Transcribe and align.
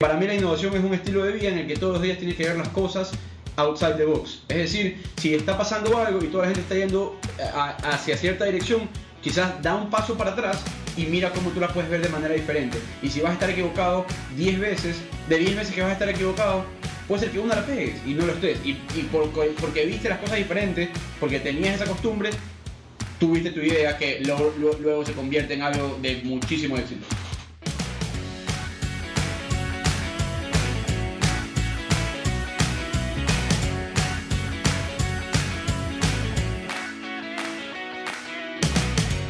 Para 0.00 0.14
mí 0.14 0.28
la 0.28 0.34
innovación 0.34 0.76
es 0.76 0.84
un 0.84 0.94
estilo 0.94 1.24
de 1.24 1.32
vida 1.32 1.48
en 1.48 1.58
el 1.58 1.66
que 1.66 1.74
todos 1.74 1.94
los 1.94 2.02
días 2.02 2.18
tienes 2.18 2.36
que 2.36 2.44
ver 2.46 2.56
las 2.56 2.68
cosas 2.68 3.10
outside 3.56 3.94
the 3.96 4.04
box. 4.04 4.42
Es 4.48 4.56
decir, 4.58 5.02
si 5.20 5.34
está 5.34 5.58
pasando 5.58 5.98
algo 5.98 6.22
y 6.22 6.28
toda 6.28 6.44
la 6.44 6.50
gente 6.50 6.60
está 6.60 6.76
yendo 6.76 7.18
a- 7.52 7.70
hacia 7.94 8.16
cierta 8.16 8.44
dirección, 8.44 8.82
quizás 9.24 9.60
da 9.60 9.74
un 9.74 9.90
paso 9.90 10.16
para 10.16 10.30
atrás 10.30 10.62
y 10.96 11.06
mira 11.06 11.32
cómo 11.32 11.50
tú 11.50 11.58
la 11.58 11.66
puedes 11.66 11.90
ver 11.90 12.00
de 12.00 12.10
manera 12.10 12.32
diferente. 12.32 12.78
Y 13.02 13.08
si 13.08 13.20
vas 13.22 13.30
a 13.30 13.34
estar 13.34 13.50
equivocado 13.50 14.06
10 14.36 14.60
veces, 14.60 14.98
de 15.28 15.36
10 15.36 15.56
veces 15.56 15.74
que 15.74 15.80
vas 15.80 15.90
a 15.90 15.94
estar 15.94 16.08
equivocado, 16.08 16.64
puede 17.08 17.22
ser 17.22 17.30
que 17.32 17.40
una 17.40 17.56
la 17.56 17.66
pegues 17.66 17.96
y 18.06 18.10
no 18.14 18.24
lo 18.24 18.34
estés. 18.34 18.64
Y, 18.64 18.78
y 18.94 19.08
por- 19.10 19.28
porque 19.60 19.84
viste 19.84 20.08
las 20.08 20.18
cosas 20.20 20.36
diferentes, 20.36 20.90
porque 21.18 21.40
tenías 21.40 21.74
esa 21.74 21.86
costumbre, 21.86 22.30
tuviste 23.18 23.50
tu 23.50 23.58
idea 23.58 23.98
que 23.98 24.20
luego 24.24 25.04
se 25.04 25.12
convierte 25.14 25.54
en 25.54 25.62
algo 25.62 25.98
de 26.00 26.20
muchísimo 26.22 26.76
éxito. 26.76 27.04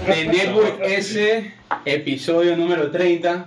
De 0.09 0.25
Network 0.25 0.81
S, 0.85 1.53
episodio 1.85 2.57
número 2.57 2.91
30, 2.91 3.47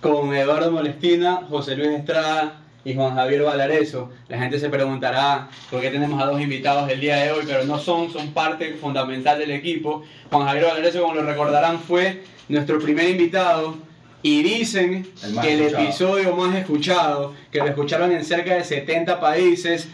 con 0.00 0.32
Eduardo 0.32 0.70
Molestina, 0.70 1.42
José 1.48 1.74
Luis 1.74 1.90
Estrada 1.90 2.60
y 2.84 2.94
Juan 2.94 3.16
Javier 3.16 3.42
Valareso. 3.42 4.12
La 4.28 4.38
gente 4.38 4.60
se 4.60 4.68
preguntará 4.68 5.48
por 5.68 5.80
qué 5.80 5.90
tenemos 5.90 6.22
a 6.22 6.26
dos 6.26 6.40
invitados 6.40 6.88
el 6.92 7.00
día 7.00 7.16
de 7.16 7.32
hoy, 7.32 7.42
pero 7.44 7.64
no 7.64 7.80
son, 7.80 8.12
son 8.12 8.30
parte 8.32 8.74
fundamental 8.74 9.40
del 9.40 9.50
equipo. 9.50 10.04
Juan 10.30 10.46
Javier 10.46 10.66
Valareso, 10.66 11.02
como 11.02 11.14
lo 11.16 11.24
recordarán, 11.24 11.80
fue 11.80 12.22
nuestro 12.48 12.78
primer 12.78 13.10
invitado. 13.10 13.76
Y 14.22 14.44
dicen 14.44 15.08
El 15.24 15.40
que 15.40 15.54
el 15.54 15.60
escuchado. 15.62 15.84
episodio 15.84 16.36
más 16.36 16.54
escuchado, 16.56 17.34
que 17.50 17.58
lo 17.58 17.66
escucharon 17.66 18.12
en 18.12 18.24
cerca 18.24 18.54
de 18.54 18.62
70 18.62 19.18
países, 19.18 19.88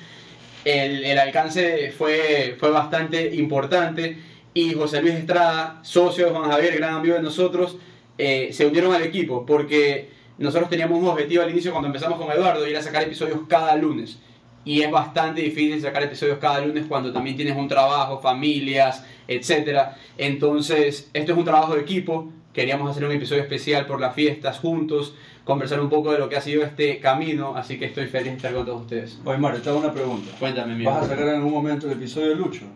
el, 0.66 1.04
el 1.04 1.18
alcance 1.18 1.92
fue, 1.96 2.56
fue 2.60 2.70
bastante 2.70 3.34
importante 3.34 4.18
y 4.54 4.74
José 4.74 5.00
Luis 5.00 5.14
Estrada, 5.14 5.80
socio 5.82 6.26
de 6.26 6.32
Juan 6.32 6.50
Javier, 6.50 6.76
gran 6.76 6.94
amigo 6.94 7.14
de 7.14 7.22
nosotros, 7.22 7.76
eh, 8.18 8.50
se 8.52 8.66
unieron 8.66 8.94
al 8.94 9.02
equipo 9.02 9.46
porque 9.46 10.10
nosotros 10.38 10.68
teníamos 10.68 11.00
un 11.00 11.08
objetivo 11.08 11.42
al 11.42 11.50
inicio 11.50 11.70
cuando 11.70 11.86
empezamos 11.86 12.18
con 12.18 12.30
Eduardo 12.30 12.66
y 12.66 12.70
era 12.70 12.82
sacar 12.82 13.02
episodios 13.02 13.40
cada 13.48 13.74
lunes. 13.76 14.18
Y 14.64 14.82
es 14.82 14.90
bastante 14.90 15.40
difícil 15.40 15.80
sacar 15.80 16.02
episodios 16.04 16.38
cada 16.38 16.60
lunes 16.64 16.84
cuando 16.88 17.12
también 17.12 17.36
tienes 17.36 17.56
un 17.56 17.66
trabajo, 17.66 18.20
familias, 18.20 19.04
etc. 19.26 19.78
Entonces, 20.18 21.10
esto 21.12 21.32
es 21.32 21.38
un 21.38 21.44
trabajo 21.44 21.74
de 21.74 21.80
equipo. 21.80 22.30
Queríamos 22.52 22.90
hacer 22.90 23.04
un 23.04 23.12
episodio 23.12 23.42
especial 23.42 23.86
por 23.86 24.00
las 24.00 24.14
fiestas 24.14 24.58
juntos, 24.58 25.14
conversar 25.44 25.80
un 25.80 25.88
poco 25.88 26.12
de 26.12 26.18
lo 26.18 26.28
que 26.28 26.36
ha 26.36 26.40
sido 26.40 26.62
este 26.62 27.00
camino, 27.00 27.56
así 27.56 27.78
que 27.78 27.86
estoy 27.86 28.06
feliz 28.06 28.32
de 28.32 28.36
estar 28.36 28.52
con 28.52 28.66
todos 28.66 28.82
ustedes. 28.82 29.18
Oye, 29.24 29.38
Mario, 29.38 29.62
te 29.62 29.70
hago 29.70 29.78
una 29.78 29.92
pregunta. 29.92 30.30
Cuéntame, 30.38 30.74
mi 30.74 30.84
¿Vas 30.84 31.06
a 31.06 31.08
sacar 31.08 31.28
en 31.28 31.36
algún 31.36 31.52
momento 31.52 31.86
el 31.86 31.94
episodio 31.94 32.28
de 32.28 32.34
Lucho? 32.36 32.66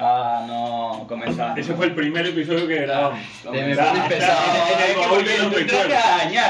Ah, 0.00 0.44
no, 0.48 1.04
comenzaste. 1.06 1.60
Ese 1.60 1.74
fue 1.74 1.86
el 1.86 1.94
primer 1.94 2.26
episodio 2.26 2.66
que 2.66 2.76
grabamos. 2.82 3.20
De 3.52 3.62
me 3.62 3.72
Ah, 3.74 3.92
pones 3.92 4.08
pesado. 4.08 4.40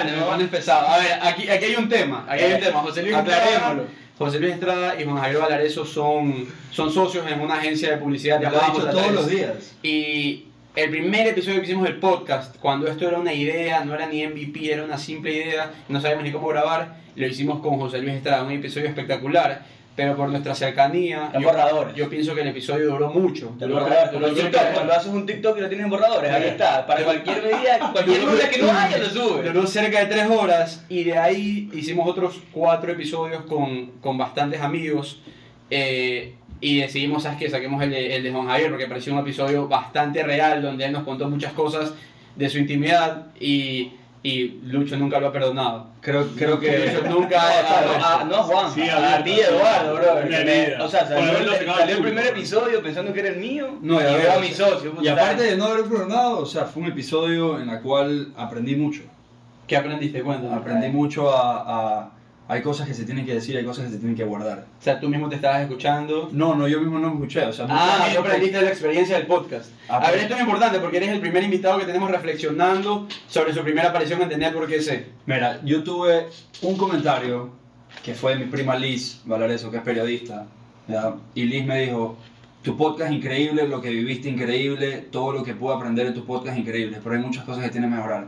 de 0.04 0.10
de 0.10 0.16
me 0.16 0.22
pones 0.22 0.48
pesado. 0.48 0.86
A 0.88 0.98
ver, 0.98 1.18
aquí, 1.22 1.48
aquí 1.50 1.64
hay 1.64 1.76
un 1.76 1.88
tema. 1.88 2.24
Aquí 2.28 2.44
hay 2.44 2.52
un 2.54 2.60
tema. 2.60 2.80
José 2.80 3.02
Luis 3.02 3.16
Estrada, 3.16 3.42
Aclarémoslo. 3.44 3.84
José 4.18 4.38
Luis 4.38 4.52
Estrada 4.52 5.00
y 5.00 5.04
Juan 5.04 5.16
Javier 5.16 5.40
Valareso 5.40 5.84
son, 5.84 6.46
son 6.70 6.92
socios 6.92 7.26
en 7.30 7.40
una 7.40 7.54
agencia 7.54 7.90
de 7.90 7.96
publicidad 7.96 8.38
Te 8.38 8.44
lo 8.44 8.50
dicho 8.52 8.86
J3. 8.86 8.90
todos 8.90 9.12
los 9.12 9.28
días. 9.28 9.76
Y 9.82 10.44
el 10.76 10.90
primer 10.90 11.26
episodio 11.26 11.58
que 11.60 11.64
hicimos 11.66 11.84
del 11.84 11.96
podcast, 11.98 12.56
cuando 12.58 12.86
esto 12.86 13.08
era 13.08 13.18
una 13.18 13.32
idea, 13.32 13.82
no 13.84 13.94
era 13.94 14.06
ni 14.06 14.24
MVP, 14.26 14.72
era 14.72 14.84
una 14.84 14.98
simple 14.98 15.32
idea, 15.32 15.70
no 15.88 16.00
sabíamos 16.00 16.24
ni 16.24 16.32
cómo 16.32 16.48
grabar, 16.48 16.96
lo 17.16 17.26
hicimos 17.26 17.60
con 17.60 17.78
José 17.78 17.98
Luis 17.98 18.14
Estrada, 18.14 18.44
un 18.44 18.52
episodio 18.52 18.86
espectacular. 18.88 19.64
Pero 19.96 20.16
por 20.16 20.28
nuestra 20.30 20.54
cercanía, 20.54 21.30
yo, 21.34 21.40
borradores. 21.42 21.94
yo 21.94 22.08
pienso 22.08 22.34
que 22.34 22.40
el 22.42 22.48
episodio 22.48 22.90
duró 22.92 23.10
mucho. 23.10 23.52
Duró- 23.58 23.84
duró 24.12 24.28
cerca 24.34 24.42
TikTok, 24.60 24.72
cuando 24.74 24.92
haces 24.94 25.12
un 25.12 25.26
TikTok 25.26 25.58
y 25.58 25.60
lo 25.60 25.68
tienes 25.68 25.84
en 25.84 25.90
borradores, 25.90 26.30
ahí 26.30 26.44
está. 26.44 26.86
Para 26.86 27.02
cualquier 27.04 27.42
medida, 27.42 27.78
cualquier 27.92 28.20
Duró- 28.20 28.32
cosa 28.32 28.48
que 28.48 28.62
no 28.62 28.70
haya, 28.72 28.98
lo 28.98 29.10
sube. 29.10 29.42
Duró 29.42 29.66
cerca 29.66 30.00
de 30.00 30.06
tres 30.06 30.30
horas 30.30 30.84
y 30.88 31.04
de 31.04 31.18
ahí 31.18 31.68
hicimos 31.74 32.08
otros 32.08 32.40
cuatro 32.52 32.92
episodios 32.92 33.42
con, 33.42 33.86
con 34.00 34.16
bastantes 34.16 34.60
amigos 34.62 35.20
eh, 35.70 36.34
y 36.60 36.78
decidimos, 36.80 37.24
¿sabes 37.24 37.38
qué? 37.38 37.50
Saquemos 37.50 37.82
el 37.82 37.90
de, 37.90 38.16
el 38.16 38.22
de 38.22 38.30
Juan 38.32 38.46
Javier 38.46 38.70
porque 38.70 38.86
pareció 38.86 39.12
un 39.12 39.18
episodio 39.18 39.66
bastante 39.68 40.22
real 40.22 40.62
donde 40.62 40.84
él 40.86 40.92
nos 40.92 41.02
contó 41.04 41.28
muchas 41.28 41.52
cosas 41.52 41.92
de 42.36 42.48
su 42.48 42.58
intimidad 42.58 43.26
y, 43.38 43.92
y 44.22 44.60
Lucho 44.64 44.96
nunca 44.98 45.18
lo 45.18 45.28
ha 45.28 45.32
perdonado. 45.32 45.86
Creo, 46.02 46.26
creo 46.36 46.60
que... 46.60 46.86
Lucho 46.94 47.08
nunca 47.08 47.40
ha 47.42 47.56
dejado 47.62 48.24
no, 48.26 48.42
Juan, 48.42 48.70
Sí, 48.72 48.82
a, 48.88 48.96
abierta. 48.96 49.24
ti 49.24 49.40
Eduardo, 49.40 49.94
bro. 49.94 50.04
Me- 50.28 50.74
o 50.82 50.88
sea, 50.88 51.06
salió, 51.06 51.38
el- 51.38 51.66
salió 51.66 51.96
el 51.96 52.02
primer 52.02 52.26
episodio 52.26 52.82
pensando 52.82 53.12
que 53.14 53.20
era 53.20 53.28
el 53.30 53.36
mío 53.38 53.78
No, 53.80 54.00
y 54.00 54.04
a 54.04 54.16
era 54.22 54.38
mi 54.38 54.48
socio. 54.48 54.94
Y 55.00 55.08
aparte 55.08 55.42
de 55.44 55.56
no 55.56 55.64
haber 55.66 55.84
perdonado, 55.86 56.38
o 56.40 56.46
sea, 56.46 56.66
fue 56.66 56.82
un 56.82 56.88
episodio 56.90 57.58
en 57.60 57.70
el 57.70 57.80
cual 57.80 58.32
aprendí 58.36 58.76
mucho. 58.76 59.02
¿Qué 59.66 59.76
aprendiste? 59.76 60.20
Cuéntame. 60.22 60.54
Aprendí 60.54 60.88
mucho 60.88 61.30
a, 61.34 61.98
a- 62.00 62.10
Hay 62.52 62.62
cosas 62.62 62.88
que 62.88 62.94
se 62.94 63.04
tienen 63.04 63.24
que 63.24 63.34
decir, 63.34 63.56
hay 63.56 63.64
cosas 63.64 63.84
que 63.86 63.92
se 63.92 63.98
tienen 63.98 64.16
que 64.16 64.24
guardar. 64.24 64.66
O 64.80 64.82
sea, 64.82 64.98
tú 64.98 65.08
mismo 65.08 65.28
te 65.28 65.36
estabas 65.36 65.62
escuchando. 65.62 66.30
No, 66.32 66.56
no, 66.56 66.66
yo 66.66 66.80
mismo 66.80 66.98
no 66.98 67.08
me 67.10 67.14
escuché. 67.14 67.44
O 67.46 67.52
sea, 67.52 67.66
Ah, 67.70 68.08
tú 68.12 68.18
aprendiste 68.20 68.60
la 68.60 68.68
experiencia 68.70 69.16
del 69.16 69.26
podcast. 69.28 69.70
Ah, 69.88 69.98
A 69.98 70.00
ver, 70.00 70.10
pues. 70.10 70.22
esto 70.22 70.34
es 70.34 70.40
importante 70.40 70.80
porque 70.80 70.96
eres 70.96 71.10
el 71.10 71.20
primer 71.20 71.44
invitado 71.44 71.78
que 71.78 71.84
tenemos 71.84 72.10
reflexionando 72.10 73.06
sobre 73.28 73.54
su 73.54 73.60
primera 73.62 73.90
aparición 73.90 74.20
en 74.22 74.28
The 74.30 74.36
Network 74.36 74.70
S. 74.72 75.06
Mira, 75.26 75.60
yo 75.64 75.84
tuve 75.84 76.26
un 76.62 76.76
comentario 76.76 77.50
que 78.02 78.14
fue 78.14 78.32
de 78.36 78.44
mi 78.44 78.50
prima 78.50 78.74
Liz 78.76 79.20
Valareso, 79.26 79.70
que 79.70 79.76
es 79.76 79.82
periodista. 79.84 80.46
¿ya? 80.88 81.14
Y 81.36 81.44
Liz 81.44 81.64
me 81.64 81.82
dijo, 81.82 82.16
tu 82.62 82.76
podcast 82.76 83.12
increíble, 83.12 83.68
lo 83.68 83.80
que 83.80 83.90
viviste 83.90 84.28
increíble, 84.28 85.06
todo 85.12 85.30
lo 85.32 85.44
que 85.44 85.54
pude 85.54 85.74
aprender 85.76 86.06
en 86.08 86.14
tu 86.14 86.24
podcast 86.26 86.58
increíble, 86.58 86.98
pero 87.00 87.14
hay 87.14 87.22
muchas 87.22 87.44
cosas 87.44 87.62
que 87.62 87.70
tienes 87.70 87.88
que 87.90 87.96
mejorar. 87.96 88.26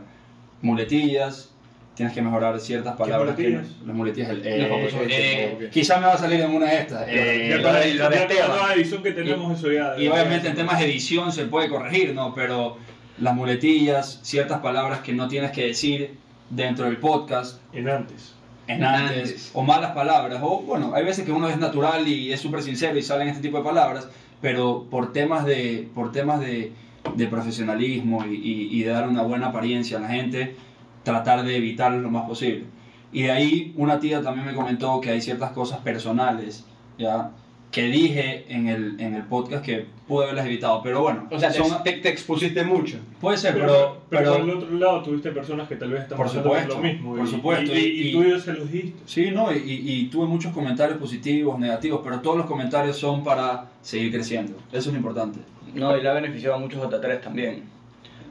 Muletillas, 0.61 1.49
tienes 1.95 2.13
que 2.13 2.21
mejorar 2.21 2.59
ciertas 2.59 2.95
palabras. 2.95 3.35
que 3.35 3.49
no- 3.49 3.57
muletillas? 3.59 3.85
las 3.85 3.95
muletillas, 3.95 4.29
el, 4.29 4.41
eh, 4.47 4.67
famosos 4.67 4.99
eh, 5.09 5.57
ok. 5.65 5.69
Quizá 5.71 5.99
me 5.99 6.07
va 6.07 6.13
a 6.13 6.17
salir 6.17 6.41
en 6.41 6.51
una 6.51 6.65
de 6.67 6.77
estas. 6.79 7.05
eh, 7.07 7.47
Ya 7.49 7.57
de- 7.57 7.93
la- 7.95 8.09
de 8.09 8.73
edición 8.75 9.03
que 9.03 9.11
tenemos 9.11 9.61
ya. 9.61 9.95
Y 9.97 10.07
obviamente 10.07 10.47
en 10.49 10.55
temas 10.55 10.79
de 10.79 10.85
edición 10.85 11.31
se 11.31 11.45
puede 11.45 11.69
corregir, 11.69 12.13
¿no? 12.13 12.33
Pero 12.33 12.77
las 13.19 13.35
muletillas, 13.35 14.19
ciertas 14.23 14.59
palabras 14.59 14.99
que 14.99 15.13
no 15.13 15.27
tienes 15.27 15.51
que 15.51 15.67
decir 15.67 16.15
dentro 16.49 16.85
del 16.85 16.97
podcast, 16.97 17.59
En 17.73 17.87
antes. 17.87 18.33
en 18.67 18.83
antes, 18.83 19.17
Antes. 19.17 19.51
o 19.53 19.61
malas 19.63 19.91
palabras, 19.91 20.39
o 20.41 20.61
bueno, 20.61 20.93
hay 20.95 21.03
veces 21.05 21.25
que 21.25 21.31
uno 21.31 21.47
es 21.49 21.57
natural 21.57 22.07
y 22.07 22.31
es 22.33 22.39
súper 22.39 22.63
sincero 22.63 22.97
y 22.97 23.01
salen 23.03 23.27
este 23.27 23.41
tipo 23.41 23.57
de 23.57 23.63
palabras, 23.63 24.07
pero 24.41 24.87
por 24.89 25.13
temas 25.13 25.45
de, 25.45 25.87
por 25.93 26.11
temas 26.11 26.39
de, 26.39 26.71
de 27.15 27.27
profesionalismo 27.27 28.25
y, 28.25 28.33
y- 28.35 28.69
y 28.79 28.83
de 28.83 28.91
dar 28.91 29.07
una 29.07 29.21
buena 29.21 29.47
apariencia 29.47 29.97
a 29.97 30.01
la 30.01 30.07
gente, 30.09 30.55
tratar 31.03 31.43
de 31.43 31.55
evitarlo 31.57 31.99
lo 32.01 32.09
más 32.09 32.27
posible. 32.27 32.63
Y 33.11 33.23
de 33.23 33.31
ahí 33.31 33.73
una 33.77 33.99
tía 33.99 34.21
también 34.21 34.45
me 34.47 34.53
comentó 34.53 34.99
que 35.01 35.11
hay 35.11 35.21
ciertas 35.21 35.51
cosas 35.51 35.79
personales, 35.79 36.65
¿ya? 36.97 37.31
que 37.71 37.85
dije 37.85 38.45
en 38.49 38.67
el, 38.67 38.99
en 38.99 39.15
el 39.15 39.23
podcast 39.23 39.65
que 39.65 39.87
pude 40.07 40.25
haberlas 40.25 40.45
evitado, 40.45 40.83
pero 40.83 41.01
bueno, 41.01 41.27
O 41.31 41.39
sea, 41.39 41.51
te, 41.51 41.57
son- 41.57 41.81
te- 41.83 41.93
te 41.93 42.09
expusiste 42.09 42.63
mucho. 42.63 42.97
puede 43.19 43.35
ser, 43.35 43.53
Pero, 43.55 43.65
pero, 43.65 44.01
pero, 44.09 44.21
pero, 44.21 44.31
por 44.31 44.41
el 44.41 44.49
otro 44.57 44.77
lado 44.77 45.01
tuviste 45.01 45.31
personas 45.31 45.67
que 45.67 45.75
tal 45.77 45.89
vez 45.89 46.03
están 46.03 46.17
Por 46.17 46.27
pasando 46.27 46.49
supuesto, 46.49 46.75
lo 46.75 46.81
mismo. 46.83 47.15
por 47.15 47.25
y- 47.25 47.31
supuesto, 47.31 47.73
Y, 47.73 47.77
y, 47.77 47.79
y- 47.81 48.09
y 48.09 48.11
tú 48.13 48.39
se 48.39 48.53
los 48.53 48.71
dijiste. 48.71 48.99
Sí, 49.07 49.31
no, 49.31 49.51
y, 49.51 49.57
y- 49.57 49.91
y 50.01 50.05
tuve 50.09 50.27
muchos 50.27 50.53
comentarios 50.53 50.99
positivos, 50.99 51.57
negativos, 51.57 52.01
pero 52.03 52.19
todos 52.19 52.37
los 52.37 52.45
comentarios 52.45 52.95
son 52.95 53.23
para 53.23 53.65
seguir 53.81 54.11
creciendo. 54.11 54.53
Eso 54.71 54.77
es 54.89 54.93
lo 54.93 54.97
importante. 54.97 55.39
No, 55.73 55.97
y 55.97 56.01
le 56.03 56.09
ha 56.09 56.13
beneficiado 56.13 56.53
a 56.55 56.59
muchos 56.59 56.79
J3 56.79 57.21
también. 57.21 57.63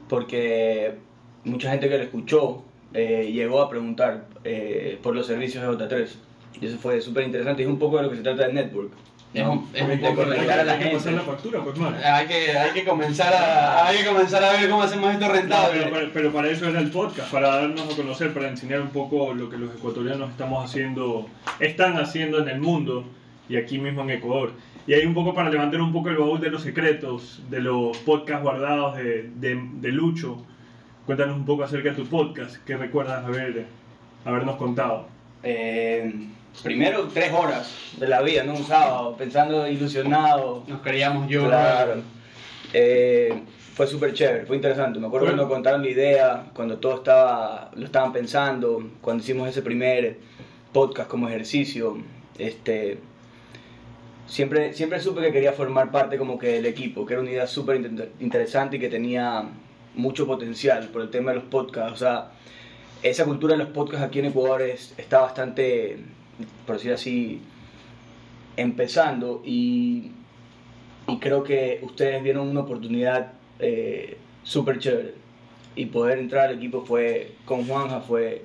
Porque 0.07 0.95
mucha 1.45 1.69
gente 1.71 1.89
que 1.89 1.97
lo 1.97 2.03
escuchó 2.03 2.63
eh, 2.93 3.29
llegó 3.33 3.61
a 3.61 3.69
preguntar 3.69 4.25
eh, 4.43 4.99
por 5.01 5.15
los 5.15 5.25
servicios 5.27 5.63
de 5.77 5.85
J3. 5.87 6.07
Y 6.61 6.65
eso 6.67 6.77
fue 6.77 7.01
súper 7.01 7.25
interesante. 7.25 7.61
Y 7.63 7.65
es 7.65 7.71
un 7.71 7.79
poco 7.79 7.97
de 7.97 8.03
lo 8.03 8.09
que 8.11 8.17
se 8.17 8.21
trata 8.23 8.47
de 8.47 8.53
Network. 8.53 8.91
Es 9.33 9.43
¿no? 9.43 9.53
un- 9.53 9.69
es 9.73 9.81
un 9.81 9.87
de 9.89 9.97
poco 9.97 10.21
de- 10.25 10.35
conectar 10.35 10.59
a 10.59 10.63
la 10.63 10.73
Hay 10.73 10.77
que 10.77 10.83
gente. 10.83 10.97
pasar 10.99 11.13
la 11.13 11.21
factura, 11.21 11.63
pues, 11.63 11.77
man. 11.79 11.95
Hay 12.03 12.27
que, 12.27 12.51
hay 12.55 12.71
que 12.71 12.83
comenzar 12.85 13.33
a, 13.33 13.87
hay 13.87 13.97
que 13.97 14.05
comenzar 14.05 14.43
a 14.43 14.51
ver 14.51 14.69
cómo 14.69 14.83
hacemos 14.83 15.11
esto 15.11 15.27
No, 15.27 15.33
rentable. 15.33 15.79
pero, 15.81 15.91
pero- 15.95 16.11
pero 16.13 16.31
para 16.31 16.49
eso 16.51 16.69
era 16.69 16.79
el 16.79 16.91
podcast, 16.91 17.31
para 17.31 17.47
darnos 17.55 17.91
a 17.91 17.95
conocer, 17.95 18.31
para 18.31 18.47
enseñar 18.49 18.81
un 18.81 18.89
poco 18.89 19.33
lo 19.33 19.49
que 19.49 19.57
los 19.57 19.73
ecuatorianos 19.73 20.29
estamos 20.29 20.63
haciendo, 20.63 21.25
están 21.59 21.97
haciendo 21.97 22.39
en 22.43 22.49
el 22.49 22.59
mundo 22.61 23.05
y 23.49 23.55
aquí 23.57 23.79
mismo 23.79 24.03
en 24.03 24.11
Ecuador. 24.11 24.51
Y 24.85 24.93
hay 24.93 25.03
un 25.05 25.15
poco 25.15 25.33
para 25.33 25.49
levantar 25.49 25.81
un 25.81 25.91
poco 25.91 26.09
el 26.09 26.17
baúl 26.17 26.39
de 26.39 26.51
los 26.51 26.61
secretos, 26.61 27.41
de 27.49 27.59
los 27.61 27.97
podcasts 27.99 28.43
guardados 28.43 28.97
de, 28.97 29.31
de, 29.35 29.59
de 29.81 29.91
Lucho. 29.91 30.45
Cuéntanos 31.05 31.35
un 31.35 31.45
poco 31.45 31.63
acerca 31.63 31.89
de 31.89 31.95
tu 31.95 32.05
podcast, 32.07 32.57
¿qué 32.65 32.77
recuerdas 32.77 33.25
haber, 33.25 33.65
habernos 34.23 34.55
contado? 34.55 35.07
Eh, 35.43 36.13
primero, 36.63 37.09
tres 37.13 37.31
horas 37.33 37.91
de 37.97 38.07
la 38.07 38.21
vida, 38.21 38.43
¿no? 38.43 38.53
Un 38.53 38.63
sábado, 38.65 39.15
pensando 39.17 39.67
ilusionado. 39.67 40.63
Nos 40.67 40.81
queríamos 40.81 41.27
yo. 41.27 41.45
Claro. 41.47 41.95
Eh, 42.73 43.33
fue 43.73 43.85
súper 43.87 44.13
chévere, 44.13 44.45
fue 44.45 44.55
interesante. 44.55 44.97
Me 44.99 45.07
acuerdo 45.07 45.27
Fue- 45.27 45.35
cuando 45.35 45.53
contaron 45.53 45.81
la 45.81 45.89
idea, 45.89 46.45
cuando 46.53 46.77
todo 46.77 46.95
estaba, 46.95 47.69
lo 47.75 47.85
estaban 47.85 48.13
pensando, 48.13 48.89
cuando 49.01 49.21
hicimos 49.23 49.49
ese 49.49 49.61
primer 49.61 50.19
podcast 50.71 51.09
como 51.09 51.27
ejercicio. 51.27 51.97
Este, 52.37 52.99
siempre, 54.25 54.71
siempre 54.73 55.01
supe 55.01 55.21
que 55.21 55.33
quería 55.33 55.51
formar 55.51 55.91
parte 55.91 56.17
como 56.17 56.39
que 56.39 56.47
del 56.47 56.65
equipo, 56.65 57.05
que 57.05 57.13
era 57.15 57.21
una 57.21 57.31
idea 57.31 57.47
súper 57.47 57.75
inter- 57.75 58.11
interesante 58.21 58.77
y 58.77 58.79
que 58.79 58.89
tenía 58.89 59.43
mucho 59.95 60.25
potencial 60.27 60.87
por 60.89 61.01
el 61.01 61.09
tema 61.09 61.31
de 61.31 61.37
los 61.37 61.45
podcasts. 61.45 61.93
O 61.93 61.97
sea, 61.97 62.31
esa 63.03 63.25
cultura 63.25 63.53
de 63.55 63.63
los 63.63 63.69
podcasts 63.73 64.05
aquí 64.05 64.19
en 64.19 64.25
Ecuador 64.25 64.61
es- 64.61 64.93
está 64.97 65.19
bastante, 65.21 65.99
por 66.65 66.75
decir 66.77 66.93
así, 66.93 67.41
empezando 68.57 69.41
y, 69.45 70.11
y 71.07 71.17
creo 71.19 71.43
que 71.43 71.79
ustedes 71.81 72.21
vieron 72.23 72.47
una 72.49 72.61
oportunidad 72.61 73.33
eh, 73.59 74.17
súper 74.43 74.79
chévere 74.79 75.15
y 75.75 75.87
poder 75.87 76.19
entrar 76.19 76.49
al 76.49 76.55
equipo 76.55 76.85
fue 76.85 77.31
con 77.45 77.65
Juanja 77.67 77.99
fue, 78.01 78.43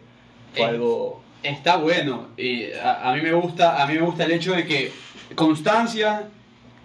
fue 0.54 0.64
algo 0.64 1.22
Está 1.42 1.76
bueno. 1.76 2.28
Y 2.36 2.72
a, 2.72 3.10
a 3.10 3.14
mí 3.14 3.22
me 3.22 3.32
gusta, 3.32 3.80
a 3.80 3.86
mí 3.86 3.94
me 3.94 4.00
gusta 4.00 4.24
el 4.24 4.32
hecho 4.32 4.54
de 4.54 4.66
que 4.66 4.90
constancia, 5.36 6.28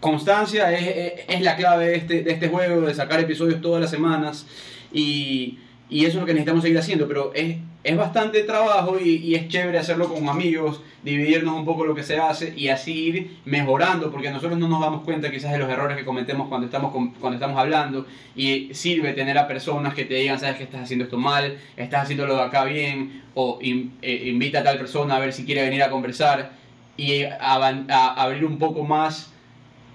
constancia 0.03 0.71
es, 0.71 1.23
es- 1.27 1.41
la 1.41 1.55
clave 1.55 1.88
de 1.88 1.95
este, 1.95 2.21
de 2.23 2.31
este 2.31 2.50
juego, 2.50 2.81
de 2.81 2.94
sacar 2.94 3.19
episodios 3.19 3.61
todas 3.61 3.81
las 3.81 3.89
semanas. 3.89 4.45
Y, 4.91 5.57
y 5.89 6.05
eso 6.05 6.17
es 6.17 6.21
lo 6.21 6.25
que 6.25 6.33
necesitamos 6.33 6.61
seguir 6.63 6.77
haciendo. 6.77 7.07
Pero 7.07 7.31
es, 7.33 7.57
es 7.83 7.97
bastante 7.97 8.44
trabajo 8.44 8.97
y, 9.00 9.15
y 9.17 9.35
es 9.35 9.47
chévere 9.50 9.77
hacerlo 9.79 10.07
con 10.13 10.29
amigos, 10.29 10.81
dividirnos 11.03 11.55
un 11.55 11.65
poco 11.65 11.85
lo 11.85 11.94
que 11.95 12.03
se 12.03 12.17
hace 12.17 12.53
y 12.55 12.69
así 12.69 12.94
ir 12.94 13.31
mejorando, 13.45 14.09
porque 14.11 14.29
nosotros 14.31 14.57
no 14.57 14.67
nos 14.69 14.79
damos 14.81 15.03
cuenta 15.03 15.29
quizás 15.31 15.51
de 15.51 15.57
los 15.57 15.69
errores 15.69 15.97
que 15.97 16.05
cometemos 16.05 16.47
cuando 16.47 16.65
estamos, 16.67 16.94
cuando 17.19 17.35
estamos 17.35 17.57
hablando. 17.59 18.05
Y 18.35 18.69
sirve 18.73 19.13
tener 19.13 19.38
a 19.38 19.47
personas 19.47 19.94
que 19.94 20.05
te 20.05 20.15
digan, 20.15 20.39
sabes 20.39 20.57
que 20.57 20.63
estás 20.63 20.81
haciendo 20.83 21.05
esto 21.05 21.17
mal, 21.17 21.57
estás 21.75 22.03
haciendo 22.03 22.25
lo 22.27 22.35
de 22.35 22.41
acá 22.44 22.63
bien, 22.65 23.23
o 23.33 23.59
eh, 23.61 24.23
invita 24.27 24.59
a 24.59 24.63
tal 24.63 24.77
persona 24.77 25.15
a 25.15 25.19
ver 25.19 25.33
si 25.33 25.44
quiere 25.44 25.63
venir 25.63 25.81
a 25.83 25.89
conversar 25.89 26.51
y 26.95 27.23
a- 27.23 28.13
abrir 28.15 28.45
un 28.45 28.57
poco 28.59 28.83
más 28.83 29.32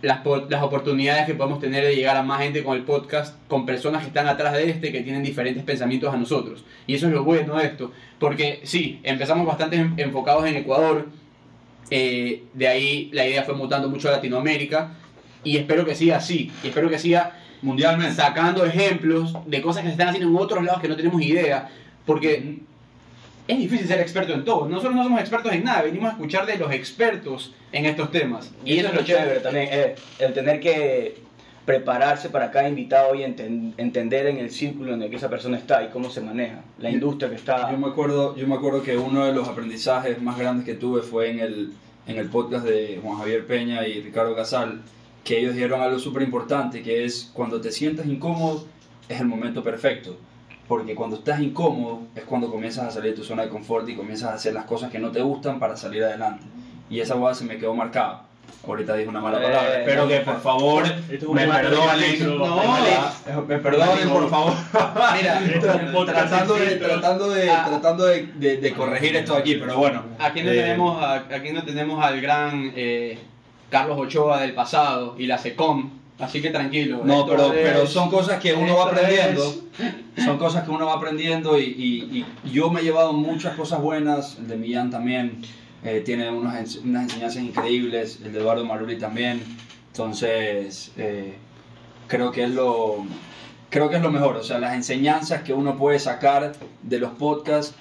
las, 0.02 0.20
las 0.48 0.62
oportunidades 0.62 1.26
que 1.26 1.34
podemos 1.34 1.60
tener 1.60 1.84
de 1.84 1.94
llegar 1.96 2.16
a 2.16 2.22
más 2.22 2.40
gente 2.40 2.62
con 2.62 2.76
el 2.76 2.84
podcast, 2.84 3.36
con 3.48 3.66
personas 3.66 4.02
que 4.02 4.08
están 4.08 4.28
atrás 4.28 4.52
de 4.54 4.70
este, 4.70 4.92
que 4.92 5.00
tienen 5.02 5.22
diferentes 5.22 5.62
pensamientos 5.64 6.12
a 6.14 6.16
nosotros. 6.16 6.64
Y 6.86 6.94
eso 6.94 7.06
es 7.08 7.12
lo 7.12 7.24
bueno 7.24 7.56
de 7.56 7.64
esto, 7.66 7.92
porque 8.18 8.60
sí, 8.64 9.00
empezamos 9.02 9.46
bastante 9.46 9.76
en- 9.76 9.94
enfocados 9.96 10.46
en 10.46 10.56
Ecuador, 10.56 11.06
eh, 11.90 12.44
de 12.54 12.68
ahí 12.68 13.10
la 13.12 13.26
idea 13.26 13.42
fue 13.44 13.54
mutando 13.54 13.88
mucho 13.88 14.08
a 14.08 14.12
Latinoamérica, 14.12 14.92
y 15.44 15.56
espero 15.56 15.84
que 15.84 15.94
siga 15.94 16.16
así, 16.18 16.50
y 16.62 16.68
espero 16.68 16.88
que 16.90 16.98
siga 16.98 17.36
Mundialmente. 17.62 18.14
sacando 18.14 18.64
ejemplos 18.64 19.34
de 19.46 19.60
cosas 19.62 19.82
que 19.82 19.88
se 19.88 19.92
están 19.92 20.08
haciendo 20.08 20.28
en 20.30 20.36
otros 20.36 20.62
lados 20.64 20.80
que 20.80 20.88
no 20.88 20.96
tenemos 20.96 21.20
idea, 21.22 21.68
porque 22.06 22.58
es 23.48 23.58
difícil 23.58 23.88
ser 23.88 24.00
experto 24.00 24.32
en 24.34 24.44
todo. 24.44 24.68
Nosotros 24.68 24.94
no 24.94 25.02
somos 25.02 25.20
expertos 25.20 25.52
en 25.52 25.64
nada, 25.64 25.82
venimos 25.82 26.10
a 26.10 26.12
escuchar 26.12 26.46
de 26.46 26.56
los 26.58 26.70
expertos 26.72 27.52
en 27.72 27.86
estos 27.86 28.10
temas. 28.12 28.52
Y 28.64 28.78
eso 28.78 28.88
es 28.88 28.94
lo 28.94 29.02
chévere 29.02 29.40
también, 29.40 29.68
eh, 29.72 29.94
el 30.20 30.32
tener 30.34 30.60
que 30.60 31.26
prepararse 31.64 32.30
para 32.30 32.50
cada 32.50 32.68
invitado 32.68 33.14
y 33.14 33.20
enten- 33.20 33.74
entender 33.76 34.26
en 34.26 34.38
el 34.38 34.50
círculo 34.50 34.94
en 34.94 35.02
el 35.02 35.10
que 35.10 35.16
esa 35.16 35.28
persona 35.28 35.58
está 35.58 35.82
y 35.84 35.88
cómo 35.88 36.08
se 36.08 36.20
maneja, 36.22 36.62
la 36.78 36.90
industria 36.90 37.28
que 37.28 37.36
está. 37.36 37.70
Yo 37.70 37.76
me 37.76 37.88
acuerdo, 37.88 38.34
yo 38.36 38.46
me 38.46 38.54
acuerdo 38.54 38.82
que 38.82 38.96
uno 38.96 39.26
de 39.26 39.32
los 39.34 39.46
aprendizajes 39.48 40.20
más 40.22 40.38
grandes 40.38 40.64
que 40.64 40.74
tuve 40.74 41.02
fue 41.02 41.30
en 41.30 41.40
el, 41.40 41.72
en 42.06 42.16
el 42.16 42.28
podcast 42.28 42.64
de 42.64 43.00
Juan 43.02 43.18
Javier 43.18 43.46
Peña 43.46 43.86
y 43.86 44.00
Ricardo 44.00 44.34
Casal, 44.34 44.80
que 45.24 45.40
ellos 45.40 45.52
dijeron 45.54 45.82
algo 45.82 45.98
súper 45.98 46.22
importante, 46.22 46.82
que 46.82 47.04
es 47.04 47.30
cuando 47.34 47.60
te 47.60 47.70
sientas 47.70 48.06
incómodo 48.06 48.66
es 49.06 49.20
el 49.20 49.26
momento 49.26 49.62
perfecto. 49.62 50.16
Porque 50.68 50.94
cuando 50.94 51.16
estás 51.16 51.40
incómodo 51.40 52.00
es 52.14 52.24
cuando 52.24 52.50
comienzas 52.50 52.84
a 52.84 52.90
salir 52.90 53.12
de 53.12 53.16
tu 53.16 53.24
zona 53.24 53.42
de 53.44 53.48
confort 53.48 53.88
y 53.88 53.96
comienzas 53.96 54.30
a 54.30 54.34
hacer 54.34 54.52
las 54.52 54.64
cosas 54.66 54.90
que 54.90 54.98
no 54.98 55.10
te 55.10 55.22
gustan 55.22 55.58
para 55.58 55.76
salir 55.76 56.04
adelante. 56.04 56.44
Y 56.90 57.00
esa 57.00 57.16
hueá 57.16 57.34
se 57.34 57.44
me 57.44 57.56
quedó 57.56 57.74
marcada. 57.74 58.24
Ahorita 58.66 58.94
dije 58.96 59.08
una 59.08 59.20
mala 59.20 59.38
Eh, 59.38 59.42
palabra. 59.44 59.78
Espero 59.80 60.02
no, 60.02 60.08
que 60.08 60.20
por 60.20 60.40
favor 60.40 60.84
es 61.10 61.22
un 61.22 61.34
me 61.34 61.46
perdonen. 61.46 62.38
No, 62.38 63.42
Me- 63.46 63.58
perdonen, 63.58 64.08
por 64.10 64.28
favor. 64.28 64.52
Mira, 65.16 65.40
tratando 66.06 66.54
de, 66.54 66.76
tratando 66.76 67.30
de, 67.30 67.50
Ah. 67.50 67.64
tratando 67.68 68.06
de, 68.06 68.26
de- 68.34 68.56
de 68.58 68.72
corregir 68.74 69.16
esto 69.16 69.34
aquí, 69.36 69.54
pero 69.56 69.76
bueno. 69.78 70.02
aquí 70.18 70.42
no, 70.42 70.50
Eh, 70.50 70.54
tenemos, 70.56 71.02
a- 71.02 71.14
aquí 71.34 71.52
no 71.52 71.62
tenemos 71.64 72.04
al 72.04 72.20
gran 72.20 72.72
eh, 72.74 73.18
Carlos 73.70 73.98
Ochoa 73.98 74.40
del 74.40 74.52
pasado 74.54 75.14
y 75.18 75.26
la 75.26 75.38
SECOM, 75.38 75.90
así 76.18 76.40
que 76.42 76.50
tranquilo. 76.50 77.00
No, 77.04 77.26
pero, 77.26 77.52
es- 77.52 77.60
pero 77.62 77.86
son 77.86 78.10
cosas 78.10 78.40
que 78.40 78.52
uno 78.54 78.76
va 78.76 78.84
aprendiendo. 78.84 79.54
Son 80.16 80.38
cosas 80.38 80.64
que 80.64 80.70
uno 80.70 80.86
va 80.86 80.94
aprendiendo 80.94 81.58
y, 81.58 81.64
y- 81.64 82.26
y 82.44 82.50
yo 82.50 82.70
me 82.70 82.80
he 82.80 82.84
llevado 82.84 83.12
muchas 83.12 83.54
cosas 83.56 83.80
buenas. 83.80 84.36
El 84.38 84.48
de 84.48 84.56
Millán 84.56 84.90
también 84.90 85.42
eh, 85.84 86.02
tiene 86.04 86.28
unas, 86.30 86.76
unas 86.76 87.04
enseñanzas 87.04 87.42
increíbles. 87.42 88.20
El 88.24 88.32
de 88.32 88.40
Eduardo 88.40 88.64
Maruli 88.64 88.98
también. 88.98 89.42
Entonces, 89.92 90.92
eh, 90.96 91.34
creo 92.06 92.30
que 92.32 92.44
es 92.44 92.50
lo 92.50 93.04
creo 93.70 93.90
que 93.90 93.96
es 93.96 94.02
lo 94.02 94.10
mejor. 94.10 94.36
O 94.36 94.42
sea, 94.42 94.58
las 94.58 94.74
enseñanzas 94.74 95.42
que 95.42 95.52
uno 95.52 95.76
puede 95.76 95.98
sacar 95.98 96.52
de 96.82 96.98
los 96.98 97.10
podcasts 97.12 97.74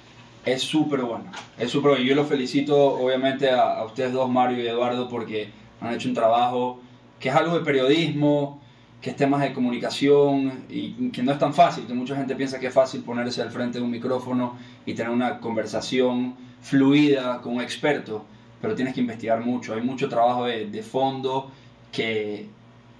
es 0.44 0.62
súper 0.62 1.00
bueno. 1.02 1.24
Es 1.58 1.70
súper 1.70 1.90
bueno. 1.92 2.04
Y 2.04 2.08
yo 2.08 2.14
los 2.14 2.28
felicito, 2.28 2.76
obviamente, 2.94 3.50
a, 3.50 3.78
a 3.78 3.84
ustedes 3.84 4.12
dos, 4.12 4.28
Mario 4.30 4.62
y 4.62 4.66
Eduardo, 4.66 5.08
porque 5.08 5.50
han 5.80 5.94
hecho 5.94 6.08
un 6.08 6.14
trabajo 6.14 6.80
que 7.18 7.28
es 7.28 7.34
algo 7.34 7.58
de 7.58 7.64
periodismo, 7.64 8.60
que 9.00 9.10
es 9.10 9.16
temas 9.16 9.40
de 9.40 9.52
comunicación 9.52 10.64
y 10.68 11.10
que 11.10 11.22
no 11.22 11.32
es 11.32 11.38
tan 11.38 11.54
fácil, 11.54 11.86
que 11.86 11.94
mucha 11.94 12.16
gente 12.16 12.34
piensa 12.34 12.58
que 12.58 12.66
es 12.66 12.74
fácil 12.74 13.02
ponerse 13.02 13.40
al 13.42 13.50
frente 13.50 13.78
de 13.78 13.84
un 13.84 13.90
micrófono 13.90 14.56
y 14.84 14.94
tener 14.94 15.10
una 15.10 15.38
conversación 15.38 16.34
fluida 16.60 17.40
con 17.40 17.56
un 17.56 17.60
experto, 17.60 18.24
pero 18.60 18.74
tienes 18.74 18.94
que 18.94 19.00
investigar 19.00 19.40
mucho, 19.40 19.74
hay 19.74 19.82
mucho 19.82 20.08
trabajo 20.08 20.46
de, 20.46 20.66
de 20.66 20.82
fondo 20.82 21.50
que, 21.92 22.48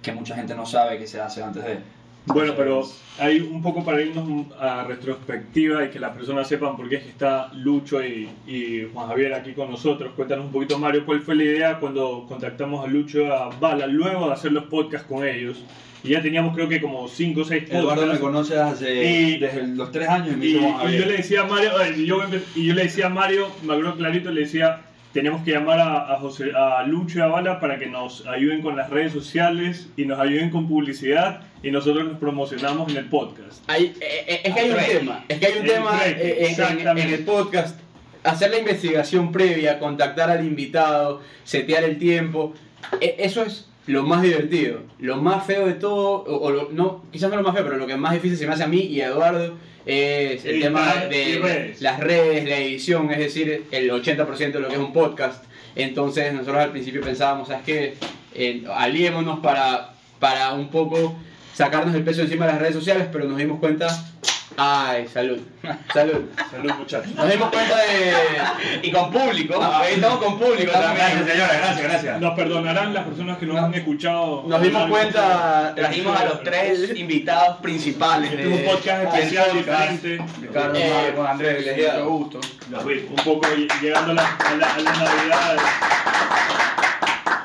que 0.01 0.11
mucha 0.13 0.35
gente 0.35 0.55
no 0.55 0.65
sabe 0.65 0.97
que 0.97 1.07
se 1.07 1.19
hace 1.19 1.43
antes 1.43 1.63
de... 1.63 1.98
Bueno, 2.25 2.53
pero 2.55 2.83
hay 3.17 3.39
un 3.39 3.61
poco 3.61 3.83
para 3.83 4.01
irnos 4.01 4.45
a 4.59 4.83
retrospectiva 4.83 5.83
y 5.85 5.89
que 5.89 5.99
las 5.99 6.15
personas 6.15 6.47
sepan 6.47 6.77
por 6.77 6.87
qué 6.87 6.97
es 6.97 7.03
que 7.03 7.09
está 7.09 7.51
Lucho 7.55 8.03
y, 8.05 8.29
y 8.47 8.87
Juan 8.93 9.07
Javier 9.07 9.33
aquí 9.33 9.53
con 9.53 9.71
nosotros. 9.71 10.13
Cuéntanos 10.15 10.45
un 10.45 10.51
poquito, 10.51 10.77
Mario, 10.77 11.05
cuál 11.05 11.21
fue 11.21 11.35
la 11.35 11.43
idea 11.43 11.79
cuando 11.79 12.25
contactamos 12.27 12.85
a 12.85 12.87
Lucho 12.87 13.21
y 13.21 13.25
a 13.25 13.49
Bala 13.59 13.87
luego 13.87 14.27
de 14.27 14.33
hacer 14.33 14.51
los 14.51 14.65
podcasts 14.65 15.07
con 15.07 15.25
ellos. 15.25 15.63
Y 16.03 16.09
ya 16.09 16.21
teníamos 16.21 16.55
creo 16.55 16.69
que 16.69 16.79
como 16.79 17.07
5 17.09 17.41
o 17.41 17.43
6 17.43 17.63
Eduardo 17.71 17.89
me 18.03 18.17
podcasts. 18.17 18.19
conoce 18.21 18.57
hace, 18.57 19.11
Y- 19.11 19.37
desde 19.37 19.67
los 19.67 19.91
tres 19.91 20.07
años 20.07 20.33
y 20.33 20.37
me 20.37 20.45
Y, 20.45 20.49
hizo 20.51 20.59
Juan 20.61 20.71
y 20.73 20.77
Javier. 20.77 21.01
yo 21.01 21.05
le 21.09 21.17
decía 21.17 21.41
a 21.41 21.45
Mario, 21.47 21.71
ay, 21.79 21.93
y 21.97 22.05
yo, 22.05 22.21
empe- 22.21 22.41
y 22.55 22.65
yo 22.67 22.73
le 22.75 22.83
decía 22.83 23.07
a 23.07 23.09
Mario, 23.09 23.47
me 23.63 23.73
acuerdo 23.73 23.95
clarito, 23.95 24.31
le 24.31 24.41
decía, 24.41 24.81
tenemos 25.13 25.43
que 25.43 25.51
llamar 25.51 25.79
a, 25.79 26.13
a 26.13 26.17
José, 26.19 26.51
a 26.55 26.83
Lucho 26.83 27.19
y 27.19 27.21
a 27.21 27.27
Bala 27.27 27.59
para 27.59 27.79
que 27.79 27.87
nos 27.87 28.25
ayuden 28.27 28.61
con 28.61 28.75
las 28.75 28.89
redes 28.89 29.11
sociales 29.13 29.87
y 29.97 30.05
nos 30.05 30.19
ayuden 30.19 30.49
con 30.51 30.67
publicidad 30.67 31.41
y 31.63 31.71
nosotros 31.71 32.05
nos 32.05 32.17
promocionamos 32.19 32.91
en 32.91 32.97
el 32.97 33.05
podcast. 33.05 33.63
Hay- 33.67 33.93
eh, 34.01 34.25
eh, 34.27 34.41
es 34.43 34.53
que 34.53 34.59
hay 34.59 34.69
un 34.69 34.75
Trade. 34.75 34.95
tema, 34.99 35.25
es 35.27 35.39
que 35.39 35.45
hay 35.47 35.53
un 35.53 35.65
El 35.65 35.71
tema 35.71 35.91
trade, 35.97 36.11
eh, 36.11 36.37
en- 36.39 36.45
en, 36.45 36.51
exactamente. 36.51 37.01
en 37.07 37.13
el 37.19 37.25
podcast. 37.25 37.79
Hacer 38.23 38.51
la 38.51 38.59
investigación 38.59 39.31
previa, 39.31 39.79
contactar 39.79 40.29
al 40.29 40.45
invitado, 40.45 41.21
setear 41.43 41.83
el 41.85 41.97
tiempo, 41.97 42.53
eh, 43.01 43.15
eso 43.19 43.43
es 43.43 43.67
lo 43.87 44.03
más 44.03 44.21
divertido. 44.21 44.81
Lo 44.99 45.17
más 45.17 45.45
feo 45.45 45.65
de 45.65 45.73
todo, 45.73 46.23
o, 46.23 46.47
o 46.47 46.71
no, 46.71 47.03
quizás 47.11 47.29
no 47.31 47.37
lo 47.37 47.43
más 47.43 47.55
feo, 47.55 47.63
pero 47.63 47.77
lo 47.77 47.87
que 47.87 47.95
más 47.97 48.13
difícil 48.13 48.37
se 48.37 48.45
me 48.45 48.53
hace 48.53 48.63
a 48.63 48.67
mí 48.67 48.81
y 48.81 49.01
a 49.01 49.07
Eduardo 49.07 49.55
es 49.89 50.45
el 50.45 50.61
tema 50.61 50.93
de 51.09 51.39
redes. 51.41 51.81
las 51.81 51.99
redes, 51.99 52.47
la 52.47 52.57
edición, 52.57 53.09
es 53.11 53.17
decir, 53.17 53.65
el 53.71 53.89
80% 53.89 54.51
de 54.51 54.59
lo 54.59 54.67
que 54.67 54.75
es 54.75 54.79
un 54.79 54.93
podcast. 54.93 55.43
Entonces 55.75 56.31
nosotros 56.31 56.57
al 56.57 56.69
principio 56.69 57.01
pensábamos, 57.01 57.47
¿sabes 57.47 57.63
qué? 57.65 57.95
Eh, 58.35 58.63
aliémonos 58.71 59.39
para, 59.39 59.93
para 60.19 60.53
un 60.53 60.69
poco 60.69 61.15
sacarnos 61.55 61.95
el 61.95 62.03
peso 62.03 62.21
encima 62.21 62.45
de 62.45 62.51
las 62.51 62.61
redes 62.61 62.75
sociales, 62.75 63.07
pero 63.11 63.25
nos 63.25 63.37
dimos 63.37 63.59
cuenta, 63.59 63.87
ay, 64.61 65.07
salud, 65.07 65.39
salud. 65.93 66.21
Salud 66.51 66.71
muchachos. 66.77 67.13
Nos 67.15 67.29
dimos 67.31 67.49
cuenta 67.49 67.77
de... 67.77 68.13
Y 68.87 68.91
con 68.91 69.11
público. 69.11 69.59
Ahí 69.61 69.93
estamos 69.95 70.17
con 70.19 70.37
público 70.37 70.71
también. 70.71 71.25
señora, 71.25 71.53
gracias, 71.57 71.81
gracias. 71.83 72.19
Nos 72.21 72.35
perdonarán 72.35 72.93
las 72.93 73.05
personas 73.05 73.37
que 73.37 73.45
nos 73.45 73.57
han 73.57 73.73
escuchado. 73.73 74.43
Nos 74.47 74.61
dimos 74.61 74.89
cuenta... 74.89 75.73
Trajimos 75.75 76.19
a 76.19 76.25
los 76.25 76.43
tres 76.43 76.91
invitados 76.97 77.57
principales 77.61 78.31
Este 78.31 78.43
es 78.43 78.59
un 78.59 78.65
podcast 78.65 79.03
especial 79.15 79.53
diferente. 79.53 80.19
Ricardo, 80.41 80.75
Eh, 80.75 81.13
con 81.15 81.27
Andrés, 81.27 81.55
privilegiado. 81.55 82.09
mucho 82.09 82.39
gusto. 82.39 82.39
Un 83.09 83.23
poco 83.23 83.47
llegando 83.81 84.11
a 84.11 84.15
la, 84.15 84.35
a 84.35 84.55
la, 84.55 84.73
a 84.75 84.79
la 84.79 84.91
Navidad. 84.91 85.57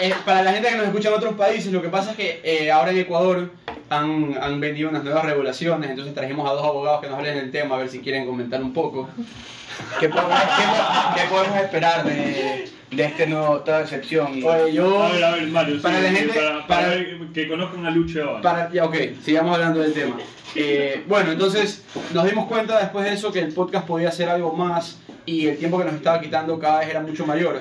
Eh, 0.00 0.12
para 0.25 0.42
la 0.42 0.52
gente 0.52 0.68
que 0.68 0.76
nos 0.76 0.87
escucha 0.87 1.09
en 1.09 1.14
otros 1.14 1.35
países, 1.35 1.73
lo 1.73 1.80
que 1.80 1.88
pasa 1.88 2.11
es 2.11 2.16
que 2.16 2.40
eh, 2.42 2.71
ahora 2.73 2.90
en 2.90 2.99
Ecuador 2.99 3.50
han, 3.98 4.36
han 4.40 4.60
venido 4.60 4.88
unas 4.90 5.04
nuevas 5.04 5.24
regulaciones, 5.24 5.90
entonces 5.90 6.14
trajimos 6.14 6.48
a 6.48 6.54
dos 6.54 6.64
abogados 6.64 7.00
que 7.00 7.08
nos 7.08 7.18
hablen 7.18 7.36
del 7.36 7.50
tema, 7.50 7.76
a 7.76 7.78
ver 7.78 7.88
si 7.88 8.00
quieren 8.00 8.26
comentar 8.26 8.62
un 8.62 8.72
poco. 8.72 9.08
¿Qué 10.00 10.08
podemos, 10.08 10.38
qué- 10.38 11.20
qué 11.22 11.28
podemos 11.28 11.56
esperar 11.58 12.04
de, 12.04 12.68
de 12.92 13.04
este 13.04 13.26
nuevo 13.26 13.56
estado 13.58 13.78
de 13.78 13.84
excepción? 13.84 14.26
Oye, 14.44 14.72
yo... 14.72 15.02
A 15.02 15.10
ver, 15.12 15.24
a 15.24 15.30
ver, 15.32 15.46
Mario, 15.48 15.82
Para 15.82 15.96
sí, 15.98 16.02
la 16.04 16.10
gente- 16.10 16.34
para, 16.34 16.66
para 16.66 16.86
para- 16.88 17.32
que 17.32 17.48
conozcan 17.48 17.86
a 17.86 17.90
Lucho 17.90 18.18
y 18.18 18.22
a 18.22 18.24
Bala. 18.26 18.40
Para, 18.42 18.72
ya, 18.72 18.84
ok, 18.84 18.96
sigamos 19.24 19.54
hablando 19.54 19.80
del 19.80 19.92
tema. 19.92 20.16
Eh, 20.54 21.02
bueno, 21.08 21.32
entonces 21.32 21.84
nos 22.12 22.24
dimos 22.24 22.46
cuenta 22.46 22.78
después 22.78 23.04
de 23.04 23.12
eso 23.14 23.32
que 23.32 23.40
el 23.40 23.52
podcast 23.52 23.86
podía 23.86 24.12
ser 24.12 24.28
algo 24.28 24.52
más 24.52 25.00
y 25.26 25.48
el 25.48 25.58
tiempo 25.58 25.78
que 25.78 25.84
nos 25.86 25.94
estaba 25.94 26.20
quitando 26.20 26.58
cada 26.60 26.80
vez 26.80 26.90
era 26.90 27.00
mucho 27.00 27.26
mayor. 27.26 27.60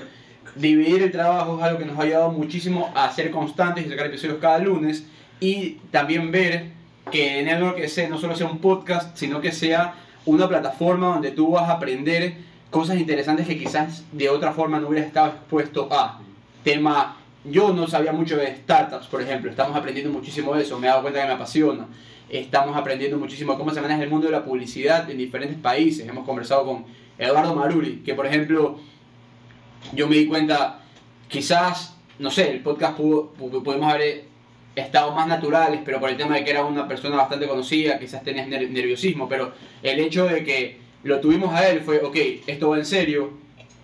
Dividir 0.55 1.01
el 1.01 1.11
trabajo 1.11 1.57
es 1.57 1.63
algo 1.63 1.79
que 1.79 1.85
nos 1.85 1.97
ha 1.97 2.03
ayudado 2.03 2.29
muchísimo 2.31 2.91
a 2.93 3.11
ser 3.11 3.31
constantes 3.31 3.87
y 3.87 3.89
sacar 3.89 4.05
episodios 4.05 4.37
cada 4.39 4.59
lunes 4.59 5.03
y 5.39 5.71
también 5.91 6.31
ver 6.31 6.71
que 7.11 7.43
Network 7.43 7.79
ese 7.79 8.07
no 8.07 8.17
solo 8.17 8.35
sea 8.35 8.47
un 8.47 8.59
podcast, 8.59 9.15
sino 9.17 9.41
que 9.41 9.51
sea 9.51 9.95
una 10.25 10.47
plataforma 10.47 11.07
donde 11.07 11.31
tú 11.31 11.51
vas 11.51 11.69
a 11.69 11.73
aprender 11.73 12.35
cosas 12.69 12.97
interesantes 12.97 13.45
que 13.45 13.57
quizás 13.57 14.03
de 14.11 14.29
otra 14.29 14.53
forma 14.53 14.79
no 14.79 14.87
hubieras 14.87 15.07
estado 15.07 15.27
expuesto 15.27 15.89
a. 15.91 16.19
Tema, 16.63 17.17
yo 17.43 17.73
no 17.73 17.87
sabía 17.87 18.13
mucho 18.13 18.37
de 18.37 18.55
startups, 18.55 19.07
por 19.07 19.21
ejemplo, 19.21 19.51
estamos 19.51 19.75
aprendiendo 19.75 20.11
muchísimo 20.11 20.55
de 20.55 20.63
eso, 20.63 20.79
me 20.79 20.87
he 20.87 20.89
dado 20.89 21.01
cuenta 21.01 21.21
que 21.21 21.27
me 21.27 21.33
apasiona. 21.33 21.87
Estamos 22.29 22.75
aprendiendo 22.75 23.17
muchísimo 23.19 23.57
cómo 23.57 23.71
se 23.71 23.81
maneja 23.81 24.01
el 24.01 24.09
mundo 24.09 24.27
de 24.27 24.31
la 24.31 24.43
publicidad 24.45 25.07
en 25.11 25.17
diferentes 25.17 25.57
países. 25.57 26.07
Hemos 26.07 26.25
conversado 26.25 26.65
con 26.65 26.85
Eduardo 27.19 27.53
Maruri, 27.53 27.97
que 28.03 28.15
por 28.15 28.25
ejemplo, 28.25 28.79
yo 29.91 30.07
me 30.07 30.15
di 30.15 30.25
cuenta, 30.25 30.79
quizás, 31.27 31.95
no 32.17 32.31
sé, 32.31 32.49
el 32.49 32.61
podcast 32.61 32.95
pudo, 32.97 33.33
pu- 33.37 33.61
pudimos 33.61 33.93
haber 33.93 34.25
estado 34.75 35.11
más 35.13 35.27
naturales, 35.27 35.81
pero 35.85 35.99
por 35.99 36.09
el 36.09 36.17
tema 36.17 36.35
de 36.35 36.43
que 36.43 36.51
era 36.51 36.63
una 36.65 36.87
persona 36.87 37.15
bastante 37.15 37.47
conocida, 37.47 37.99
quizás 37.99 38.23
tenías 38.23 38.47
ner- 38.47 38.69
nerviosismo, 38.69 39.29
pero 39.29 39.53
el 39.81 39.99
hecho 39.99 40.25
de 40.25 40.43
que 40.43 40.77
lo 41.03 41.19
tuvimos 41.19 41.53
a 41.53 41.67
él 41.69 41.81
fue, 41.81 41.99
ok, 42.01 42.15
esto 42.47 42.69
va 42.69 42.77
en 42.77 42.85
serio, 42.85 43.31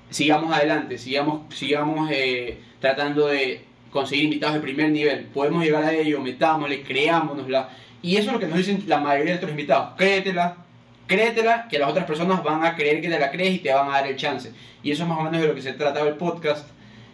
sigamos 0.10 0.52
adelante, 0.56 0.98
sigamos, 0.98 1.54
sigamos 1.54 2.10
eh, 2.12 2.58
tratando 2.80 3.28
de 3.28 3.62
conseguir 3.92 4.26
invitados 4.26 4.56
de 4.56 4.62
primer 4.62 4.90
nivel, 4.92 5.26
podemos 5.26 5.64
llegar 5.64 5.84
a 5.84 5.94
ello, 5.94 6.20
metámosle, 6.22 6.82
creámonosla, 6.84 7.70
y 8.02 8.16
eso 8.16 8.28
es 8.28 8.34
lo 8.34 8.40
que 8.40 8.48
nos 8.48 8.58
dicen 8.58 8.84
la 8.88 8.98
mayoría 9.00 9.26
de 9.26 9.32
nuestros 9.32 9.52
invitados, 9.52 9.96
créetela, 9.98 10.58
créetela, 11.06 11.68
que 11.70 11.78
las 11.80 11.90
otras 11.90 12.06
personas 12.06 12.44
van 12.44 12.64
a 12.64 12.76
creer 12.76 13.02
que 13.02 13.10
te 13.10 13.20
la 13.20 13.32
crees 13.32 13.56
y 13.56 13.60
te 13.60 13.74
van 13.74 13.90
a 13.90 13.94
dar 13.94 14.08
el 14.08 14.16
chance, 14.16 14.52
y 14.82 14.92
eso 14.92 15.04
es 15.04 15.10
más 15.10 15.20
o 15.20 15.24
menos 15.24 15.42
de 15.42 15.48
lo 15.48 15.56
que 15.56 15.62
se 15.62 15.74
trataba 15.74 16.08
el 16.08 16.16
podcast, 16.16 16.70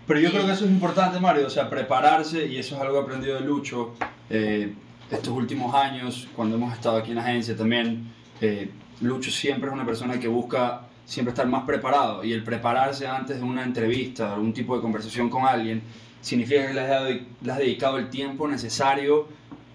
Pero 0.08 0.20
yo 0.20 0.30
creo 0.30 0.46
que 0.46 0.52
eso 0.52 0.66
es 0.66 0.72
importante, 0.72 1.20
Mario, 1.20 1.48
o 1.48 1.50
sea, 1.50 1.70
prepararse, 1.70 2.46
y 2.46 2.58
eso 2.58 2.76
es 2.76 2.82
algo 2.82 2.94
que 2.94 3.00
he 3.00 3.04
aprendido 3.04 3.36
de 3.40 3.42
Lucho 3.42 3.96
eh, 4.30 4.74
estos 5.10 5.30
últimos 5.30 5.74
años, 5.74 6.28
cuando 6.36 6.58
hemos 6.58 6.74
estado 6.74 6.98
aquí 6.98 7.10
en 7.10 7.16
la 7.16 7.24
agencia 7.24 7.56
también. 7.56 8.12
eh, 8.42 8.70
Lucho 9.02 9.32
siempre 9.32 9.68
es 9.68 9.74
una 9.74 9.86
persona 9.86 10.20
que 10.20 10.28
busca 10.28 10.84
siempre 11.06 11.32
estar 11.32 11.48
más 11.48 11.64
preparado, 11.66 12.24
y 12.24 12.34
el 12.34 12.44
prepararse 12.44 13.08
antes 13.08 13.38
de 13.38 13.44
una 13.44 13.64
entrevista, 13.64 14.34
algún 14.34 14.54
tipo 14.54 14.76
de 14.76 14.82
conversación 14.82 15.30
con 15.30 15.46
alguien, 15.46 15.82
significa 16.22 16.68
que 16.68 16.74
le 16.74 16.82
has, 16.82 17.04
le 17.42 17.52
has 17.52 17.58
dedicado 17.58 17.98
el 17.98 18.10
tiempo 18.10 18.48
necesario 18.48 19.28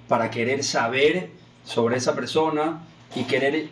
para 0.08 0.30
querer 0.30 0.62
saber 0.62 1.30
sobre 1.64 1.96
esa 1.96 2.14
persona 2.14 2.82
y 3.14 3.24
querer 3.24 3.68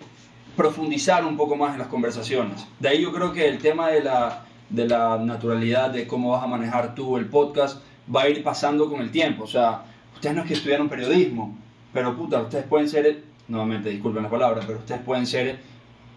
profundizar 0.57 1.25
un 1.25 1.37
poco 1.37 1.57
más 1.57 1.73
en 1.73 1.79
las 1.79 1.89
conversaciones. 1.89 2.67
De 2.81 2.89
ahí 2.89 3.03
yo 3.03 3.13
creo 3.13 3.33
que 3.33 3.49
el 3.49 3.59
tema 3.59 3.89
de 3.89 4.03
la, 4.03 4.45
de 4.71 4.87
la 4.87 5.19
naturalidad, 5.19 5.91
de 5.91 6.07
cómo 6.07 6.31
vas 6.31 6.45
a 6.45 6.47
manejar 6.47 6.95
tú 6.95 7.17
el 7.17 7.27
podcast, 7.27 7.83
va 8.15 8.23
a 8.23 8.29
ir 8.29 8.43
pasando 8.43 8.89
con 8.89 9.01
el 9.01 9.11
tiempo. 9.11 9.45
O 9.45 9.47
sea, 9.47 9.83
ustedes 10.15 10.35
no 10.35 10.43
es 10.43 10.49
que 10.49 10.55
estudiaron 10.55 10.89
periodismo, 10.89 11.57
pero 11.93 12.17
puta, 12.17 12.41
ustedes 12.43 12.65
pueden 12.67 12.89
ser, 12.89 13.23
nuevamente 13.49 13.89
disculpen 13.91 14.23
la 14.23 14.31
palabra, 14.31 14.63
pero 14.67 14.79
ustedes 14.79 15.01
pueden 15.03 15.27
ser 15.27 15.59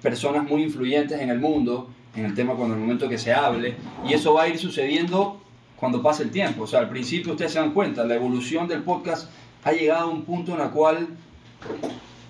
personas 0.02 0.44
muy 0.44 0.64
influyentes 0.64 1.20
en 1.20 1.30
el 1.30 1.40
mundo, 1.40 1.90
en 2.16 2.26
el 2.26 2.34
tema 2.34 2.56
cuando 2.56 2.76
el 2.76 2.82
momento 2.82 3.08
que 3.08 3.18
se 3.18 3.34
hable, 3.34 3.76
y 4.08 4.14
eso 4.14 4.34
va 4.34 4.44
a 4.44 4.48
ir 4.48 4.58
sucediendo 4.58 5.40
cuando 5.78 6.02
pase 6.02 6.24
el 6.24 6.32
tiempo. 6.32 6.64
O 6.64 6.68
sea, 6.68 6.80
al 6.80 6.90
principio 6.90 7.34
ustedes 7.34 7.54
se 7.54 7.60
dan 7.60 7.74
cuenta, 7.74 8.04
la 8.04 8.16
evolución 8.16 8.68
del 8.68 8.84
podcast 8.84 9.30
ha 9.64 9.72
llegado 9.72 10.10
a 10.10 10.12
un 10.12 10.24
punto 10.24 10.54
en 10.56 10.62
el 10.62 10.70
cual 10.72 11.08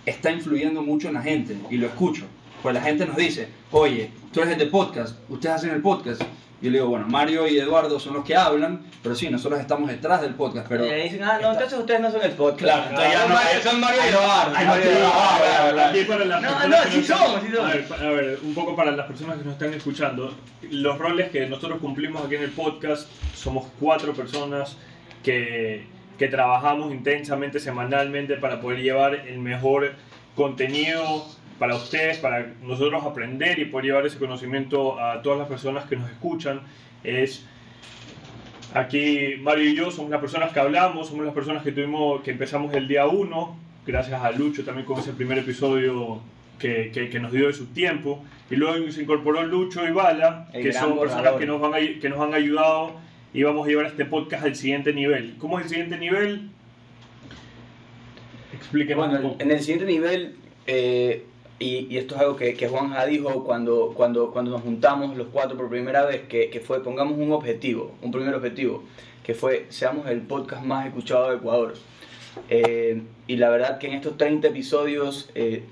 está 0.05 0.31
influyendo 0.31 0.81
mucho 0.81 1.07
en 1.07 1.15
la 1.15 1.21
gente 1.21 1.57
y 1.69 1.77
lo 1.77 1.87
escucho. 1.87 2.25
Pues 2.61 2.73
la 2.75 2.81
gente 2.81 3.05
nos 3.05 3.15
dice, 3.17 3.47
oye, 3.71 4.11
tú 4.33 4.41
eres 4.41 4.53
el 4.53 4.59
de 4.59 4.65
podcast, 4.67 5.17
ustedes 5.29 5.55
hacen 5.55 5.71
el 5.71 5.81
podcast. 5.81 6.21
Yo 6.61 6.69
le 6.69 6.77
digo, 6.77 6.89
bueno, 6.89 7.07
Mario 7.07 7.47
y 7.47 7.57
Eduardo 7.57 7.99
son 7.99 8.13
los 8.13 8.23
que 8.23 8.35
hablan, 8.35 8.83
pero 9.01 9.15
sí, 9.15 9.27
nosotros 9.31 9.59
estamos 9.59 9.89
detrás 9.89 10.21
del 10.21 10.35
podcast. 10.35 10.67
Pero 10.69 10.85
y 10.85 10.89
ahí 10.89 11.03
dicen, 11.05 11.23
ah, 11.23 11.39
no, 11.41 11.53
entonces 11.53 11.79
ustedes 11.79 11.99
no 12.01 12.11
son 12.11 12.21
el 12.21 12.31
podcast. 12.33 12.59
Claro, 12.61 12.83
entonces 12.91 13.13
ya 13.13 13.27
no- 13.27 13.71
son 13.71 13.79
Mario 13.79 14.01
y 14.05 14.09
Eduardo. 14.09 14.51
no 14.59 14.65
Mario 14.65 14.85
y 14.85 14.93
Eduardo. 14.93 16.35
ah, 16.37 16.67
No, 16.67 16.67
no, 16.77 16.83
que 16.83 16.89
sí 16.91 17.03
somos, 17.03 17.41
sí 17.41 17.47
somos. 17.51 17.71
A 17.71 17.73
ver, 17.73 17.85
a 17.99 18.09
ver, 18.11 18.39
un 18.43 18.53
poco 18.53 18.75
para 18.75 18.91
las 18.91 19.07
personas 19.07 19.39
que 19.39 19.43
nos 19.43 19.53
están 19.53 19.73
escuchando, 19.73 20.35
los 20.69 20.97
roles 20.99 21.31
que 21.31 21.47
nosotros 21.47 21.79
cumplimos 21.79 22.23
aquí 22.23 22.35
en 22.35 22.43
el 22.43 22.51
podcast 22.51 23.09
somos 23.33 23.65
cuatro 23.79 24.13
personas 24.13 24.77
que, 25.23 25.87
que 26.19 26.27
trabajamos 26.27 26.93
intensamente 26.93 27.59
semanalmente 27.59 28.35
para 28.35 28.61
poder 28.61 28.81
llevar 28.83 29.15
el 29.15 29.39
mejor 29.39 29.93
contenido 30.35 31.25
para 31.61 31.75
ustedes, 31.75 32.17
para 32.17 32.55
nosotros 32.63 33.03
aprender 33.05 33.59
y 33.59 33.65
poder 33.65 33.85
llevar 33.85 34.05
ese 34.07 34.17
conocimiento 34.17 34.99
a 34.99 35.21
todas 35.21 35.37
las 35.37 35.47
personas 35.47 35.85
que 35.85 35.95
nos 35.95 36.09
escuchan. 36.09 36.61
Es 37.03 37.45
Aquí 38.73 39.35
Mario 39.39 39.69
y 39.69 39.75
yo 39.75 39.91
somos 39.91 40.09
las 40.09 40.19
personas 40.21 40.51
que 40.53 40.59
hablamos, 40.59 41.09
somos 41.09 41.23
las 41.23 41.35
personas 41.35 41.61
que 41.61 41.71
tuvimos, 41.71 42.23
que 42.23 42.31
empezamos 42.31 42.73
el 42.73 42.87
día 42.87 43.05
1, 43.05 43.59
gracias 43.85 44.19
a 44.23 44.31
Lucho 44.31 44.65
también 44.65 44.87
con 44.87 44.97
ese 44.97 45.13
primer 45.13 45.37
episodio 45.37 46.21
que, 46.57 46.89
que, 46.91 47.09
que 47.11 47.19
nos 47.19 47.31
dio 47.31 47.45
de 47.45 47.53
su 47.53 47.67
tiempo. 47.67 48.23
Y 48.49 48.55
luego 48.55 48.89
se 48.89 49.03
incorporó 49.03 49.43
Lucho 49.43 49.87
y 49.87 49.91
Bala, 49.91 50.47
El 50.53 50.63
que 50.63 50.73
son 50.73 50.97
personas 50.97 51.33
que 51.33 51.45
nos, 51.45 51.61
van 51.61 51.75
a, 51.75 51.77
que 51.77 52.09
nos 52.09 52.19
han 52.19 52.33
ayudado 52.33 52.93
y 53.35 53.43
vamos 53.43 53.67
a 53.67 53.69
llevar 53.69 53.85
este 53.85 54.05
podcast 54.05 54.45
al 54.45 54.55
siguiente 54.55 54.93
nivel. 54.93 55.35
¿Cómo 55.37 55.59
es 55.59 55.65
el 55.65 55.69
siguiente 55.69 55.99
nivel? 55.99 56.49
Explíquenos 58.51 59.05
un 59.05 59.11
Bueno, 59.11 59.29
poco. 59.29 59.43
en 59.43 59.51
el 59.51 59.59
siguiente 59.59 59.85
nivel, 59.85 60.35
eh, 60.65 61.25
y, 61.61 61.87
y 61.89 61.97
esto 61.97 62.15
es 62.15 62.21
algo 62.21 62.35
que, 62.35 62.55
que 62.55 62.67
Juanja 62.67 63.05
dijo 63.05 63.43
cuando, 63.43 63.93
cuando, 63.95 64.31
cuando 64.31 64.51
nos 64.51 64.61
juntamos 64.61 65.15
los 65.15 65.27
cuatro 65.27 65.55
por 65.57 65.69
primera 65.69 66.03
vez, 66.05 66.23
que, 66.27 66.49
que 66.49 66.59
fue 66.59 66.83
pongamos 66.83 67.17
un 67.17 67.31
objetivo, 67.31 67.91
un 68.01 68.11
primer 68.11 68.33
objetivo, 68.33 68.83
que 69.23 69.35
fue 69.35 69.67
seamos 69.69 70.07
el 70.07 70.21
podcast 70.21 70.65
más 70.65 70.87
escuchado 70.87 71.29
de 71.29 71.37
Ecuador. 71.37 71.73
Eh, 72.49 73.03
y 73.27 73.35
la 73.35 73.49
verdad 73.49 73.77
que 73.77 73.87
en 73.87 73.93
estos 73.93 74.17
30 74.17 74.47
episodios 74.47 75.29
eh, 75.35 75.63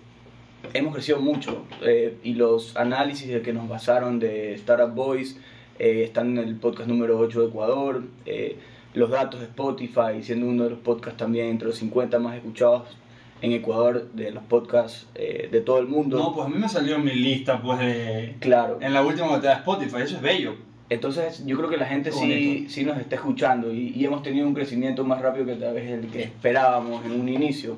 hemos 0.73 0.93
crecido 0.93 1.19
mucho 1.19 1.65
eh, 1.81 2.17
y 2.23 2.33
los 2.33 2.75
análisis 2.75 3.29
de 3.29 3.41
que 3.41 3.53
nos 3.53 3.67
basaron 3.67 4.19
de 4.19 4.53
Startup 4.55 4.93
Boys 4.93 5.37
eh, 5.79 6.03
están 6.03 6.37
en 6.37 6.47
el 6.47 6.55
podcast 6.55 6.87
número 6.87 7.17
8 7.17 7.41
de 7.41 7.47
Ecuador. 7.47 8.03
eh, 8.25 8.57
los 8.93 9.11
datos 9.11 9.39
de 9.39 9.45
Spotify, 9.45 10.21
siendo 10.23 10.47
uno 10.47 10.63
de 10.63 10.71
los 10.71 10.79
podcasts 10.79 11.17
también 11.17 11.47
entre 11.47 11.67
los 11.67 11.77
50 11.77 12.17
más 12.19 12.35
escuchados 12.35 12.83
en 13.41 13.51
Ecuador 13.53 14.09
de 14.13 14.31
los 14.31 14.43
podcasts 14.43 15.07
eh, 15.15 15.49
de 15.51 15.61
todo 15.61 15.79
el 15.79 15.87
mundo. 15.87 16.17
no, 16.17 16.33
pues 16.33 16.47
a 16.47 16.49
mí 16.49 16.57
me 16.57 16.69
salió 16.69 16.95
en 16.95 17.05
mi 17.05 17.13
lista, 17.13 17.61
pues 17.61 17.79
de... 17.79 18.35
claro. 18.39 18.79
En 18.81 18.93
la 18.93 19.01
última 19.03 19.35
que 19.35 19.41
te 19.41 19.47
da 19.47 19.53
Spotify, 19.55 19.97
eso 20.03 20.15
es 20.17 20.21
bello. 20.21 20.55
Entonces 20.89 21.45
yo 21.45 21.55
creo 21.55 21.69
que 21.69 21.77
la 21.77 21.85
gente 21.85 22.11
sí, 22.11 22.65
sí 22.67 22.83
nos 22.83 22.97
está 22.97 23.15
escuchando 23.15 23.71
y, 23.71 23.89
y 23.95 24.05
hemos 24.05 24.23
tenido 24.23 24.47
un 24.47 24.55
crecimiento 24.55 25.03
más 25.03 25.21
rápido 25.21 25.45
que 25.45 25.53
tal 25.55 25.75
vez 25.75 25.89
el 25.89 26.07
que 26.07 26.23
esperábamos 26.23 27.05
en 27.05 27.11
un 27.11 27.29
inicio. 27.29 27.77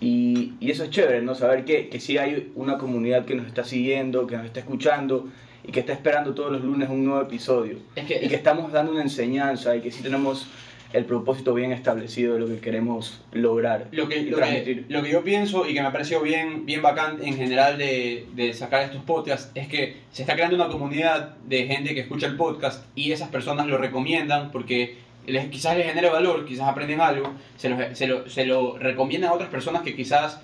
Y, 0.00 0.54
y 0.60 0.70
eso 0.70 0.84
es 0.84 0.90
chévere, 0.90 1.22
¿no? 1.22 1.34
Saber 1.34 1.64
que, 1.64 1.88
que 1.88 2.00
sí 2.00 2.18
hay 2.18 2.52
una 2.56 2.76
comunidad 2.76 3.24
que 3.24 3.34
nos 3.36 3.46
está 3.46 3.64
siguiendo, 3.64 4.26
que 4.26 4.36
nos 4.36 4.46
está 4.46 4.60
escuchando 4.60 5.28
y 5.64 5.70
que 5.70 5.80
está 5.80 5.92
esperando 5.92 6.34
todos 6.34 6.50
los 6.50 6.62
lunes 6.62 6.90
un 6.90 7.04
nuevo 7.04 7.22
episodio. 7.22 7.78
Es 7.94 8.04
que, 8.04 8.22
Y 8.22 8.28
que 8.28 8.34
estamos 8.34 8.72
dando 8.72 8.92
una 8.92 9.02
enseñanza 9.02 9.74
y 9.76 9.80
que 9.80 9.90
sí 9.90 10.02
tenemos 10.02 10.46
el 10.92 11.04
propósito 11.04 11.54
bien 11.54 11.72
establecido 11.72 12.34
de 12.34 12.40
lo 12.40 12.46
que 12.46 12.58
queremos 12.58 13.22
lograr 13.32 13.88
lo 13.92 14.08
que, 14.08 14.18
y 14.18 14.30
lo, 14.30 14.36
que, 14.36 14.42
transmitir. 14.42 14.86
lo 14.88 15.02
que 15.02 15.10
yo 15.10 15.24
pienso 15.24 15.68
y 15.68 15.74
que 15.74 15.80
me 15.80 15.86
ha 15.86 15.92
parecido 15.92 16.20
bien, 16.20 16.66
bien 16.66 16.82
bacán 16.82 17.18
en 17.22 17.36
general 17.36 17.78
de, 17.78 18.26
de 18.34 18.52
sacar 18.52 18.82
estos 18.82 19.02
podcasts 19.02 19.50
es 19.54 19.68
que 19.68 19.96
se 20.12 20.22
está 20.22 20.34
creando 20.34 20.56
una 20.56 20.68
comunidad 20.68 21.36
de 21.46 21.66
gente 21.66 21.94
que 21.94 22.00
escucha 22.00 22.26
el 22.26 22.36
podcast 22.36 22.84
y 22.94 23.12
esas 23.12 23.28
personas 23.28 23.66
lo 23.66 23.78
recomiendan 23.78 24.50
porque 24.50 24.98
les, 25.26 25.46
quizás 25.48 25.76
les 25.76 25.86
genere 25.86 26.10
valor, 26.10 26.44
quizás 26.44 26.68
aprenden 26.68 27.00
algo, 27.00 27.32
se 27.56 27.68
lo, 27.68 27.94
se, 27.94 28.06
lo, 28.06 28.28
se 28.28 28.44
lo 28.44 28.78
recomiendan 28.78 29.30
a 29.30 29.34
otras 29.34 29.50
personas 29.50 29.82
que 29.82 29.94
quizás 29.94 30.40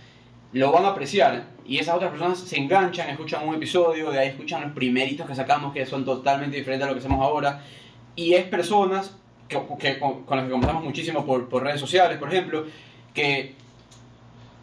lo 0.52 0.72
van 0.72 0.84
a 0.84 0.88
apreciar 0.88 1.44
y 1.66 1.78
esas 1.78 1.94
otras 1.94 2.10
personas 2.10 2.38
se 2.38 2.56
enganchan, 2.56 3.10
escuchan 3.10 3.46
un 3.46 3.54
episodio, 3.54 4.10
de 4.10 4.18
ahí 4.18 4.28
escuchan 4.28 4.62
los 4.62 4.72
primeritos 4.72 5.26
que 5.26 5.34
sacamos 5.34 5.74
que 5.74 5.84
son 5.84 6.04
totalmente 6.04 6.56
diferentes 6.56 6.86
a 6.86 6.88
lo 6.88 6.94
que 6.94 7.00
hacemos 7.00 7.20
ahora 7.20 7.62
y 8.16 8.34
es 8.34 8.44
personas 8.44 9.14
que, 9.48 9.58
que- 9.78 9.98
con, 9.98 10.24
con 10.24 10.36
las 10.36 10.46
que 10.46 10.52
conversamos 10.52 10.84
muchísimo 10.84 11.24
por, 11.26 11.48
por 11.48 11.62
redes 11.62 11.80
sociales, 11.80 12.18
por 12.18 12.28
ejemplo, 12.32 12.66
que 13.14 13.54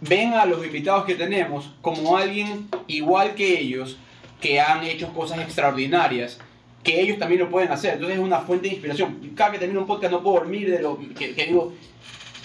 ven 0.02 0.34
a 0.34 0.46
los 0.46 0.64
invitados 0.66 1.06
que 1.06 1.16
tenemos 1.16 1.72
como 1.82 2.18
alguien 2.18 2.68
igual 2.88 3.34
que 3.36 3.60
ellos, 3.60 3.98
que 4.42 4.60
han 4.62 4.84
hecho 4.84 5.12
cosas 5.14 5.40
extraordinarias, 5.40 6.40
que 6.84 7.02
ellos 7.02 7.18
también 7.18 7.42
lo 7.42 7.50
pueden 7.50 7.72
hacer. 7.72 7.94
Entonces 7.94 8.18
es 8.20 8.24
una 8.24 8.40
fuente 8.42 8.68
de 8.68 8.74
inspiración. 8.76 9.32
Cada 9.36 9.54
que 9.54 9.58
termino 9.60 9.80
un 9.82 9.88
podcast 9.88 10.12
no 10.12 10.22
puedo 10.22 10.38
dormir 10.38 10.70
de 10.70 10.82
lo 10.82 11.00
que, 11.18 11.34
que 11.34 11.46
digo, 11.46 11.74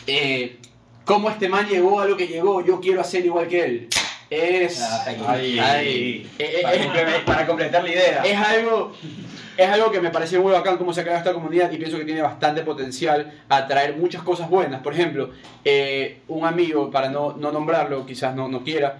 eh, 0.07 0.57
cómo 1.05 1.29
este 1.29 1.49
man 1.49 1.67
llegó 1.69 2.01
a 2.01 2.07
lo 2.07 2.17
que 2.17 2.27
llegó, 2.27 2.65
yo 2.65 2.81
quiero 2.81 3.01
hacer 3.03 3.25
igual 3.27 3.49
que 3.49 3.65
él. 3.65 3.89
Es, 4.31 4.81
Ay, 5.27 5.59
ay, 5.59 6.31
eh, 6.39 6.61
para, 6.63 6.75
eh, 6.75 6.83
complementar, 6.85 7.25
para 7.25 7.47
completar 7.47 7.83
la 7.83 7.91
idea. 7.91 8.23
es 8.23 8.37
algo 8.39 8.93
es 9.63 9.69
algo 9.71 9.91
que 9.91 10.01
me 10.01 10.11
parece 10.11 10.39
muy 10.39 10.53
bacán 10.53 10.77
cómo 10.79 10.93
se 10.93 11.01
ha 11.01 11.03
creado 11.05 11.19
esta 11.21 11.33
comunidad 11.33 11.71
y 11.71 11.77
pienso 11.77 11.99
que 11.99 12.05
tiene 12.05 12.23
bastante 12.23 12.63
potencial 12.63 13.33
a 13.49 13.67
traer 13.67 13.97
muchas 13.97 14.23
cosas 14.23 14.49
buenas. 14.49 14.81
Por 14.83 14.95
ejemplo, 14.95 15.31
eh, 15.65 16.21
un 16.29 16.45
amigo, 16.47 16.91
para 16.91 17.09
no, 17.09 17.35
no 17.37 17.53
nombrarlo, 17.53 18.07
quizás 18.07 18.35
no, 18.35 18.49
no 18.49 18.63
quiera, 18.65 18.99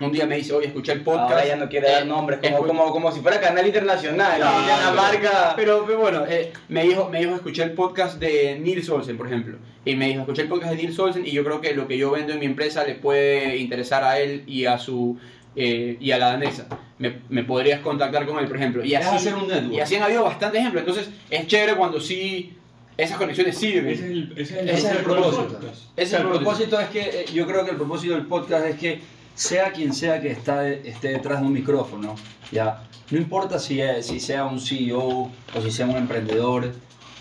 un 0.00 0.10
día 0.10 0.26
me 0.26 0.36
dice, 0.36 0.52
oye, 0.52 0.66
escuché 0.66 0.90
el 0.90 1.02
podcast. 1.02 1.30
Ahora 1.30 1.46
ya 1.46 1.54
no 1.56 1.68
quiere 1.68 1.88
dar 1.88 2.02
eh, 2.02 2.06
nombres, 2.06 2.40
como, 2.42 2.58
escu- 2.58 2.66
como, 2.66 2.90
como 2.92 3.12
si 3.12 3.20
fuera 3.20 3.38
canal 3.40 3.64
internacional. 3.64 4.40
No, 4.40 4.46
la 4.46 4.92
marca. 4.92 5.52
Pero, 5.54 5.84
pero 5.86 5.98
bueno, 6.00 6.24
eh, 6.28 6.52
me, 6.68 6.82
dijo, 6.82 7.08
me 7.08 7.20
dijo, 7.20 7.36
escuché 7.36 7.62
el 7.62 7.72
podcast 7.74 8.18
de 8.18 8.58
Neil 8.58 8.84
Olsen, 8.90 9.16
por 9.16 9.26
ejemplo. 9.28 9.56
Y 9.84 9.94
me 9.94 10.08
dijo, 10.08 10.22
escuché 10.22 10.42
el 10.42 10.48
podcast 10.48 10.72
de 10.72 10.78
Neil 10.82 11.00
Olsen 11.00 11.24
y 11.24 11.30
yo 11.30 11.44
creo 11.44 11.60
que 11.60 11.74
lo 11.74 11.86
que 11.86 11.96
yo 11.96 12.10
vendo 12.10 12.32
en 12.32 12.40
mi 12.40 12.46
empresa 12.46 12.82
le 12.84 12.96
puede 12.96 13.56
interesar 13.58 14.02
a 14.02 14.18
él 14.18 14.42
y 14.48 14.66
a 14.66 14.78
su 14.78 15.16
eh, 15.54 15.96
y 16.00 16.10
a 16.10 16.18
la 16.18 16.26
danesa. 16.30 16.66
Me, 16.98 17.18
me 17.28 17.42
podrías 17.44 17.80
contactar 17.80 18.24
con 18.26 18.38
él, 18.38 18.46
por 18.46 18.56
ejemplo. 18.56 18.84
Y 18.84 18.94
así, 18.94 19.16
hacer 19.16 19.34
un 19.34 19.48
network. 19.48 19.72
y 19.74 19.80
así 19.80 19.96
han 19.96 20.04
habido 20.04 20.22
bastantes 20.24 20.60
ejemplos. 20.60 20.84
Entonces, 20.86 21.10
es 21.30 21.46
chévere 21.46 21.74
cuando 21.76 22.00
sí 22.00 22.56
esas 22.96 23.18
conexiones 23.18 23.58
sirven. 23.58 23.92
Ese 23.92 24.04
es 24.04 24.10
el, 24.10 24.32
ese 24.36 24.42
es 24.42 24.50
el, 24.52 24.68
Ese 24.68 24.78
es 24.90 24.92
el 24.96 24.98
propósito. 25.04 25.58
Ese 25.62 25.82
es 25.96 26.12
el 26.12 26.20
el 26.22 26.28
propósito 26.28 26.78
es 26.80 26.88
que 26.90 27.00
eh, 27.00 27.24
yo 27.34 27.46
creo 27.46 27.64
que 27.64 27.72
el 27.72 27.76
propósito 27.76 28.14
del 28.14 28.26
podcast 28.26 28.66
es 28.66 28.76
que 28.76 29.00
sea 29.34 29.72
quien 29.72 29.92
sea 29.92 30.20
que 30.20 30.30
está, 30.30 30.68
esté 30.68 31.08
detrás 31.08 31.40
de 31.40 31.46
un 31.48 31.52
micrófono, 31.52 32.14
ya 32.52 32.84
no 33.10 33.18
importa 33.18 33.58
si, 33.58 33.80
es- 33.80 34.06
si 34.06 34.20
sea 34.20 34.44
un 34.44 34.60
CEO 34.60 35.00
o 35.02 35.60
si 35.60 35.72
sea 35.72 35.86
un 35.86 35.96
emprendedor, 35.96 36.70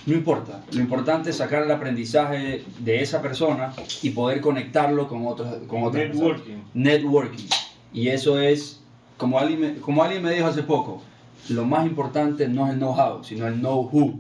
no 0.06 0.14
importa. 0.14 0.64
Lo 0.74 0.82
importante 0.82 1.32
es 1.32 1.38
sacar 1.38 1.64
el 1.64 1.72
aprendizaje 1.72 2.64
de 2.78 3.02
esa 3.02 3.24
persona 3.24 3.74
y 4.04 4.12
poder 4.12 4.42
conectarlo 4.42 5.08
con 5.08 5.26
otros 5.26 5.48
con 5.68 5.82
otras 5.84 6.04
personas. 6.06 6.38
Networking. 6.42 6.64
Networking. 6.76 7.48
Y 7.94 8.10
eso 8.10 8.40
es, 8.40 8.83
como 9.18 9.40
alguien, 9.40 9.60
me, 9.62 9.74
como 9.76 10.04
alguien 10.04 10.22
me 10.24 10.32
dijo 10.34 10.48
hace 10.48 10.64
poco, 10.64 11.02
lo 11.50 11.66
más 11.66 11.86
importante 11.86 12.48
no 12.48 12.66
es 12.68 12.74
el 12.74 12.80
know-how, 12.80 13.24
sino 13.24 13.48
el 13.48 13.56
know-who. 13.60 14.20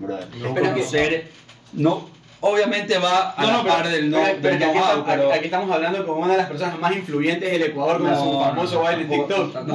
que- 0.00 0.60
Conocer, 0.60 1.30
no, 1.74 2.08
obviamente 2.40 2.98
va 2.98 3.34
a 3.36 3.42
No, 3.42 3.46
la 3.48 3.52
no, 3.58 3.62
pero, 3.62 3.74
par 3.74 3.88
del, 3.90 4.10
no, 4.10 4.18
pero- 4.18 4.40
del 4.40 4.58
que 4.58 4.64
aquí, 4.64 4.78
know-how, 4.78 5.04
pero... 5.04 5.32
aquí 5.32 5.44
estamos 5.44 5.70
hablando 5.70 6.06
con 6.06 6.18
una 6.18 6.32
de 6.32 6.38
las 6.38 6.46
personas 6.48 6.78
más 6.80 6.96
influyentes 6.96 7.50
del 7.50 7.62
Ecuador 7.62 7.98
con 8.00 8.10
No, 8.10 8.16
su 8.32 8.40
famoso 8.40 8.74
no, 8.76 8.82
baile 8.82 9.02
en 9.02 9.08
TikTok. 9.10 9.54
no. 9.66 9.74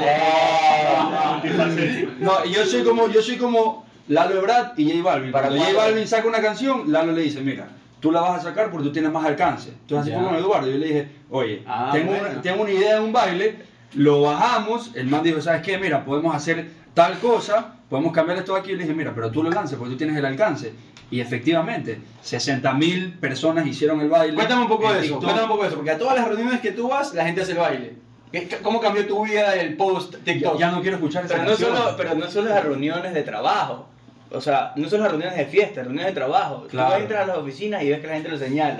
No, 2.19 2.45
yo 2.45 2.65
soy 2.65 2.83
como, 2.83 3.07
yo 3.09 3.21
soy 3.21 3.37
como 3.37 3.85
Lalo 4.07 4.37
Ebrard 4.37 4.77
y 4.77 4.89
J 4.89 5.03
Balvin. 5.03 5.31
¿Para 5.31 5.47
Cuando 5.47 5.65
J? 5.65 5.77
Balvin 5.77 6.07
saca 6.07 6.27
una 6.27 6.41
canción, 6.41 6.91
Lalo 6.91 7.11
le 7.11 7.21
dice, 7.21 7.41
mira, 7.41 7.67
tú 7.99 8.11
la 8.11 8.21
vas 8.21 8.39
a 8.39 8.49
sacar 8.49 8.69
porque 8.71 8.87
tú 8.87 8.93
tienes 8.93 9.11
más 9.11 9.25
alcance. 9.25 9.69
Entonces 9.69 10.13
así 10.13 10.23
con 10.23 10.35
Eduardo. 10.35 10.69
Yo 10.69 10.77
le 10.77 10.87
dije, 10.87 11.07
oye, 11.29 11.63
Ah, 11.67 11.89
tengo, 11.93 12.11
bueno. 12.11 12.29
una, 12.31 12.41
tengo 12.41 12.61
una 12.63 12.71
idea 12.71 12.95
de 12.95 12.99
un 13.01 13.13
baile, 13.13 13.55
lo 13.95 14.21
bajamos, 14.21 14.91
el 14.95 15.07
man 15.07 15.23
dijo, 15.23 15.41
¿sabes 15.41 15.61
qué? 15.61 15.77
Mira, 15.77 16.05
podemos 16.05 16.35
hacer 16.35 16.69
tal 16.93 17.17
cosa, 17.19 17.75
podemos 17.89 18.11
cambiar 18.13 18.37
esto 18.37 18.55
aquí. 18.55 18.71
Y 18.71 18.75
le 18.75 18.83
dije, 18.83 18.93
mira, 18.95 19.13
pero 19.15 19.31
tú 19.31 19.41
lo 19.43 19.49
lanzas 19.49 19.77
porque 19.77 19.91
tú 19.93 19.97
tienes 19.97 20.15
el 20.17 20.25
alcance. 20.25 20.73
Y 21.11 21.19
efectivamente, 21.19 21.99
60 22.21 22.73
mil 22.73 23.13
personas 23.19 23.65
hicieron 23.67 24.01
el 24.01 24.09
baile. 24.09 24.33
Cuéntame 24.35 24.63
un 24.63 24.67
poco 24.67 24.91
de 24.91 24.99
eso, 24.99 25.01
TikTok. 25.03 25.23
cuéntame 25.23 25.43
un 25.43 25.49
poco 25.49 25.61
de 25.63 25.67
eso, 25.67 25.75
porque 25.77 25.91
a 25.91 25.97
todas 25.97 26.15
las 26.17 26.27
reuniones 26.27 26.59
que 26.61 26.71
tú 26.71 26.87
vas, 26.89 27.13
la 27.13 27.25
gente 27.25 27.41
hace 27.41 27.51
el 27.51 27.57
baile. 27.59 27.95
¿Qué- 28.31 28.47
qué- 28.47 28.57
¿Cómo 28.57 28.81
cambió 28.81 29.05
tu 29.07 29.23
vida 29.23 29.53
el 29.55 29.77
post 29.77 30.15
Ya, 30.15 30.23
TikTok? 30.33 30.57
ya 30.59 30.71
no 30.71 30.81
quiero 30.81 30.97
escuchar 30.97 31.23
esa 31.25 31.35
Pero 31.35 31.43
no, 31.45 31.49
canción. 31.51 31.77
solo, 31.77 31.95
pero 31.97 32.15
no 32.15 32.29
solo 32.29 32.49
las 32.49 32.63
reuniones 32.63 33.13
de 33.13 33.21
trabajo. 33.23 33.87
O 34.31 34.41
sea, 34.41 34.73
no 34.75 34.89
solo 34.89 35.03
las 35.03 35.11
reuniones 35.11 35.37
de 35.37 35.45
fiesta, 35.45 35.81
reuniones 35.83 36.07
de 36.07 36.19
trabajo. 36.19 36.65
Claro. 36.69 36.95
Tú 36.95 37.01
entras 37.01 37.23
a 37.23 37.27
las 37.27 37.37
oficinas 37.37 37.83
y 37.83 37.89
ves 37.89 37.99
que 37.99 38.07
la 38.07 38.13
gente 38.13 38.29
lo 38.29 38.37
señala. 38.37 38.79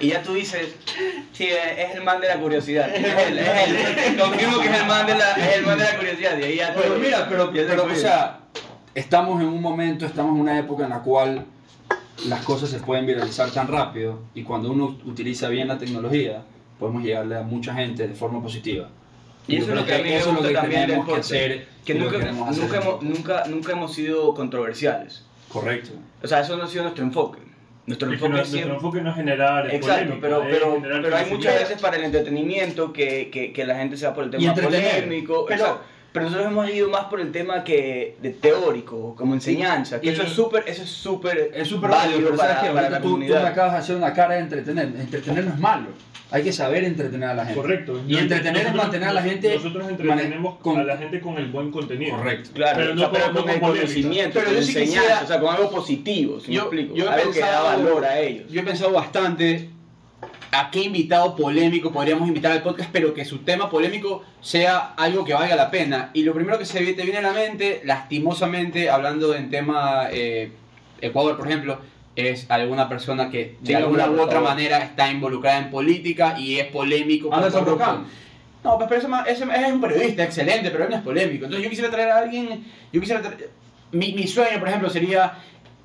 Y 0.00 0.08
ya 0.08 0.22
tú 0.22 0.34
dices, 0.34 0.74
sí, 1.32 1.48
es 1.48 1.94
el 1.94 2.02
man 2.02 2.20
de 2.20 2.28
la 2.28 2.36
curiosidad. 2.38 2.88
Es 2.94 3.04
él, 3.28 3.38
es 3.38 3.48
él. 4.08 4.16
Confirmo 4.18 4.58
que 4.60 4.68
es 4.68 4.80
el 4.80 4.86
man 4.86 5.06
de 5.06 5.14
la, 5.14 5.32
es 5.32 5.56
el 5.56 5.66
man 5.66 5.78
de 5.78 5.84
la 5.84 5.96
curiosidad. 5.96 6.38
Y 6.38 6.42
ahí 6.42 6.56
ya 6.56 6.74
Pero 6.74 6.94
tú- 6.94 7.00
mira, 7.00 7.26
pero, 7.28 7.52
pero 7.52 7.84
o 7.84 7.94
sea, 7.94 8.40
estamos 8.94 9.40
en 9.42 9.48
un 9.48 9.60
momento, 9.62 10.06
estamos 10.06 10.34
en 10.34 10.40
una 10.40 10.58
época 10.58 10.84
en 10.84 10.90
la 10.90 11.00
cual 11.00 11.44
las 12.28 12.42
cosas 12.44 12.70
se 12.70 12.78
pueden 12.78 13.06
viralizar 13.06 13.50
tan 13.50 13.68
rápido 13.68 14.20
y 14.34 14.42
cuando 14.42 14.70
uno 14.72 14.98
utiliza 15.04 15.48
bien 15.48 15.68
la 15.68 15.76
tecnología, 15.78 16.42
podemos 16.78 17.02
llegarle 17.02 17.36
a 17.36 17.42
mucha 17.42 17.74
gente 17.74 18.08
de 18.08 18.14
forma 18.14 18.42
positiva. 18.42 18.88
Y 19.48 19.56
eso 19.56 19.70
es 19.70 19.76
lo 19.76 19.86
que 19.86 19.94
a 19.94 19.98
mí 19.98 20.04
me 20.04 20.16
eso 20.16 20.28
es 20.30 20.34
lo 20.34 20.40
gusta 20.40 20.48
que 20.48 20.54
también 20.54 20.86
del 20.88 21.04
que 21.04 21.14
hacer 21.14 21.68
que 21.84 21.94
nunca, 21.94 22.16
hacer 22.16 22.32
nunca, 22.62 22.76
hemos, 22.78 23.02
nunca, 23.02 23.44
nunca 23.46 23.72
hemos 23.72 23.94
sido 23.94 24.34
controversiales. 24.34 25.24
Correcto. 25.48 25.90
O 26.22 26.26
sea, 26.26 26.40
eso 26.40 26.56
no 26.56 26.64
ha 26.64 26.66
sido 26.68 26.82
nuestro 26.82 27.04
enfoque. 27.04 27.38
Nuestro 27.86 28.10
Es 28.10 28.18
que 28.18 28.26
enfoque 28.26 28.30
no- 28.32 28.36
es 28.42 28.50
nuestro 28.50 28.56
siempre... 28.58 28.74
enfoque 28.76 29.00
no 29.00 29.10
es 29.10 29.16
generar 29.16 29.66
Exacto, 29.72 29.92
polémica, 30.14 30.18
pero, 30.20 30.42
pero, 30.50 30.74
generar 30.74 31.02
pero 31.02 31.16
hay 31.16 31.30
muchas 31.30 31.54
veces 31.54 31.80
para 31.80 31.96
el 31.96 32.02
entretenimiento 32.04 32.92
que, 32.92 33.30
que, 33.30 33.52
que 33.52 33.64
la 33.64 33.76
gente 33.76 33.96
se 33.96 34.06
va 34.06 34.14
por 34.14 34.24
el 34.24 34.30
tema 34.30 34.52
polémico. 34.54 35.46
Pero- 35.46 35.60
exacto. 35.62 35.84
Pero 36.16 36.30
nosotros 36.30 36.50
hemos 36.50 36.70
ido 36.70 36.88
más 36.88 37.04
por 37.04 37.20
el 37.20 37.30
tema 37.30 37.62
que 37.62 38.16
de 38.22 38.30
teórico, 38.30 39.14
como 39.14 39.34
enseñanza, 39.34 40.00
que 40.00 40.06
Y- 40.06 40.10
eso 40.12 40.22
es 40.22 40.30
súper, 40.30 40.64
eso 40.66 40.82
es 40.82 40.88
súper 40.88 41.50
Es 41.54 41.68
súper 41.68 41.90
válido, 41.90 42.30
para, 42.30 42.54
sabes 42.54 42.68
que 42.70 42.74
para 42.74 42.88
la 42.88 42.96
tú, 42.96 43.02
tú 43.02 43.10
comunidad. 43.10 43.42
me 43.42 43.48
acabas 43.50 43.72
de 43.74 43.78
hacer 43.80 43.96
una 43.96 44.14
cara 44.14 44.34
de 44.36 44.40
entretener. 44.40 44.86
Entretener 44.98 45.44
no 45.44 45.52
es 45.52 45.58
malo. 45.58 45.88
Hay 46.30 46.42
que 46.42 46.52
saber 46.52 46.84
entretener 46.84 47.28
a 47.28 47.34
la 47.34 47.44
gente. 47.44 47.60
Correcto. 47.60 48.00
Y 48.08 48.16
entretener 48.16 48.56
es 48.56 48.62
Nosotros- 48.62 48.82
mantener 48.84 49.08
a 49.08 49.12
la 49.12 49.22
gente. 49.22 49.54
Nosotros 49.56 49.88
entretenemos 49.90 50.56
con- 50.58 50.78
a 50.78 50.84
la 50.84 50.96
gente 50.96 51.20
con 51.20 51.36
el 51.36 51.50
buen 51.50 51.70
contenido. 51.70 52.16
Correcto. 52.16 52.50
Claro, 52.54 52.78
Pero 52.78 52.92
o 52.92 52.94
no 52.94 53.00
sea, 53.02 53.10
pero 53.12 53.32
con- 53.42 53.50
el 53.50 53.60
conocimiento, 53.60 54.30
Pero 54.32 54.46
con 54.46 54.54
yo 54.56 54.62
sí 54.62 54.68
enseñanza, 54.70 55.00
quisiera- 55.02 55.20
o 55.22 55.26
sea, 55.26 55.40
con 55.40 55.54
algo 55.54 55.70
positivo, 55.70 56.40
si 56.40 56.48
me 56.48 56.54
Yo- 56.56 56.62
explico. 56.62 56.94
yo 56.94 57.04
he 57.04 57.08
algo 57.10 57.30
que 57.30 57.40
da 57.40 57.46
pensado- 57.46 57.66
valor 57.84 58.04
a 58.06 58.18
ellos. 58.20 58.50
Yo 58.50 58.60
he 58.60 58.64
pensado 58.64 58.90
bastante 58.92 59.68
a 60.52 60.70
qué 60.70 60.82
invitado 60.82 61.34
polémico 61.36 61.92
podríamos 61.92 62.28
invitar 62.28 62.52
al 62.52 62.62
podcast, 62.62 62.90
pero 62.92 63.12
que 63.14 63.24
su 63.24 63.38
tema 63.38 63.68
polémico 63.70 64.22
sea 64.40 64.94
algo 64.96 65.24
que 65.24 65.34
valga 65.34 65.56
la 65.56 65.70
pena. 65.70 66.10
Y 66.14 66.22
lo 66.22 66.32
primero 66.34 66.58
que 66.58 66.64
se 66.64 66.78
te 66.92 67.02
viene 67.02 67.18
a 67.18 67.22
la 67.22 67.32
mente, 67.32 67.82
lastimosamente, 67.84 68.88
hablando 68.90 69.34
en 69.34 69.50
tema 69.50 70.08
eh, 70.10 70.52
Ecuador, 71.00 71.36
por 71.36 71.46
ejemplo, 71.46 71.78
es 72.14 72.50
alguna 72.50 72.88
persona 72.88 73.28
que 73.30 73.56
de 73.60 73.66
Sí, 73.66 73.74
alguna 73.74 74.08
u 74.10 74.20
otra 74.20 74.40
manera 74.40 74.78
está 74.78 75.10
involucrada 75.10 75.58
en 75.58 75.70
política 75.70 76.38
y 76.38 76.58
es 76.58 76.66
polémico. 76.66 77.32
Anderson. 77.34 77.64
Brocán. 77.64 78.04
No, 78.64 78.78
pues, 78.78 78.88
pero 78.88 79.22
ese 79.26 79.44
es 79.44 79.72
un 79.72 79.80
periodista 79.80 80.24
excelente, 80.24 80.70
pero 80.70 80.84
él 80.84 80.90
no 80.90 80.96
es 80.96 81.02
polémico. 81.02 81.44
Entonces 81.44 81.62
yo 81.62 81.68
quisiera 81.70 81.90
traer 81.90 82.10
a 82.10 82.18
alguien, 82.18 82.64
yo 82.92 83.00
quisiera 83.00 83.22
traer- 83.22 83.50
mi, 83.92 84.12
mi 84.12 84.26
sueño, 84.26 84.58
por 84.58 84.68
ejemplo, 84.68 84.90
sería 84.90 85.34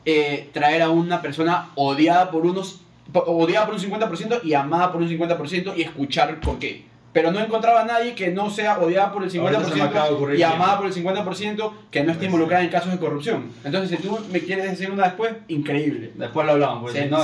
eh, 0.06 0.50
traer 0.54 0.82
a 0.82 0.90
una 0.90 1.22
persona 1.22 1.70
odiada 1.76 2.32
por 2.32 2.46
unos, 2.46 2.82
odiada 3.14 3.66
por 3.66 3.76
un 3.76 3.82
50% 3.82 4.42
y 4.44 4.54
amada 4.54 4.92
por 4.92 5.02
un 5.02 5.10
50% 5.10 5.74
y 5.76 5.82
escuchar 5.82 6.40
por 6.40 6.60
qué. 6.60 6.86
Pero 7.14 7.30
no 7.32 7.40
encontraba 7.42 7.82
a 7.82 7.86
nadie 7.86 8.16
que 8.16 8.30
no 8.32 8.50
sea 8.50 8.80
odiada 8.80 9.12
por 9.12 9.24
el 9.24 9.38
Ahorita 9.38 9.66
se 9.66 9.76
me 9.76 9.82
acaba 9.82 10.06
de 10.06 10.12
50% 10.12 10.16
ocurrir 10.16 10.40
y 10.40 10.44
amada 10.44 10.78
por 10.78 10.86
el 10.88 10.94
50% 10.94 11.74
que 11.92 12.04
no 12.04 12.12
esté 12.14 12.26
involucrada 12.26 12.64
en 12.64 12.70
casos 12.70 12.92
de 12.92 13.00
corrupción. 13.00 13.52
Entonces, 13.66 13.98
si 14.00 14.08
tú 14.08 14.18
me 14.32 14.40
quieres 14.40 14.64
decir 14.72 14.90
una 14.90 15.04
después, 15.08 15.34
increíble. 15.50 16.12
Después 16.16 16.46
lo 16.46 16.54
hablamos. 16.54 16.82
Pues, 16.84 16.94
Se- 16.94 17.08
no. 17.10 17.22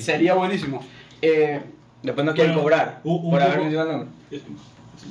Sería 0.00 0.34
buenísimo. 0.34 0.84
Eh, 1.22 1.62
Después 2.02 2.24
nos 2.26 2.34
quieren 2.34 2.52
Bueno, 2.54 2.62
cobrar 2.64 3.00
un- 3.04 3.24
un 3.24 3.30
por 3.30 3.40
haber 3.40 3.60
mencionado 3.60 3.90
el 3.90 3.96
nombre. 3.98 4.40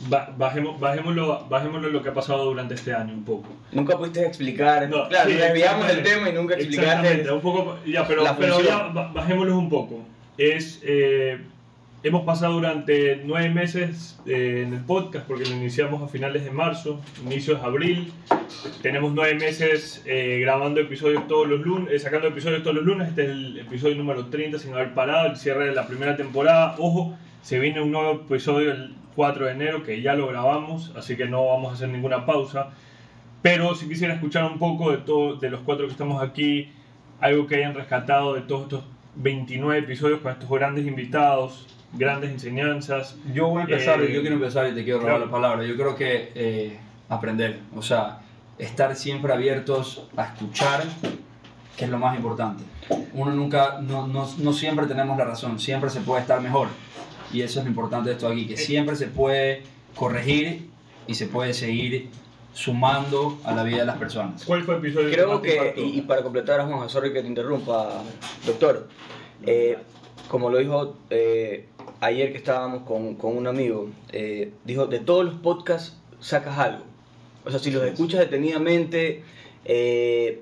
Ba- 0.08 0.34
bajemos, 0.38 0.80
bajémoslo, 0.80 1.45
bajémoslo 1.49 1.89
lo 1.89 2.01
que 2.01 2.10
ha 2.10 2.13
pasado 2.13 2.45
durante 2.45 2.75
este 2.75 2.93
año 2.93 3.13
un 3.13 3.23
poco. 3.25 3.49
Nunca 3.71 3.97
pudiste 3.97 4.25
explicar. 4.25 4.89
No, 4.89 5.08
claro, 5.08 5.30
sí, 5.30 5.36
desviamos 5.36 5.88
del 5.88 6.04
tema 6.04 6.30
y 6.30 6.34
nunca 6.34 6.56
explicaste. 6.56 7.32
un 7.32 7.41
poco, 7.41 7.77
ya, 7.86 8.08
pero, 8.08 8.23
la 8.23 8.38
pero 8.38 8.62
ya 8.62 8.88
bajémoslo 9.13 9.58
un 9.58 9.69
poco. 9.69 9.99
Es, 10.38 10.80
eh, 10.84 11.39
hemos 12.04 12.23
pasado 12.23 12.54
durante 12.54 13.21
nueve 13.25 13.49
meses 13.49 14.17
eh, 14.25 14.63
en 14.65 14.73
el 14.73 14.80
podcast, 14.82 15.27
porque 15.27 15.43
lo 15.45 15.51
iniciamos 15.56 16.01
a 16.01 16.08
finales 16.08 16.45
de 16.45 16.51
marzo, 16.51 16.99
inicios 17.25 17.60
de 17.62 17.67
abril. 17.67 18.13
Tenemos 18.82 19.13
nueve 19.13 19.36
meses 19.36 20.01
eh, 20.06 20.39
grabando 20.41 20.80
episodios 20.80 21.27
todos 21.27 21.47
los 21.47 21.60
lunes, 21.62 21.91
eh, 21.93 21.99
sacando 21.99 22.27
episodios 22.30 22.63
todos 22.63 22.77
los 22.77 22.86
lunes. 22.86 23.10
Este 23.10 23.23
es 23.25 23.30
el 23.30 23.60
episodio 23.60 23.95
número 23.95 24.27
30 24.27 24.58
sin 24.58 24.73
haber 24.73 24.93
parado, 24.93 25.27
el 25.27 25.38
cierre 25.38 25.65
de 25.65 25.73
la 25.75 25.86
primera 25.86 26.15
temporada. 26.15 26.75
Ojo, 26.80 27.15
se 27.41 27.60
viene 27.60 27.82
un 27.82 27.91
nuevo 27.91 28.13
episodio 28.13 28.71
el 28.71 28.95
4 29.15 29.45
de 29.45 29.51
enero 29.51 29.84
que 29.84 30.01
ya 30.01 30.13
lo 30.13 30.27
grabamos, 30.27 30.93
así 30.95 31.15
que 31.17 31.25
no 31.25 31.45
vamos 31.45 31.71
a 31.71 31.73
hacer 31.75 31.89
ninguna 31.89 32.25
pausa. 32.25 32.69
Pero 33.41 33.75
si 33.75 33.88
quisiera 33.88 34.13
escuchar 34.13 34.43
un 34.45 34.60
poco 34.60 34.91
de, 34.91 34.97
todo, 34.97 35.36
de 35.36 35.49
los 35.49 35.62
cuatro 35.62 35.86
que 35.88 35.91
estamos 35.91 36.21
aquí, 36.21 36.71
algo 37.19 37.47
que 37.47 37.56
hayan 37.56 37.73
rescatado 37.73 38.36
de 38.36 38.41
todos 38.41 38.63
estos 38.63 38.84
29 39.15 39.80
episodios 39.80 40.21
con 40.21 40.32
estos 40.32 40.49
grandes 40.49 40.86
invitados, 40.86 41.67
grandes 41.93 42.32
enseñanzas. 42.32 43.17
Yo 43.34 43.47
voy 43.47 43.62
a 43.62 43.63
empezar, 43.63 44.01
Eh, 44.01 44.13
yo 44.13 44.21
quiero 44.21 44.36
empezar 44.36 44.67
y 44.71 44.75
te 44.75 44.84
quiero 44.84 44.99
robar 44.99 45.15
claro. 45.15 45.25
la 45.25 45.32
palabra. 45.32 45.65
Yo 45.65 45.75
creo 45.75 45.95
que 45.95 46.32
eh, 46.36 46.80
aprender, 47.10 47.60
o 47.75 47.82
sea, 47.82 48.19
estar 48.60 48.95
siempre 48.95 49.34
abiertos 49.34 50.08
a 50.15 50.25
escuchar, 50.25 50.84
que 51.75 51.86
es 51.86 51.91
lo 51.91 51.97
más 51.97 52.15
importante. 52.15 52.63
Uno 53.13 53.32
nunca, 53.32 53.80
no, 53.82 54.06
no, 54.08 54.30
no 54.38 54.54
siempre 54.54 54.86
tenemos 54.86 55.17
la 55.17 55.25
razón, 55.25 55.60
siempre 55.60 55.89
se 55.89 56.01
puede 56.01 56.21
estar 56.21 56.39
mejor. 56.41 56.67
Y 57.33 57.41
eso 57.41 57.59
es 57.59 57.65
lo 57.65 57.69
importante 57.69 58.09
de 58.09 58.15
esto 58.15 58.27
aquí, 58.27 58.47
que 58.47 58.57
siempre 58.57 58.95
se 58.95 59.07
puede 59.07 59.63
corregir 59.95 60.69
y 61.07 61.15
se 61.15 61.27
puede 61.27 61.53
seguir 61.53 62.09
sumando 62.53 63.39
a 63.43 63.53
la 63.53 63.63
vida 63.63 63.79
de 63.79 63.85
las 63.85 63.97
personas. 63.97 64.43
¿Cuál 64.45 64.63
fue 64.63 64.75
el 64.75 64.81
episodio 64.81 65.11
Creo 65.11 65.41
que, 65.41 65.73
y, 65.77 65.99
y 65.99 66.01
para 66.01 66.21
completar 66.21 66.59
a 66.59 66.65
Juan, 66.65 66.89
sorry 66.89 67.13
que 67.13 67.21
te 67.21 67.27
interrumpa, 67.27 68.03
doctor, 68.45 68.89
eh, 69.45 69.77
como 70.27 70.49
lo 70.49 70.57
dijo 70.57 70.97
eh, 71.09 71.67
ayer 72.01 72.31
que 72.31 72.37
estábamos 72.37 72.83
con, 72.83 73.15
con 73.15 73.37
un 73.37 73.47
amigo, 73.47 73.89
eh, 74.11 74.51
dijo, 74.65 74.87
de 74.87 74.99
todos 74.99 75.25
los 75.25 75.35
podcasts 75.35 75.97
sacas 76.19 76.57
algo. 76.57 76.83
O 77.45 77.49
sea, 77.49 77.59
si 77.59 77.71
los 77.71 77.83
escuchas 77.83 78.19
detenidamente, 78.19 79.23
eh, 79.65 80.41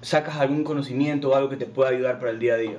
sacas 0.00 0.36
algún 0.36 0.64
conocimiento 0.64 1.30
o 1.30 1.34
algo 1.34 1.48
que 1.48 1.56
te 1.56 1.66
pueda 1.66 1.90
ayudar 1.90 2.18
para 2.18 2.30
el 2.30 2.38
día 2.38 2.54
a 2.54 2.56
día. 2.56 2.78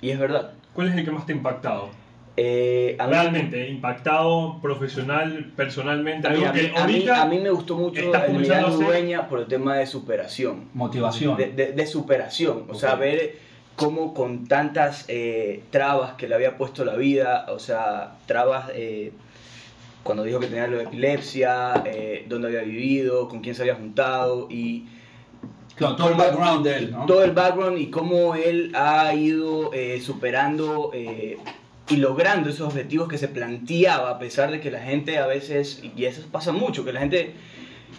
Y 0.00 0.10
es 0.10 0.18
verdad. 0.18 0.54
¿Cuál 0.74 0.88
es 0.88 0.96
el 0.96 1.04
que 1.04 1.10
más 1.10 1.26
te 1.26 1.32
ha 1.32 1.36
impactado? 1.36 1.90
Eh, 2.36 2.96
a 2.98 3.06
mí- 3.06 3.12
Realmente, 3.12 3.68
impactado 3.68 4.58
profesional, 4.60 5.52
personalmente. 5.56 6.26
a 6.26 6.30
mí, 6.30 6.36
Algo 6.38 6.48
a 6.48 6.52
mí- 6.52 6.60
que 6.60 6.66
a 6.80 6.86
mí- 6.86 7.08
a 7.08 7.24
mí 7.26 7.38
me 7.38 7.50
gustó 7.50 7.76
mucho 7.76 8.00
estás 8.00 8.22
el 8.22 8.32
comenzando 8.32 8.66
Milán 8.68 8.72
a 8.72 8.74
hacer- 8.74 8.86
Dueña 9.02 9.28
por 9.28 9.38
el 9.40 9.46
tema 9.46 9.76
de 9.76 9.86
superación. 9.86 10.64
Motivación. 10.74 11.36
de, 11.36 11.46
de- 11.52 11.72
de 11.72 11.86
superación, 11.86 12.64
o 12.68 12.74
sea, 12.74 12.96
ver 12.96 13.36
cómo 13.76 14.14
con 14.14 14.46
tantas 14.48 15.04
eh, 15.08 15.62
trabas 15.70 16.14
que 16.14 16.26
le 16.28 16.34
había 16.34 16.56
puesto 16.56 16.84
la 16.84 16.96
vida, 16.96 17.46
o 17.50 17.58
sea, 17.60 18.14
trabas 18.26 18.70
eh, 18.74 19.12
cuando 20.02 20.22
dijo 20.24 20.38
que 20.40 20.46
tenía 20.48 20.66
lo 20.66 20.78
de 20.78 20.84
epilepsia, 20.84 21.82
eh, 21.86 22.24
dónde 22.28 22.48
había 22.48 22.62
vivido, 22.62 23.28
con 23.28 23.40
quién 23.40 23.54
se 23.54 23.62
había 23.62 23.74
juntado 23.76 24.48
y 24.50 24.86
Claro, 25.76 25.96
todo 25.96 26.08
el 26.10 26.14
background 26.16 26.64
de 26.66 26.76
él, 26.76 26.90
¿no? 26.92 27.06
todo 27.06 27.24
el 27.24 27.30
background 27.32 27.78
y 27.78 27.90
cómo 27.90 28.34
él 28.34 28.70
ha 28.76 29.12
ido 29.14 29.72
eh, 29.72 30.00
superando 30.00 30.90
eh, 30.94 31.38
y 31.88 31.96
logrando 31.96 32.48
esos 32.50 32.68
objetivos 32.68 33.08
que 33.08 33.18
se 33.18 33.28
planteaba, 33.28 34.10
a 34.10 34.18
pesar 34.18 34.50
de 34.50 34.60
que 34.60 34.70
la 34.70 34.80
gente 34.80 35.18
a 35.18 35.26
veces, 35.26 35.82
y 35.96 36.04
eso 36.04 36.22
pasa 36.32 36.50
mucho, 36.52 36.84
que 36.84 36.92
la 36.92 37.00
gente 37.00 37.32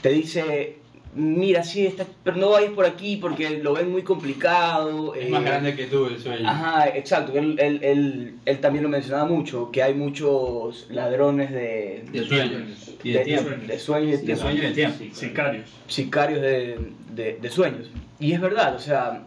te 0.01 0.09
dice, 0.09 0.77
mira, 1.13 1.63
sí, 1.63 1.85
está, 1.85 2.05
pero 2.23 2.35
no 2.37 2.49
vayas 2.49 2.71
por 2.71 2.85
aquí 2.85 3.17
porque 3.17 3.59
lo 3.59 3.73
ven 3.73 3.91
muy 3.91 4.01
complicado. 4.01 5.13
Es 5.15 5.27
eh, 5.27 5.29
más 5.29 5.43
grande 5.43 5.75
que 5.75 5.85
tú 5.85 6.07
el 6.07 6.19
sueño. 6.19 6.49
Ajá, 6.49 6.89
exacto. 6.89 7.33
Él, 7.37 7.57
él, 7.59 7.79
él, 7.83 8.35
él 8.45 8.59
también 8.59 8.83
lo 8.83 8.89
mencionaba 8.89 9.25
mucho, 9.25 9.69
que 9.71 9.83
hay 9.83 9.93
muchos 9.93 10.87
ladrones 10.89 11.51
de, 11.51 12.03
De 12.11 12.25
sueños. 12.25 12.91
Y 13.03 13.11
de 13.11 13.19
de- 13.19 13.25
tiempo. 13.25 13.49
de 13.67 13.79
sueños 13.79 14.23
y 14.23 14.25
de 14.25 14.35
sueños 14.35 14.63
y 14.63 14.67
de 14.67 14.71
tiempo. 14.73 15.03
sicarios. 15.15 15.69
sicarios 15.87 16.41
de, 16.41 16.79
de- 17.13 17.37
de 17.39 17.49
sueños. 17.49 17.89
Y 18.19 18.31
es 18.33 18.41
verdad, 18.41 18.75
o 18.75 18.79
sea, 18.79 19.23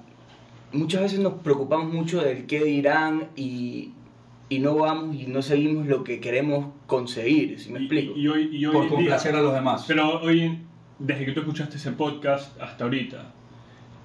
muchas 0.73 1.01
veces 1.03 1.21
nos 1.21 1.35
preocupamos 1.35 1.93
mucho 1.93 2.21
del 2.21 2.47
qué 2.47 2.63
dirán 2.65 3.29
y, 3.37 3.93
y 4.49 4.59
no 4.61 4.77
vamos 4.77 5.15
y 5.17 5.27
no 5.27 5.43
seguimos 5.43 5.87
lo 5.87 6.05
que 6.05 6.21
queremos 6.21 6.73
conseguir, 6.87 7.59
si 7.61 7.71
me 7.71 7.81
Y- 7.81 7.83
explico. 7.85 8.13
Y, 8.17 8.29
hoy, 8.29 8.49
y 8.53 8.65
hoy 8.67 8.73
Por 8.73 8.83
en 8.85 8.89
día- 8.89 8.97
complacer 8.97 9.35
a 9.35 9.43
los 9.43 9.53
demás. 9.55 9.85
Pero 9.87 10.21
hoy, 10.21 10.59
desde 10.99 11.25
que 11.27 11.33
tú 11.33 11.41
escuchaste 11.41 11.77
ese 11.77 11.93
podcast 11.93 12.59
hasta 12.61 12.85
ahorita, 12.85 13.33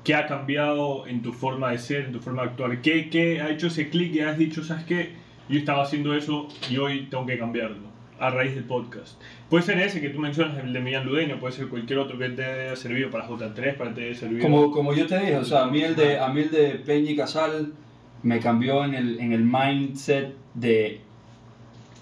¿qué 0.04 0.16
ha 0.16 0.26
cambiado 0.28 1.08
en 1.08 1.22
tu 1.22 1.32
forma 1.32 1.72
de 1.72 1.78
ser, 1.78 2.06
en 2.06 2.12
tu 2.12 2.20
forma 2.20 2.42
de 2.44 2.50
actuar? 2.50 2.82
¿Qué, 2.82 3.10
qué 3.10 3.40
ha 3.42 3.50
hecho 3.50 3.68
ese 3.68 3.90
clic 3.90 4.14
y 4.16 4.20
has 4.20 4.38
dicho, 4.38 4.64
sabes 4.64 4.84
qué? 4.86 5.14
Yo 5.50 5.58
estaba 5.60 5.84
haciendo 5.84 6.14
eso 6.16 6.48
y 6.70 6.78
hoy 6.78 7.08
tengo 7.10 7.26
que 7.26 7.38
cambiarlo 7.38 7.94
a 8.20 8.30
raíz 8.30 8.56
del 8.56 8.64
podcast. 8.64 9.20
Puede 9.50 9.64
ser 9.64 9.80
ese 9.80 10.00
que 10.00 10.10
tú 10.10 10.20
mencionas, 10.20 10.64
el 10.64 10.72
de 10.72 10.80
Millán 10.80 11.06
Ludeño, 11.06 11.40
puede 11.40 11.54
ser 11.54 11.68
cualquier 11.68 12.00
otro 12.00 12.18
que 12.18 12.30
te 12.30 12.44
haya 12.46 12.76
servido 12.76 13.10
para 13.10 13.28
J3, 13.28 13.76
para 13.76 13.94
te 13.94 14.06
haya 14.06 14.16
servido... 14.16 14.42
Como, 14.42 14.72
como 14.72 14.94
yo 14.94 15.06
te 15.08 15.20
dije, 15.20 15.36
o 15.38 15.44
sea, 15.44 15.64
a 15.64 15.68
mí 15.68 15.82
el 15.82 15.96
de, 15.96 16.20
a 16.20 16.30
mí 16.30 16.42
el 16.42 16.52
de 16.52 16.70
Peña 16.86 17.12
y 17.12 17.16
Casal 17.18 17.74
me 18.24 18.40
cambió 18.40 18.84
en 18.86 18.96
el, 18.96 19.20
en 19.20 19.34
el 19.34 19.44
mindset 19.44 20.34
de 20.54 21.02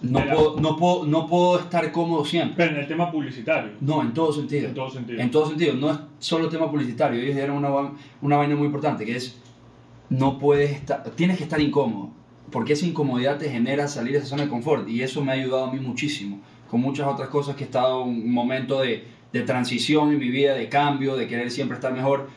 no 0.01 0.19
De 0.19 0.25
la- 0.25 0.33
puedo, 0.35 0.59
no, 0.59 0.75
puedo, 0.77 1.05
no 1.05 1.27
puedo 1.27 1.59
estar 1.59 1.91
cómodo 1.91 2.25
siempre. 2.25 2.55
Pero 2.57 2.71
en 2.75 2.81
el 2.81 2.87
tema 2.87 3.11
publicitario, 3.11 3.71
No, 3.81 4.01
en 4.01 4.13
todo 4.13 4.33
sentido. 4.33 4.67
en 4.69 4.73
todo 4.73 4.89
sentido. 4.89 5.19
En 5.21 5.29
todo 5.31 5.47
sentido, 5.47 5.73
no 5.75 5.91
es 5.91 5.97
solo 6.19 6.49
tema 6.49 6.69
publicitario. 6.71 7.21
Ellos 7.21 7.35
dieron 7.35 7.57
una, 7.57 7.69
una 8.21 8.37
vaina 8.37 8.55
muy 8.55 8.65
importante 8.65 9.05
que 9.05 9.15
es 9.15 9.37
no 10.09 10.39
puedes 10.39 10.71
estar, 10.71 11.03
tienes 11.11 11.37
que 11.37 11.43
estar 11.43 11.61
incómodo, 11.61 12.09
porque 12.51 12.73
esa 12.73 12.85
incomodidad 12.85 13.37
te 13.37 13.49
genera 13.49 13.87
salir 13.87 14.13
de 14.13 14.17
esa 14.19 14.27
zona 14.27 14.43
de 14.43 14.49
confort 14.49 14.89
y 14.89 15.01
eso 15.03 15.23
me 15.23 15.31
ha 15.31 15.35
ayudado 15.35 15.65
a 15.65 15.71
mí 15.71 15.79
muchísimo, 15.79 16.39
con 16.69 16.81
muchas 16.81 17.07
otras 17.07 17.29
cosas 17.29 17.55
que 17.55 17.63
he 17.63 17.65
estado 17.65 18.01
en 18.03 18.09
un 18.09 18.31
momento 18.33 18.81
de, 18.81 19.05
de 19.31 19.41
transición 19.43 20.11
en 20.11 20.19
mi 20.19 20.29
vida, 20.29 20.53
de 20.55 20.67
cambio, 20.67 21.15
de 21.15 21.27
querer 21.27 21.49
siempre 21.49 21.75
estar 21.75 21.93
mejor, 21.93 22.27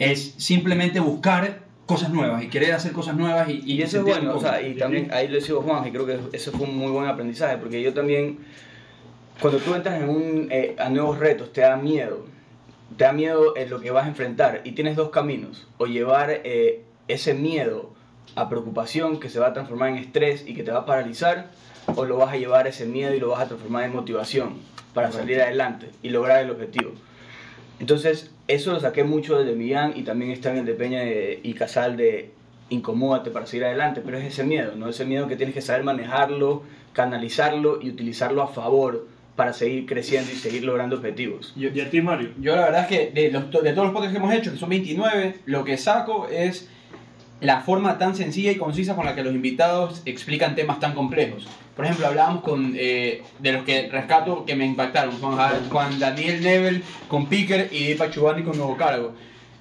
es 0.00 0.34
simplemente 0.38 0.98
buscar 0.98 1.61
cosas 1.92 2.10
nuevas 2.10 2.42
y 2.42 2.48
querer 2.48 2.72
hacer 2.72 2.92
cosas 2.92 3.16
nuevas 3.16 3.48
y, 3.48 3.62
Y 3.64 3.82
eso 3.82 3.98
es 3.98 4.04
bueno, 4.04 4.36
o 4.36 4.40
sea, 4.40 4.62
y 4.62 4.74
también 4.74 5.10
ahí 5.12 5.28
lo 5.28 5.34
decía 5.34 5.54
Juan, 5.56 5.86
y 5.86 5.90
creo 5.90 6.06
que 6.06 6.18
eso 6.32 6.52
fue 6.52 6.66
un 6.66 6.76
muy 6.76 6.90
buen 6.90 7.06
aprendizaje, 7.06 7.56
porque 7.58 7.82
yo 7.82 7.92
también, 7.92 8.38
cuando 9.40 9.58
tú 9.58 9.74
entras 9.74 10.00
en 10.00 10.08
un, 10.08 10.48
eh, 10.50 10.74
a 10.78 10.88
nuevos 10.88 11.18
retos, 11.18 11.52
te 11.52 11.60
da 11.60 11.76
miedo, 11.76 12.26
te 12.96 13.04
da 13.04 13.12
miedo 13.12 13.56
en 13.56 13.70
lo 13.70 13.80
que 13.80 13.90
vas 13.90 14.04
a 14.04 14.08
enfrentar, 14.08 14.60
y 14.64 14.72
tienes 14.72 14.96
dos 14.96 15.10
caminos, 15.10 15.66
o 15.78 15.86
llevar 15.86 16.30
eh, 16.44 16.82
ese 17.08 17.34
miedo 17.34 17.92
a 18.34 18.48
preocupación 18.48 19.20
que 19.20 19.28
se 19.28 19.38
va 19.38 19.48
a 19.48 19.52
transformar 19.52 19.90
en 19.90 19.96
estrés 19.98 20.44
y 20.46 20.54
que 20.54 20.62
te 20.62 20.70
va 20.70 20.80
a 20.80 20.86
paralizar, 20.86 21.50
o 21.94 22.04
lo 22.04 22.16
vas 22.16 22.32
a 22.32 22.36
llevar 22.36 22.66
ese 22.66 22.86
miedo 22.86 23.14
y 23.14 23.20
lo 23.20 23.28
vas 23.28 23.42
a 23.42 23.46
transformar 23.46 23.84
en 23.84 23.92
motivación 23.92 24.54
para 24.94 25.10
salir 25.10 25.40
adelante 25.40 25.90
y 26.02 26.10
lograr 26.10 26.42
el 26.42 26.50
objetivo. 26.50 26.92
Entonces, 27.80 28.30
eso 28.54 28.72
lo 28.72 28.80
saqué 28.80 29.04
mucho 29.04 29.38
desde 29.38 29.54
Millán 29.54 29.92
y 29.96 30.02
también 30.02 30.30
está 30.30 30.50
en 30.50 30.58
el 30.58 30.64
de 30.66 30.74
Peña 30.74 31.00
de- 31.00 31.40
y 31.42 31.54
Casal 31.54 31.96
de 31.96 32.30
incomódate 32.70 33.30
para 33.30 33.46
seguir 33.46 33.64
adelante, 33.66 34.00
pero 34.04 34.16
es 34.18 34.24
ese 34.24 34.44
miedo, 34.44 34.72
¿no? 34.76 34.88
Ese 34.88 35.04
miedo 35.04 35.28
que 35.28 35.36
tienes 35.36 35.54
que 35.54 35.60
saber 35.60 35.84
manejarlo, 35.84 36.62
canalizarlo 36.92 37.80
y 37.82 37.88
utilizarlo 37.90 38.42
a 38.42 38.48
favor 38.48 39.06
para 39.36 39.52
seguir 39.52 39.86
creciendo 39.86 40.30
y 40.30 40.36
seguir 40.36 40.64
logrando 40.64 40.96
objetivos. 40.96 41.52
¿Y, 41.56 41.66
y 41.68 41.80
a 41.80 41.90
ti, 41.90 42.00
Mario? 42.02 42.30
Yo 42.40 42.54
la 42.54 42.62
verdad 42.66 42.82
es 42.82 42.86
que 42.88 43.10
de, 43.20 43.30
los- 43.30 43.50
de 43.50 43.72
todos 43.72 43.86
los 43.86 43.92
podcasts 43.92 44.12
que 44.12 44.18
hemos 44.18 44.34
hecho, 44.34 44.52
que 44.52 44.58
son 44.58 44.68
29, 44.68 45.36
lo 45.46 45.64
que 45.64 45.76
saco 45.76 46.28
es 46.28 46.68
la 47.42 47.60
forma 47.60 47.98
tan 47.98 48.14
sencilla 48.16 48.50
y 48.52 48.56
concisa 48.56 48.94
con 48.96 49.04
la 49.04 49.14
que 49.14 49.22
los 49.22 49.34
invitados 49.34 50.02
explican 50.06 50.54
temas 50.54 50.80
tan 50.80 50.94
complejos. 50.94 51.46
Por 51.76 51.84
ejemplo, 51.84 52.06
hablábamos 52.06 52.42
con, 52.42 52.74
eh, 52.76 53.22
de 53.40 53.52
los 53.52 53.64
que 53.64 53.88
rescato 53.88 54.44
que 54.44 54.54
me 54.54 54.64
impactaron, 54.64 55.18
Juan, 55.20 55.68
Juan 55.70 55.98
Daniel 55.98 56.42
Nebel 56.42 56.82
con 57.08 57.26
Picker 57.26 57.68
y 57.72 57.84
Deepak 57.88 58.10
Chubani 58.12 58.42
con 58.42 58.56
Nuevo 58.56 58.76
Cargo. 58.76 59.12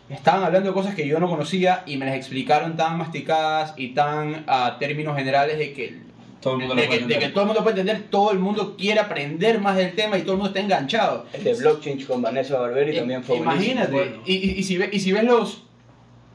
Estaban 0.09 0.43
hablando 0.43 0.69
de 0.69 0.73
cosas 0.73 0.93
que 0.93 1.07
yo 1.07 1.19
no 1.19 1.29
conocía 1.29 1.83
y 1.85 1.95
me 1.97 2.05
las 2.05 2.15
explicaron 2.15 2.75
tan 2.75 2.97
masticadas 2.97 3.73
y 3.77 3.89
tan 3.89 4.43
a 4.47 4.77
términos 4.77 5.15
generales 5.17 5.57
de 5.57 5.71
que 5.73 5.95
Todo 6.41 6.53
el 6.55 6.59
mundo 6.59 6.75
lo 6.75 6.81
de, 6.81 6.87
puede 6.87 6.99
que, 6.99 7.05
de 7.05 7.07
que 7.07 7.13
entender. 7.15 7.33
todo 7.33 7.41
el 7.43 7.47
mundo 7.47 7.63
puede 7.63 7.79
entender, 7.81 8.07
todo 8.09 8.31
el 8.31 8.39
mundo 8.39 8.75
quiere 8.77 8.99
aprender 8.99 9.59
más 9.61 9.77
del 9.77 9.93
tema 9.95 10.17
y 10.17 10.21
todo 10.23 10.33
el 10.33 10.37
mundo 10.39 10.49
está 10.49 10.59
enganchado. 10.59 11.25
El 11.31 11.43
de 11.45 11.53
blockchain 11.55 12.03
con 12.05 12.21
Vanessa 12.21 12.59
Barberi 12.59 12.95
también 12.97 13.23
fue 13.23 13.37
Eh, 13.37 13.39
Imagínate, 13.39 13.91
buenísimo. 13.91 14.21
bueno. 14.21 14.23
y, 14.27 14.49
y- 14.51 14.59
y 14.59 14.63
si 14.63 14.77
ve- 14.77 14.89
y 14.91 14.99
si 14.99 15.11
ves 15.13 15.23
los... 15.23 15.63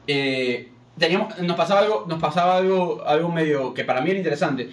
eh, 0.07 0.69
teníamos, 0.97 1.37
nos 1.39 1.55
pasaba 1.57 1.81
algo, 1.81 2.05
nos 2.07 2.19
pasaba 2.19 2.57
algo, 2.57 3.03
algo 3.05 3.29
medio 3.29 3.73
que 3.73 3.83
para 3.83 4.01
mí 4.01 4.09
era 4.09 4.19
interesante. 4.19 4.69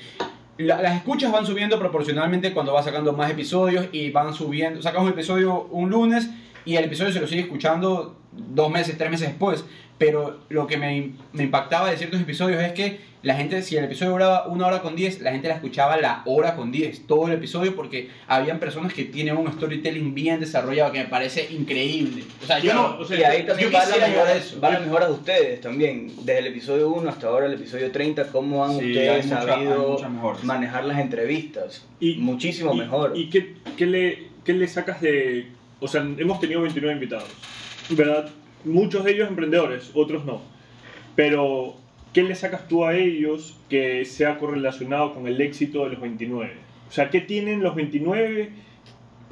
La- 0.57 0.81
las 0.81 0.97
escuchas 0.97 1.33
van 1.33 1.45
subiendo 1.47 1.79
proporcionalmente 1.79 2.53
cuando 2.53 2.73
vas 2.73 2.85
sacando 2.85 3.13
más 3.13 3.31
episodios 3.31 3.87
y 3.93 4.11
van 4.11 4.33
subiendo. 4.35 4.81
Sacas 4.83 5.03
un 5.03 5.09
episodio 5.09 5.63
un 5.71 5.91
lunes 5.91 6.29
y 6.64 6.77
el 6.77 6.85
episodio 6.85 7.12
se 7.12 7.20
lo 7.20 7.27
sigue 7.27 7.42
escuchando 7.42 8.16
dos 8.33 8.70
meses, 8.70 8.96
tres 8.98 9.11
meses 9.11 9.29
después. 9.29 9.64
Pero 9.96 10.40
lo 10.48 10.66
que 10.66 10.77
me, 10.77 11.12
me 11.33 11.44
impactaba 11.44 11.88
de 11.90 11.96
ciertos 11.96 12.20
episodios 12.20 12.61
es 12.61 12.72
que 12.72 12.98
la 13.22 13.37
gente, 13.37 13.62
si 13.62 13.77
el 13.77 13.85
episodio 13.85 14.11
duraba 14.12 14.48
una 14.48 14.66
hora 14.66 14.83
con 14.83 14.96
10, 14.96 15.20
la 15.20 15.31
gente 15.31 15.46
la 15.48 15.55
escuchaba 15.55 15.96
la 15.96 16.22
hora 16.27 16.57
con 16.57 16.72
10, 16.72 17.07
todo 17.07 17.29
el 17.29 17.35
episodio, 17.35 17.77
porque 17.77 18.11
habían 18.27 18.59
personas 18.59 18.92
que 18.92 19.05
tienen 19.05 19.37
un 19.37 19.50
storytelling 19.53 20.12
bien 20.12 20.40
desarrollado 20.40 20.90
que 20.92 20.98
me 20.98 21.05
parece 21.09 21.46
increíble. 21.53 22.24
O 22.42 22.46
sea, 22.46 22.59
yo 22.59 22.74
no. 22.74 22.98
o 22.98 23.05
sea, 23.05 23.18
y 23.18 23.22
ahí 23.22 23.46
también 23.46 23.70
yo 23.70 23.79
va 23.79 23.85
la, 23.85 23.90
mejora, 23.94 24.09
llegar 24.09 24.27
a 24.27 24.35
eso. 24.35 24.61
va 24.61 24.70
la 24.70 24.81
mejora 24.81 25.07
de 25.07 25.12
ustedes 25.12 25.61
también. 25.61 26.11
Desde 26.18 26.40
el 26.40 26.46
episodio 26.48 26.88
1 26.90 27.09
hasta 27.09 27.29
ahora 27.29 27.46
el 27.46 27.55
episodio 27.55 27.90
30, 27.92 28.27
cómo 28.33 28.64
han 28.64 28.72
Sí, 28.79 28.88
ustedes 28.90 29.27
mucha- 29.27 29.42
sabido 29.46 29.98
mejoras. 30.11 30.44
manejar 30.44 30.85
las 30.85 30.98
entrevistas. 30.98 31.87
Y- 32.00 32.16
Muchísimo 32.16 32.74
y- 32.74 32.79
mejor. 32.79 33.12
¿Y 33.14 33.31
qué, 33.31 33.55
qué 33.77 33.87
le, 33.87 34.27
qué 34.44 34.53
le 34.55 34.66
sacas 34.66 35.00
de...? 35.00 35.46
O 35.85 35.88
sea, 35.88 36.01
hemos 36.01 36.40
tenido 36.40 36.62
29 36.62 36.94
invitados, 36.94 37.29
¿verdad? 37.90 38.31
Muchos 38.64 39.05
de 39.05 39.12
ellos 39.12 39.29
emprendedores, 39.29 39.90
otros 39.92 40.25
no. 40.25 40.40
Pero, 41.14 41.75
¿qué 42.14 42.23
le 42.23 42.35
sacas 42.35 42.66
tú 42.68 42.87
a 42.87 42.97
ellos 42.97 43.55
que 43.68 44.07
sea 44.07 44.38
correlacionado 44.38 45.12
con 45.12 45.27
el 45.27 45.38
éxito 45.42 45.85
de 45.85 45.90
los 45.90 46.01
29? 46.01 46.55
O 46.88 46.90
sea, 46.90 47.11
¿qué 47.11 47.20
tienen 47.20 47.62
los 47.62 47.75
29? 47.75 48.49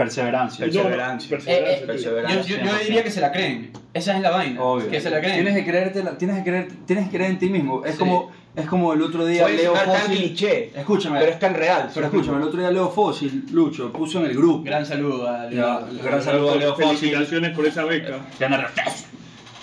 Perseverancia. 0.04 0.66
Perse- 0.66 0.72
Perseverancia. 0.72 1.30
perseverancia, 1.30 1.76
Eh, 1.76 1.82
eh, 1.82 1.86
perseverancia. 1.86 2.42
Yo, 2.42 2.64
yo- 2.64 2.72
yo 2.78 2.84
diría 2.84 3.04
que 3.04 3.10
se 3.10 3.20
la 3.20 3.32
creen. 3.32 3.70
Esa 3.94 4.16
es 4.16 4.22
la 4.22 4.30
vaina. 4.30 4.60
Obvio. 4.62 4.88
Que 4.88 5.00
se 5.00 5.10
la 5.10 5.20
creen. 5.20 5.34
Tienes 5.42 5.54
que 5.54 5.64
creerte, 5.70 6.02
tienes 6.18 6.36
que 6.38 6.42
creer, 6.50 6.68
tienes 6.86 7.04
que 7.08 7.16
creer 7.16 7.30
en 7.32 7.38
ti 7.38 7.48
mismo. 7.48 7.84
Es 7.84 7.92
Sí. 7.92 7.98
como, 7.98 8.30
es 8.56 8.66
como 8.66 8.92
el 8.92 9.02
otro 9.02 9.24
día 9.24 9.48
Leo 9.48 9.74
Fósil. 9.74 10.16
cliché, 10.16 10.70
Escúchame, 10.74 11.18
pero 11.20 11.32
es 11.32 11.38
tan 11.38 11.54
real. 11.54 11.90
pero 11.94 12.06
escúchame, 12.06 12.36
el 12.38 12.42
otro 12.44 12.60
día 12.60 12.70
Leo 12.70 12.90
Fósil, 12.90 13.44
Lucho, 13.52 13.92
puso 13.92 14.18
en 14.20 14.26
el 14.26 14.34
grupo. 14.36 14.64
Gran 14.64 14.84
saludo 14.86 15.28
a 15.28 15.50
Ya, 15.50 15.80
gran 16.02 16.22
saludo 16.22 16.52
a 16.52 16.56
Leo 16.56 16.74
Fósil. 16.74 16.98
Felicitaciones 17.10 17.56
por 17.56 17.66
esa 17.66 17.84
beca. 17.84 18.18
Leonardo 18.38 18.68
Fósil. 18.68 19.06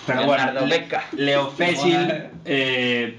Pero 0.06 0.26
bueno, 0.26 0.66
Beca. 0.68 1.04
Leo 1.12 1.50
Fósil 1.50 2.08
eh, 2.44 3.16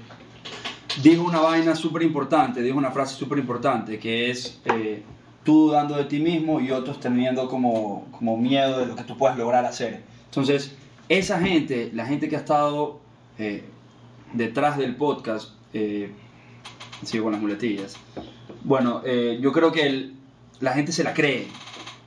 dijo 1.02 1.22
una 1.24 1.40
vaina 1.40 1.74
súper 1.74 2.02
importante, 2.02 2.60
dijo 2.60 2.76
una 2.76 2.90
frase 2.90 3.14
súper 3.16 3.38
importante, 3.38 3.98
que 3.98 4.30
es 4.30 4.60
eh, 4.66 5.02
tú 5.44 5.68
dudando 5.68 5.96
de 5.96 6.04
ti 6.04 6.20
mismo 6.20 6.60
y 6.60 6.70
otros 6.70 7.00
teniendo 7.00 7.48
como, 7.48 8.06
como 8.12 8.36
miedo 8.36 8.78
de 8.78 8.86
lo 8.86 8.96
que 8.96 9.04
tú 9.04 9.16
puedes 9.16 9.36
lograr 9.36 9.64
hacer. 9.64 10.02
Entonces, 10.26 10.74
esa 11.08 11.40
gente, 11.40 11.90
la 11.92 12.06
gente 12.06 12.28
que 12.28 12.36
ha 12.36 12.40
estado 12.40 13.00
eh, 13.38 13.64
detrás 14.32 14.78
del 14.78 14.96
podcast, 14.96 15.50
eh, 15.72 16.12
sigo 17.02 17.24
con 17.24 17.32
las 17.32 17.40
muletillas, 17.40 17.96
bueno, 18.64 19.02
eh, 19.04 19.38
yo 19.40 19.52
creo 19.52 19.72
que 19.72 20.12
la 20.60 20.72
gente 20.72 20.92
se 20.92 21.02
la 21.02 21.14
cree 21.14 21.48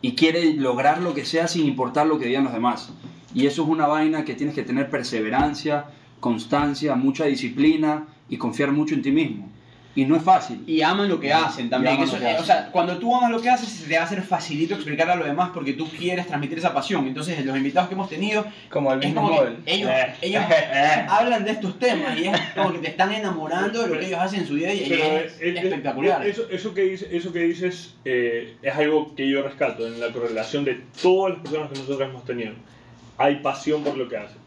y 0.02 0.16
quiere 0.16 0.54
lograr 0.54 1.02
lo 1.02 1.14
que 1.14 1.26
sea 1.26 1.48
sin 1.48 1.66
importar 1.66 2.08
lo 2.08 2.18
que 2.18 2.28
digan 2.28 2.46
los 2.46 2.54
demás. 2.54 2.92
Y 3.34 3.48
eso 3.48 3.64
es 3.64 3.70
una 3.70 3.88
vaina 3.88 4.24
que 4.24 4.34
tienes 4.34 4.56
que 4.56 4.64
tener 4.64 4.90
perseverancia, 4.90 5.88
constancia, 6.22 6.96
mucha 6.96 7.26
disciplina 7.26 8.08
y 8.30 8.38
confiar 8.38 8.72
mucho 8.72 8.96
en 8.96 9.02
ti 9.02 9.12
mismo. 9.12 9.50
Y 9.98 10.04
no 10.04 10.18
es 10.18 10.24
fácil. 10.24 10.62
y 10.68 10.82
aman 10.82 11.08
lo 11.08 11.22
que 11.22 11.32
hacen 11.32 11.70
también. 11.70 12.02
Eso- 12.02 12.16
lo 12.18 12.20
que 12.20 12.26
eh, 12.26 12.34
o 12.34 12.36
hacen. 12.36 12.46
sea, 12.46 12.70
cuando 12.72 12.98
tú 12.98 13.16
amas 13.16 13.32
lo 13.32 13.42
que 13.42 13.50
haces, 13.50 13.70
se 13.70 13.88
te 13.88 13.96
va 13.96 14.02
a 14.02 14.06
hacer 14.06 14.22
facilito 14.24 14.74
explicar 14.76 15.10
a 15.10 15.16
los 15.16 15.26
demás 15.26 15.52
porque 15.54 15.72
tú 15.72 15.88
quieres 15.90 16.28
transmitir 16.28 16.58
esa 16.58 16.74
pasión. 16.74 17.08
Entonces, 17.08 17.46
los 17.46 17.56
invitados 17.56 17.88
que 17.88 17.96
hemos 17.96 18.10
tenido, 18.10 18.46
Como 18.70 18.92
el 18.92 19.00
mismo 19.00 19.22
como 19.22 19.42
que 19.42 19.56
ellos, 19.74 19.90
Eh. 19.90 20.14
ellos 20.22 20.44
hablan 21.10 21.46
de 21.46 21.52
estos 21.52 21.80
temas 21.80 22.18
y 22.20 22.28
es 22.28 22.38
como 22.54 22.74
que 22.74 22.80
te 22.80 22.90
están 22.90 23.14
enamorando 23.14 23.84
de 23.84 23.88
lo 23.88 23.98
que 24.00 24.08
ellos 24.08 24.20
hacen 24.20 24.42
en 24.42 24.48
su 24.48 24.56
día 24.56 24.74
y 24.74 24.84
es, 24.84 24.92
es- 24.92 25.42
es- 25.42 25.64
espectacular. 25.64 26.28
Eso, 26.28 26.44
eso, 26.52 26.74
que 26.74 26.82
dice- 26.84 27.08
eso 27.16 27.32
que 27.32 27.40
dices 27.40 27.94
eh, 28.04 28.58
es 28.62 28.76
algo 28.76 29.16
que 29.16 29.30
yo 29.30 29.44
rescato 29.44 29.88
en 29.88 30.02
la 30.02 30.12
correlación 30.12 30.66
de 30.66 30.82
todas 31.02 31.34
las 31.36 31.42
personas 31.42 31.70
que 31.72 31.80
nosotros 31.80 32.10
hemos 32.10 32.26
tenido. 32.26 32.52
Hay 33.18 33.36
pasión 33.38 33.82
por 33.82 33.96
lo 33.96 34.10
que 34.10 34.18
hacen. 34.18 34.38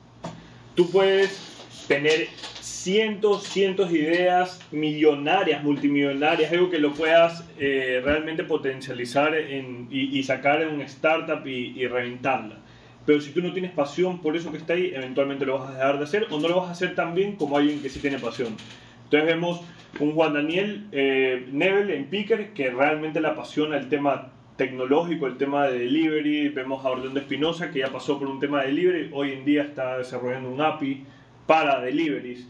Tú 0.75 0.91
puedes 0.91 1.57
tener 1.87 2.27
cientos, 2.61 3.45
cientos 3.45 3.91
de 3.91 3.99
ideas 3.99 4.61
millonarias, 4.73 5.63
multimillonarias, 5.63 6.53
algo 6.53 6.71
que 6.71 6.79
lo 6.79 6.93
puedas 6.93 7.45
eh, 7.59 8.01
realmente 8.05 8.45
potencializar 8.45 9.35
en- 9.35 9.89
y, 9.91 10.19
y 10.19 10.23
sacar 10.23 10.63
en 10.63 10.69
un 10.75 10.81
startup 10.83 11.47
y, 11.47 11.75
y 11.81 11.87
reventarla. 11.87 12.57
Pero 13.07 13.21
si 13.21 13.31
tú 13.33 13.41
no 13.41 13.53
tienes 13.53 13.71
pasión 13.73 14.21
por 14.21 14.37
eso 14.37 14.51
que 14.53 14.59
está 14.59 14.75
ahí, 14.75 14.93
eventualmente 14.95 15.47
lo 15.47 15.59
vas 15.59 15.71
a 15.71 15.75
dejar 15.75 15.99
de 15.99 16.05
hacer 16.05 16.27
o 16.31 16.39
no 16.39 16.49
lo 16.49 16.57
vas 16.57 16.69
a 16.69 16.73
hacer 16.73 16.95
tan 16.95 17.15
bien 17.15 17.37
como 17.37 17.57
alguien 17.57 17.81
que 17.81 17.89
sí 17.89 18.01
tiene 18.01 18.19
pasión. 18.19 18.55
Entonces 19.05 19.27
vemos 19.27 19.63
un 20.01 20.13
Juan 20.13 20.35
Daniel 20.35 20.87
eh, 20.93 21.47
Nebel 21.51 21.91
en 21.91 22.05
Picker 22.07 22.53
que 22.53 22.69
realmente 22.71 23.21
le 23.23 23.29
apasiona 23.29 23.79
el 23.79 23.89
tema 23.89 24.33
tecnológico, 24.57 25.27
el 25.27 25.39
tema 25.39 25.67
de 25.69 25.79
delivery. 25.79 26.49
Vemos 26.51 26.85
a 26.85 26.91
Orlando 26.91 27.19
Espinosa 27.19 27.71
que 27.71 27.79
ya 27.79 27.89
pasó 27.89 28.19
por 28.19 28.29
un 28.29 28.39
tema 28.41 28.61
de 28.61 28.67
delivery, 28.69 29.11
hoy 29.15 29.33
en 29.33 29.45
día 29.47 29.63
está 29.63 29.97
desarrollando 29.97 30.51
un 30.51 30.61
API 30.61 31.05
para 31.49 31.81
deliveries. 31.81 32.47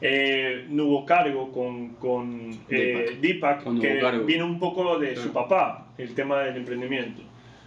Eh, 0.00 0.64
Nubo 0.70 1.04
Cargo 1.04 1.52
con, 1.52 1.90
con 1.96 2.50
eh, 2.70 3.18
Deepak, 3.20 3.62
Con 3.64 3.80
que 3.80 3.98
Cargo. 3.98 4.24
viene 4.24 4.44
un 4.44 4.58
poco 4.58 4.98
de 4.98 5.14
su 5.16 5.32
papá, 5.32 5.88
el 5.98 6.14
tema 6.14 6.38
del 6.44 6.56
emprendimiento. 6.56 7.20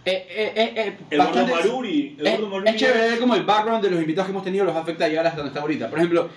Eh, 0.04 0.26
eh, 0.28 0.52
eh, 0.56 0.72
eh, 0.74 0.96
Eduardo 1.10 1.34
bastante- 1.44 1.68
Maruri, 1.68 2.16
Eh, 2.18 2.22
Eduardo 2.22 2.48
Maruri 2.48 2.68
es 2.70 2.76
chévere 2.76 3.10
ver 3.10 3.18
cómo 3.20 3.34
el 3.36 3.44
background 3.44 3.84
de 3.84 3.90
los 3.90 4.00
invitados 4.00 4.26
que 4.26 4.32
hemos 4.32 4.44
tenido 4.44 4.64
los 4.64 4.74
afecta 4.74 5.04
a 5.04 5.08
llegar 5.08 5.26
hasta 5.26 5.36
donde 5.38 5.50
está 5.50 5.60
ahorita. 5.60 5.88
Por 5.90 5.98
ejemplo, 5.98 6.28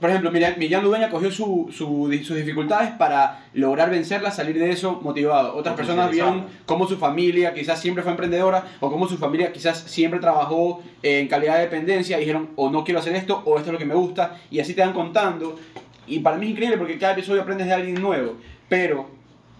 por 0.00 0.10
ejemplo 0.10 0.30
Millán, 0.30 0.84
Ludeña 0.84 1.08
cogió 1.10 1.30
su, 1.30 1.68
su- 1.72 2.10
sus 2.24 2.36
dificultades 2.36 2.90
para 2.92 3.46
lograr 3.54 3.90
vencerlas, 3.90 4.36
salir 4.36 4.58
de 4.58 4.70
eso 4.70 5.00
motivado. 5.02 5.56
Otras 5.56 5.74
personas 5.76 6.10
vieron 6.12 6.46
cómo 6.66 6.86
su 6.86 6.96
familia 6.98 7.52
quizás 7.54 7.80
siempre 7.80 8.02
fue 8.02 8.12
emprendedora 8.12 8.64
o 8.80 8.90
cómo 8.90 9.08
su 9.08 9.16
familia 9.18 9.52
quizás 9.52 9.78
siempre 9.78 10.20
trabajó 10.20 10.82
en 11.02 11.26
calidad 11.28 11.54
de 11.56 11.62
dependencia 11.62 12.16
y 12.16 12.20
dijeron 12.20 12.50
o 12.56 12.70
no 12.70 12.84
quiero 12.84 13.00
hacer 13.00 13.14
esto 13.16 13.42
o 13.44 13.56
esto 13.56 13.70
es 13.70 13.72
lo 13.72 13.78
que 13.78 13.86
me 13.86 13.94
gusta 13.94 14.36
y 14.50 14.60
así 14.60 14.74
te 14.74 14.82
van 14.82 14.92
contando. 14.92 15.58
Y 16.06 16.20
para 16.20 16.36
mí 16.38 16.46
es 16.46 16.52
increíble 16.52 16.78
porque 16.78 16.96
cada 16.98 17.12
episodio 17.14 17.42
aprendes 17.42 17.66
de 17.66 17.74
alguien 17.74 18.00
nuevo. 18.00 18.34
Pero 18.68 19.10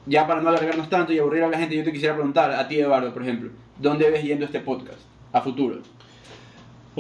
ya 0.07 0.27
para 0.27 0.41
no 0.41 0.49
alargarnos 0.51 0.89
tanto 0.89 1.13
y 1.13 1.19
aburrir 1.19 1.43
a 1.43 1.49
la 1.49 1.59
gente, 1.59 1.77
yo 1.77 1.85
te 1.85 1.93
quisiera 1.93 2.15
preguntar 2.15 2.51
a 2.53 2.67
ti, 2.69 2.79
Eduardo, 2.79 3.13
por 3.13 3.23
ejemplo, 3.23 3.51
¿dónde 3.79 4.09
ves 4.11 4.23
yendo 4.23 4.45
este 4.47 4.61
podcast 4.61 5.01
a 5.33 5.41
futuro? 5.41 5.81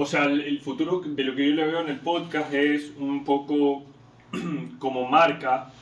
O 0.01 0.07
sea, 0.07 0.27
el, 0.27 0.61
futuro 0.61 1.03
de 1.05 1.25
lo 1.25 1.35
que 1.35 1.49
yo 1.49 1.57
le 1.57 1.67
veo 1.67 1.81
en 1.81 1.89
el 1.89 1.99
podcast 1.99 2.55
es 2.55 2.93
un 2.99 3.25
poco 3.25 3.83
como 4.79 5.09
marca, 5.09 5.73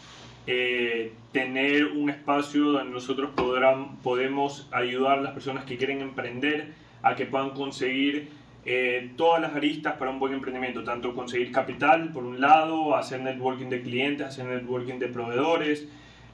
eh, 0.46 1.12
tener 1.32 1.84
un 1.88 2.08
espacio 2.08 2.64
donde 2.64 2.94
nosotros 2.94 3.32
podrán, 3.36 3.98
podemos 3.98 4.70
ayudar 4.72 5.18
a 5.18 5.20
las 5.20 5.32
personas 5.34 5.66
que 5.66 5.76
quieren 5.76 6.00
emprender 6.00 6.72
a 7.02 7.14
que 7.14 7.26
puedan 7.26 7.50
conseguir 7.50 8.30
eh, 8.64 9.12
todas 9.18 9.42
las 9.42 9.54
aristas 9.54 9.96
para 9.96 10.10
un 10.12 10.18
buen 10.18 10.32
emprendimiento, 10.32 10.82
tanto 10.82 11.14
conseguir 11.14 11.52
capital 11.52 12.10
por 12.14 12.24
un 12.24 12.40
lado, 12.40 12.96
hacer 12.96 13.20
networking 13.20 13.68
de 13.68 13.82
clientes, 13.82 14.28
hacer 14.28 14.46
networking 14.46 14.98
de 14.98 15.08
proveedores, 15.08 15.88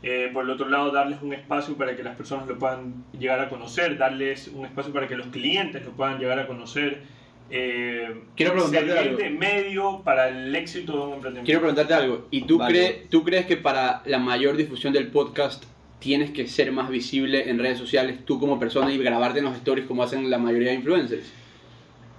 eh, 0.05 0.31
por 0.33 0.45
el 0.45 0.51
otro 0.51 0.69
lado 0.69 0.93
darles 0.93 1.21
un 1.21 1.33
espacio 1.33 1.77
para 1.77 1.97
que 1.97 2.05
las 2.05 2.15
personas 2.15 2.47
lo 2.47 2.57
puedan 2.61 3.07
llegar 3.19 3.41
a 3.41 3.49
conocer, 3.49 3.99
darles 3.99 4.47
un 4.47 4.67
espacio 4.67 4.93
para 4.93 5.09
que 5.09 5.17
los 5.17 5.27
clientes 5.27 5.85
lo 5.85 5.91
puedan 5.91 6.21
llegar 6.21 6.39
a 6.39 6.47
conocer. 6.47 7.21
Eh, 7.55 8.15
Quiero 8.35 8.53
preguntarte 8.55 8.99
algo. 8.99 9.19
medio 9.39 10.03
para 10.03 10.29
el 10.31 10.57
éxito 10.57 10.93
de 10.93 10.99
un 10.99 11.13
emprendimiento. 11.15 11.45
Quiero 11.45 11.61
preguntarte 11.61 11.93
algo. 11.93 12.27
¿Y 12.31 12.43
tú, 12.43 12.57
Vale. 12.57 12.73
crees, 12.73 13.11
tú 13.11 13.23
crees 13.25 13.45
que 13.45 13.59
para 13.59 14.03
la 14.07 14.19
mayor 14.19 14.57
difusión 14.57 14.95
del 14.95 15.09
podcast 15.09 15.65
tienes 15.99 16.31
que 16.31 16.47
ser 16.49 16.73
más 16.73 16.89
visible 16.89 17.51
en 17.51 17.59
redes 17.59 17.77
sociales 17.79 18.25
tú 18.25 18.41
como 18.41 18.59
persona 18.59 18.91
y 18.91 18.97
grabarte 18.97 19.41
en 19.41 19.45
los 19.45 19.55
stories 19.57 19.87
como 19.87 20.03
hacen 20.03 20.31
la 20.31 20.39
mayoría 20.39 20.71
de 20.71 20.77
influencers? 20.77 21.31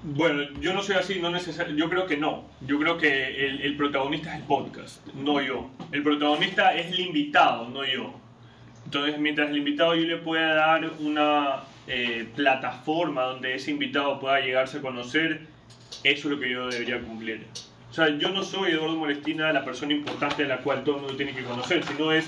Bueno, 0.03 0.43
yo 0.61 0.73
no 0.73 0.83
soy 0.83 0.97
así, 0.97 1.19
no 1.19 1.31
necesariamente. 1.31 1.81
Yo 1.81 1.89
creo 1.89 2.05
que 2.05 2.17
no. 2.17 2.43
Yo 2.67 2.77
creo 2.77 2.97
que 2.99 3.45
el, 3.47 3.61
el 3.61 3.75
protagonista 3.75 4.33
es 4.33 4.41
el 4.41 4.45
podcast, 4.45 5.05
no 5.15 5.41
yo. 5.41 5.69
El 5.91 6.03
protagonista 6.03 6.75
es 6.75 6.91
el 6.91 6.99
invitado, 6.99 7.69
no 7.69 7.83
yo. 7.85 8.13
Entonces, 8.85 9.17
mientras 9.17 9.49
el 9.49 9.57
invitado 9.57 9.95
yo 9.95 10.05
le 10.05 10.17
pueda 10.17 10.53
dar 10.53 10.91
una 10.99 11.63
eh, 11.87 12.27
plataforma 12.35 13.23
donde 13.23 13.55
ese 13.55 13.71
invitado 13.71 14.19
pueda 14.19 14.39
llegarse 14.39 14.77
a 14.77 14.81
conocer, 14.81 15.41
eso 16.03 16.27
es 16.27 16.35
lo 16.35 16.39
que 16.39 16.49
yo 16.49 16.67
debería 16.67 16.99
cumplir. 16.99 17.45
O 17.93 17.95
sea, 17.95 18.09
yo 18.17 18.29
no 18.29 18.43
soy 18.43 18.71
Eduardo 18.71 18.95
Molestina, 18.95 19.53
la 19.53 19.63
persona 19.63 19.93
importante 19.93 20.41
de 20.41 20.49
la 20.49 20.57
cual 20.57 20.83
todo 20.83 20.95
el 20.95 21.01
mundo 21.01 21.15
tiene 21.15 21.31
que 21.31 21.43
conocer, 21.43 21.83
sino 21.85 22.11
es 22.11 22.25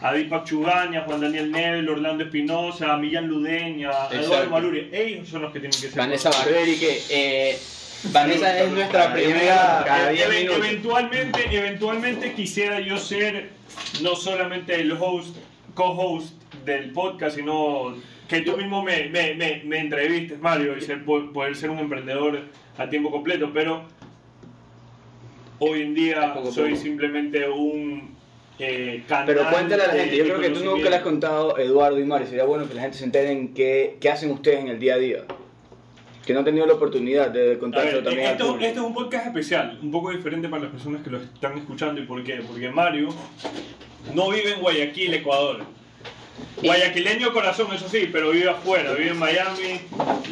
a 0.00 0.12
Deepak 0.12 0.44
Chugaña, 0.44 1.02
Juan 1.02 1.20
Daniel 1.20 1.50
Nebel, 1.50 1.88
Orlando 1.88 2.22
Espinosa, 2.22 2.96
Millán 2.98 3.26
Ludeña, 3.26 3.90
a 3.90 4.08
Eduardo. 4.12 4.48
Maluri. 4.48 4.90
Ellos 4.92 5.28
son 5.28 5.42
los 5.42 5.52
que 5.52 5.58
tienen 5.58 5.80
que 5.80 5.88
ser. 5.88 5.96
Vanessa. 5.96 6.30
Barberi, 6.30 6.76
que 6.78 7.02
eh, 7.10 7.58
Vanessa 8.12 8.62
es 8.62 8.70
nuestra 8.70 9.00
Cada 9.00 9.14
primera... 9.14 9.82
cada 9.84 10.12
eventualmente, 10.12 11.46
eventualmente 11.50 12.32
quisiera 12.34 12.78
yo 12.78 12.96
ser 12.96 13.50
no 14.02 14.14
solamente 14.14 14.76
el 14.76 14.92
host, 14.92 15.36
co-host 15.74 16.34
del 16.64 16.92
podcast, 16.92 17.34
sino 17.34 17.96
que 18.28 18.42
tú 18.42 18.56
mismo 18.56 18.82
me, 18.82 19.08
me, 19.08 19.34
me, 19.34 19.62
me 19.64 19.78
entrevistes, 19.78 20.38
Mario, 20.40 20.76
y 20.76 20.80
ser, 20.82 21.04
po- 21.04 21.32
poder 21.32 21.56
ser 21.56 21.70
un 21.70 21.78
emprendedor 21.78 22.40
a 22.76 22.88
tiempo 22.88 23.10
completo, 23.10 23.50
pero 23.52 23.82
hoy 25.58 25.82
en 25.82 25.94
día 25.94 26.34
Poco 26.34 26.52
soy 26.52 26.70
poco. 26.70 26.82
simplemente 26.82 27.48
un 27.48 28.16
eh, 28.58 29.02
canal. 29.08 29.26
Pero 29.26 29.50
cuéntale 29.50 29.82
a 29.82 29.86
la 29.88 29.92
gente, 29.94 30.16
yo 30.16 30.24
creo 30.24 30.40
que 30.40 30.50
tú 30.50 30.64
nunca 30.64 30.90
le 30.90 30.96
has 30.96 31.02
contado, 31.02 31.58
Eduardo 31.58 31.98
y 31.98 32.04
Mario, 32.04 32.26
sería 32.26 32.44
bueno 32.44 32.68
que 32.68 32.74
la 32.74 32.82
gente 32.82 32.98
se 32.98 33.04
entere 33.04 33.30
en 33.32 33.54
qué, 33.54 33.96
qué 34.00 34.10
hacen 34.10 34.30
ustedes 34.30 34.60
en 34.60 34.68
el 34.68 34.78
día 34.78 34.94
a 34.94 34.98
día. 34.98 35.24
Que 36.26 36.34
no 36.34 36.40
han 36.40 36.44
tenido 36.44 36.66
la 36.66 36.74
oportunidad 36.74 37.30
de 37.30 37.56
contárselo 37.58 38.02
también 38.02 38.28
esto, 38.28 38.58
esto 38.60 38.80
es 38.80 38.86
un 38.86 38.92
podcast 38.92 39.28
especial, 39.28 39.78
un 39.80 39.90
poco 39.90 40.10
diferente 40.10 40.46
para 40.50 40.64
las 40.64 40.72
personas 40.72 41.02
que 41.02 41.08
lo 41.08 41.16
están 41.22 41.56
escuchando. 41.56 42.02
¿Y 42.02 42.04
por 42.04 42.22
qué? 42.22 42.42
Porque 42.46 42.68
Mario 42.68 43.08
no 44.14 44.28
vive 44.28 44.52
en 44.52 44.60
Guayaquil, 44.60 45.14
Ecuador. 45.14 45.62
Guayaquileño 46.62 47.32
corazón, 47.32 47.68
eso 47.72 47.88
sí, 47.88 48.08
pero 48.12 48.30
vive 48.30 48.50
afuera, 48.50 48.92
vive 48.92 49.10
en 49.10 49.18
Miami 49.18 49.80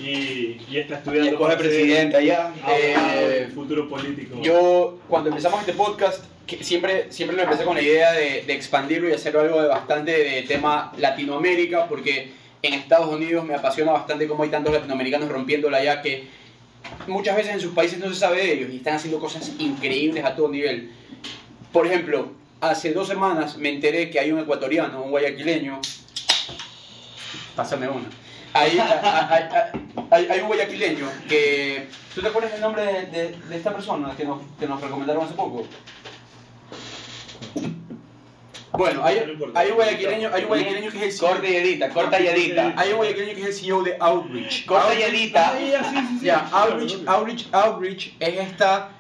y, 0.03 0.61
y 0.69 0.79
está 0.79 0.97
estudiando. 0.97 1.31
Y 1.31 1.33
escoge 1.33 1.57
presidente 1.57 2.17
allá. 2.17 2.53
Eh, 2.69 3.49
futuro 3.55 3.89
político. 3.89 4.41
Yo, 4.43 4.99
cuando 5.09 5.31
empezamos 5.31 5.61
este 5.61 5.73
podcast, 5.73 6.25
que 6.47 6.63
siempre, 6.65 7.13
siempre 7.13 7.37
lo 7.37 7.45
empecé 7.45 7.65
con 7.65 7.77
la 7.77 7.83
idea 7.83 8.13
de, 8.13 8.43
de 8.43 8.53
expandirlo 8.53 9.09
y 9.09 9.13
hacerlo 9.13 9.41
algo 9.41 9.63
de 9.63 9.69
bastante 9.69 10.13
de 10.13 10.43
tema 10.43 10.93
Latinoamérica, 10.99 11.87
porque 11.87 12.33
en 12.63 12.75
Estados 12.75 13.13
Unidos 13.13 13.45
me 13.45 13.55
apasiona 13.55 13.93
bastante 13.93 14.27
cómo 14.27 14.43
hay 14.43 14.51
tantos 14.51 14.73
latinoamericanos 14.73 15.29
rompiéndola 15.29 15.83
ya 15.83 16.03
que 16.03 16.27
muchas 17.07 17.37
veces 17.37 17.53
en 17.53 17.61
sus 17.61 17.73
países 17.73 17.99
no 17.99 18.09
se 18.09 18.15
sabe 18.15 18.39
de 18.39 18.53
ellos 18.53 18.71
y 18.73 18.77
están 18.77 18.95
haciendo 18.95 19.21
cosas 19.21 19.53
increíbles 19.59 20.25
a 20.25 20.35
todo 20.35 20.49
nivel. 20.49 20.91
Por 21.73 21.87
ejemplo, 21.87 22.31
hace 22.61 22.93
dos 22.93 23.09
semanas 23.09 23.57
me 23.59 23.71
enteré 23.71 24.11
que 24.11 24.19
hay 24.19 24.33
un 24.33 24.41
ecuatoriano, 24.41 25.03
un 25.03 25.11
guayaquileño. 25.11 25.81
Pásame 27.57 27.89
una. 27.89 28.05
Hay, 28.53 28.79
hay, 28.79 29.45
hay- 30.11 30.27
hay- 30.31 30.41
un 30.41 30.47
guayaquileño 30.47 31.09
que. 31.29 31.89
¿Tú 32.15 32.21
te 32.23 32.29
acuerdas 32.29 32.53
el 32.55 32.61
nombre 32.61 32.85
de, 32.85 33.07
de- 33.07 33.37
de 33.37 33.57
esta 33.57 33.73
persona 33.73 34.15
que 34.17 34.25
nos, 34.25 34.41
que 34.59 34.67
nos 34.67 34.81
recomendaron 34.81 35.25
hace 35.25 35.35
poco? 35.35 35.67
Bueno, 38.73 39.03
hay, 39.05 39.19
hay 39.55 39.71
un 39.71 39.75
guayaquileño, 39.77 40.31
hay 40.35 40.43
un 40.43 40.49
guayaquileño 40.49 40.91
que 40.91 40.99
es 40.99 41.03
el 41.05 41.13
CEO. 41.13 41.29
Corta 41.31 41.49
y 41.49 41.57
edita, 41.57 41.89
corta 41.91 42.21
y 42.21 42.27
edita. 42.27 42.75
Hay 42.77 42.91
un 42.91 42.97
guayaquileño 42.97 43.35
que 43.35 43.41
es 43.41 43.47
el 43.47 43.55
CEO 43.55 43.83
de 43.83 43.97
Outreach. 43.99 44.67
Corta 44.67 44.95
y 44.95 45.03
edita. 45.03 45.51
Ah, 45.55 45.59
ya, 45.59 45.85
sí, 45.85 45.97
sí, 45.97 46.19
sí, 46.21 46.27
Ya, 46.27 46.45
claro, 46.51 46.73
Outreach. 46.73 47.07
Outreach, 47.09 47.47
Outreach 47.55 48.13
es 48.21 48.39
esta, 48.39 48.91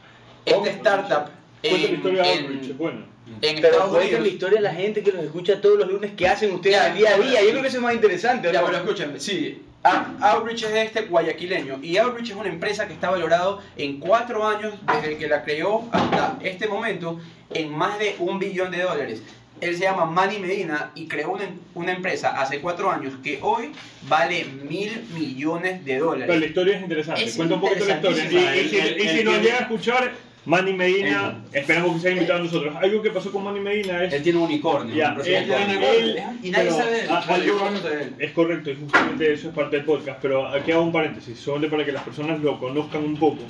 esta 0.46 0.70
startup 0.70 1.30
Cuenta 1.60 1.78
la 1.78 1.84
en, 1.88 1.94
historia 1.94 2.22
de 2.22 2.32
en- 2.32 2.38
Outreach, 2.44 2.70
es 2.70 2.78
buena. 2.78 3.04
En 3.26 3.56
Pero 3.56 3.68
Estados 3.68 3.90
cuenten 3.96 4.22
la 4.22 4.28
historia 4.28 4.56
de 4.58 4.62
la 4.62 4.74
gente 4.74 5.02
que 5.02 5.12
los 5.12 5.22
escucha 5.24 5.60
todos 5.60 5.78
los 5.78 5.88
lunes, 5.88 6.12
que 6.16 6.28
hacen 6.28 6.52
ustedes 6.52 6.76
Ya, 6.76 6.86
al 6.86 6.96
día 6.96 7.14
a 7.14 7.18
día. 7.18 7.32
ya. 7.34 7.42
Yo 7.42 7.50
creo 7.50 7.62
que 7.62 7.68
eso 7.68 7.76
es 7.78 7.82
más 7.82 7.94
interesante. 7.94 8.52
Ya, 8.52 8.60
¿no? 8.60 8.66
pero 8.66 8.78
escúchame, 8.78 9.20
sí. 9.20 9.62
Out- 9.82 10.20
Outreach 10.20 10.62
es 10.64 10.72
este 10.74 11.02
guayaquileño 11.02 11.78
y 11.82 11.96
Outreach 11.98 12.30
es 12.30 12.36
una 12.36 12.48
empresa 12.48 12.86
que 12.88 12.94
está 12.94 13.10
valorado 13.10 13.60
en 13.76 14.00
cuatro 14.00 14.46
años 14.46 14.74
desde 15.00 15.16
que 15.16 15.28
la 15.28 15.44
creó 15.44 15.88
hasta 15.92 16.38
este 16.42 16.66
momento 16.66 17.20
en 17.54 17.70
más 17.72 17.98
de 17.98 18.16
un 18.18 18.38
billón 18.38 18.70
de 18.72 18.82
dólares. 18.82 19.22
Él 19.60 19.74
se 19.76 19.84
llama 19.84 20.04
Manny 20.04 20.38
Medina 20.38 20.90
y 20.94 21.06
creó 21.08 21.30
una, 21.30 21.44
una 21.74 21.92
empresa 21.92 22.30
hace 22.40 22.60
cuatro 22.60 22.90
años 22.90 23.14
que 23.24 23.38
hoy 23.42 23.70
vale 24.08 24.44
mil 24.68 25.04
millones 25.14 25.84
de 25.84 25.94
Pero 25.94 26.14
la 26.16 26.26
dólares. 26.26 26.48
historia 26.50 26.76
es 26.76 26.82
interesante. 26.82 27.24
Es 27.24 27.36
Cuenta 27.36 27.54
un 27.54 27.60
poquito 27.62 27.84
la 27.86 27.94
historia. 27.94 28.24
Y, 28.24 28.26
y 28.26 28.28
si, 28.28 28.36
interesantísima. 28.76 29.04
y 29.04 29.08
si 29.14 29.18
El- 29.20 29.24
nos 29.24 29.34
el- 29.36 29.42
llega 29.42 29.56
a 29.56 29.60
escuchar, 29.60 30.12
Manny 30.46 30.72
Medina, 30.74 31.42
esperamos 31.52 31.94
que 31.94 32.00
sea 32.00 32.12
invitado 32.12 32.38
a 32.40 32.42
nosotros. 32.44 32.76
Algo 32.80 33.02
que 33.02 33.10
pasó 33.10 33.32
con 33.32 33.42
Manny 33.42 33.58
Medina 33.60 34.04
es... 34.04 34.12
Él 34.12 34.22
tiene 34.22 34.38
un 34.38 34.44
unicornio. 34.44 34.94
Él- 34.94 35.10
unicornio. 35.18 35.80
él- 35.90 36.16
y 36.42 36.50
nadie 36.50 36.64
pero- 36.66 36.76
sabe 36.76 36.90
de 36.92 37.00
él. 37.00 38.14
Es 38.20 38.30
correcto, 38.30 38.70
y 38.70 38.76
justamente 38.76 39.32
eso 39.32 39.48
es 39.48 39.54
parte 39.54 39.76
del 39.76 39.84
podcast, 39.84 40.18
pero 40.22 40.46
aquí 40.46 40.70
hago 40.70 40.82
un 40.82 40.92
paréntesis, 40.92 41.36
solamente 41.38 41.68
para 41.74 41.84
que 41.84 41.90
las 41.92 42.02
personas 42.04 42.40
lo 42.40 42.60
conozcan 42.60 43.04
un 43.04 43.16
poco. 43.16 43.42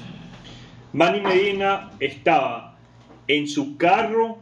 Manny 0.95 1.21
Medina 1.21 1.91
estaba 2.01 2.77
en 3.29 3.47
su 3.47 3.77
carro 3.77 4.39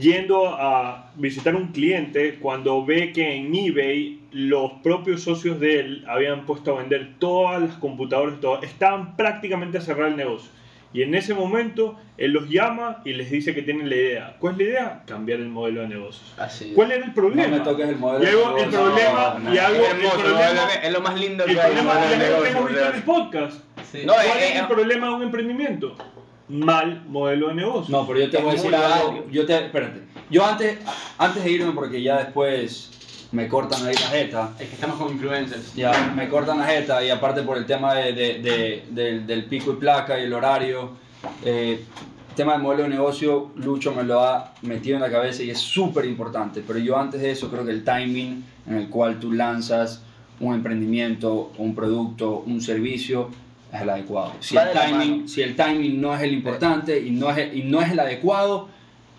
yendo 0.00 0.48
a 0.48 1.12
visitar 1.14 1.54
un 1.54 1.68
cliente 1.68 2.38
cuando 2.40 2.84
ve 2.84 3.12
que 3.12 3.36
en 3.36 3.54
eBay 3.54 4.18
los 4.32 4.72
propios 4.82 5.22
socios 5.22 5.60
de 5.60 5.78
él 5.78 6.04
habían 6.08 6.44
puesto 6.46 6.74
a 6.74 6.80
vender 6.80 7.14
todas 7.20 7.62
las 7.62 7.74
computadoras, 7.76 8.40
todo, 8.40 8.62
estaban 8.62 9.14
prácticamente 9.16 9.78
a 9.78 9.80
cerrar 9.80 10.08
el 10.08 10.16
negocio. 10.16 10.50
Y 10.94 11.02
en 11.02 11.14
ese 11.14 11.34
momento 11.34 11.96
él 12.16 12.30
los 12.30 12.48
llama 12.48 13.02
y 13.04 13.12
les 13.14 13.28
dice 13.28 13.52
que 13.52 13.62
tienen 13.62 13.90
la 13.90 13.96
idea. 13.96 14.36
¿Cuál 14.38 14.52
es 14.52 14.58
la 14.58 14.64
idea? 14.64 15.02
Cambiar 15.06 15.40
el 15.40 15.48
modelo 15.48 15.80
de 15.82 15.88
negocios. 15.88 16.32
Así. 16.38 16.72
¿Cuál 16.74 16.92
era 16.92 17.04
el 17.04 17.12
problema? 17.12 17.48
No 17.48 17.56
me 17.58 17.64
toques 17.64 17.88
el 17.88 17.96
modelo 17.96 18.24
Y 18.24 18.28
hago 18.28 18.56
el 18.58 18.68
problema, 18.70 19.38
No, 19.42 19.52
y 19.54 19.58
hago 19.58 19.74
Es 19.74 19.80
el 19.90 19.96
hermoso, 19.96 20.18
problema. 20.20 20.74
es 20.82 20.92
lo 20.92 21.00
más 21.00 21.20
lindo 21.20 21.44
El 21.44 21.54
que 21.54 21.60
hay. 21.60 21.72
problema 21.72 21.94
visto 22.06 22.88
en 22.88 22.94
el 22.94 23.02
podcast. 23.02 23.60
No, 24.06 24.12
¿Cuál 24.12 24.26
eh, 24.26 24.48
es 24.48 24.54
el 24.54 24.64
eh, 24.64 24.68
problema 24.68 25.06
de 25.08 25.12
un 25.14 25.22
emprendimiento? 25.22 25.96
Mal 26.48 27.02
modelo 27.08 27.48
de 27.48 27.54
negocio. 27.54 27.96
No, 27.96 28.06
pero 28.06 28.20
yo 28.20 28.30
te 28.30 28.36
Es 28.36 28.42
voy 28.44 28.52
a 28.52 28.54
decir 28.54 28.74
algo. 28.74 29.26
Yo 29.32 29.46
te, 29.46 29.56
espérate. 29.64 30.00
Yo 30.30 30.46
antes, 30.46 30.78
antes 31.18 31.42
de 31.42 31.50
irme, 31.50 31.72
porque 31.72 32.02
ya 32.02 32.18
después 32.18 32.93
me 33.34 33.48
cortan 33.48 33.84
ahí 33.86 33.94
la 33.94 34.08
jeta. 34.08 34.52
Es 34.58 34.68
que 34.68 34.74
estamos 34.74 34.96
con 34.96 35.12
influencers. 35.12 35.74
Ya 35.74 36.12
me 36.16 36.28
cortan 36.28 36.58
la 36.60 36.66
jeta 36.66 37.04
y 37.04 37.10
aparte 37.10 37.42
por 37.42 37.56
el 37.58 37.66
tema 37.66 37.94
de, 37.94 38.12
de- 38.12 38.38
de- 38.38 38.84
del, 38.90 39.26
del 39.26 39.44
pico 39.46 39.72
y 39.72 39.76
placa 39.76 40.18
y 40.18 40.24
el 40.24 40.32
horario. 40.32 40.90
eh, 41.44 41.80
el 42.30 42.36
tema 42.36 42.54
del 42.54 42.62
modelo 42.62 42.82
de 42.84 42.88
negocio, 42.88 43.52
Lucho 43.56 43.92
me 43.94 44.02
lo 44.02 44.20
ha 44.24 44.54
metido 44.62 44.96
en 44.96 45.02
la 45.02 45.10
cabeza 45.10 45.44
y 45.44 45.50
es 45.50 45.58
súper 45.58 46.04
importante. 46.04 46.64
Pero 46.66 46.80
yo 46.80 46.98
antes 46.98 47.20
de 47.22 47.30
eso 47.30 47.48
creo 47.48 47.64
que 47.64 47.70
el 47.70 47.84
timing 47.84 48.44
en 48.68 48.74
el 48.74 48.88
cual 48.88 49.20
tú 49.20 49.30
lanzas 49.32 50.02
un 50.40 50.52
emprendimiento, 50.54 51.52
un 51.58 51.74
producto, 51.76 52.42
un 52.44 52.60
servicio, 52.60 53.30
es 53.72 53.80
el 53.82 53.88
adecuado. 53.90 54.32
Si 54.40 54.56
el, 54.56 54.64
de 54.64 54.70
timing, 54.72 55.28
si 55.28 55.42
el 55.42 55.54
timing 55.54 56.00
no 56.00 56.12
es 56.14 56.22
el 56.22 56.32
importante 56.32 56.98
y 57.00 57.10
no 57.12 57.30
es 57.30 57.38
el, 57.38 57.56
y 57.56 57.62
no 57.62 57.80
es 57.80 57.92
el 57.92 58.00
adecuado, 58.00 58.68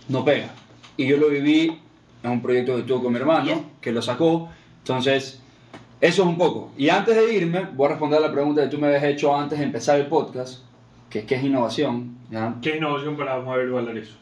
no 0.09 0.25
pega. 0.25 0.49
Y 0.97 1.07
yo 1.07 1.15
lo 1.15 1.29
viví 1.29 1.77
en 2.21 2.31
un 2.31 2.41
proyecto 2.41 2.75
que 2.75 2.83
tuve 2.83 3.01
con 3.03 3.13
mi 3.13 3.19
hermano, 3.19 3.63
que 3.85 3.91
lo 3.91 4.01
sacó. 4.01 4.49
Entonces, 4.79 5.39
eso 6.01 6.21
es 6.23 6.27
un 6.27 6.37
poco. 6.39 6.71
Y 6.75 6.89
antes 6.89 7.15
de 7.15 7.31
irme, 7.33 7.67
voy 7.73 7.85
a 7.85 7.89
responder 7.91 8.17
a 8.19 8.23
la 8.27 8.31
pregunta 8.31 8.63
que 8.63 8.67
tú 8.67 8.79
me 8.79 8.87
habías 8.87 9.03
hecho 9.03 9.35
antes 9.35 9.59
de 9.59 9.65
empezar 9.65 9.99
el 9.99 10.07
podcast, 10.07 10.63
que 11.09 11.19
es 11.19 11.25
qué 11.25 11.35
es 11.35 11.43
innovación. 11.43 12.17
¿ya? 12.31 12.55
¿Qué 12.63 12.77
innovación 12.77 13.15
para 13.15 13.39
mover 13.39 13.97
eso? 13.97 14.15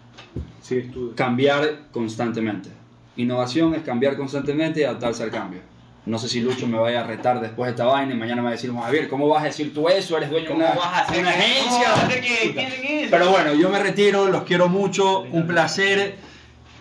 Sigues 0.61 0.91
tú. 0.91 1.13
Cambiar 1.15 1.79
constantemente. 1.91 2.69
Innovación 3.15 3.73
es 3.73 3.83
cambiar 3.83 4.17
constantemente 4.17 4.81
y 4.81 4.83
adaptarse 4.83 5.23
al 5.23 5.31
cambio. 5.31 5.61
No 6.05 6.17
sé 6.17 6.27
si 6.27 6.41
Lucho 6.41 6.67
me 6.67 6.77
vaya 6.77 6.99
a 6.99 7.03
retar 7.07 7.39
después 7.39 7.67
de 7.67 7.71
esta 7.71 7.85
vaina 7.85 8.13
y 8.13 8.17
mañana 8.17 8.41
me 8.41 8.47
va 8.47 8.49
a 8.49 8.51
decir, 8.53 8.69
Juan 8.71 8.83
Javier, 8.83 9.07
¿cómo 9.07 9.29
vas 9.29 9.43
a 9.43 9.45
decir 9.45 9.73
tú 9.73 9.87
eso? 9.87 10.17
Eres 10.17 10.29
dueño 10.29 10.49
de 10.49 10.53
¿Cómo 10.53 10.65
una, 10.65 10.73
una 11.19 11.29
agencia. 11.29 12.07
que- 12.09 13.07
Pero 13.09 13.29
bueno, 13.31 13.53
yo 13.53 13.69
me 13.69 13.79
retiro, 13.79 14.27
los 14.27 14.43
quiero 14.43 14.67
mucho, 14.67 15.21
un 15.21 15.47
placer. 15.47 16.17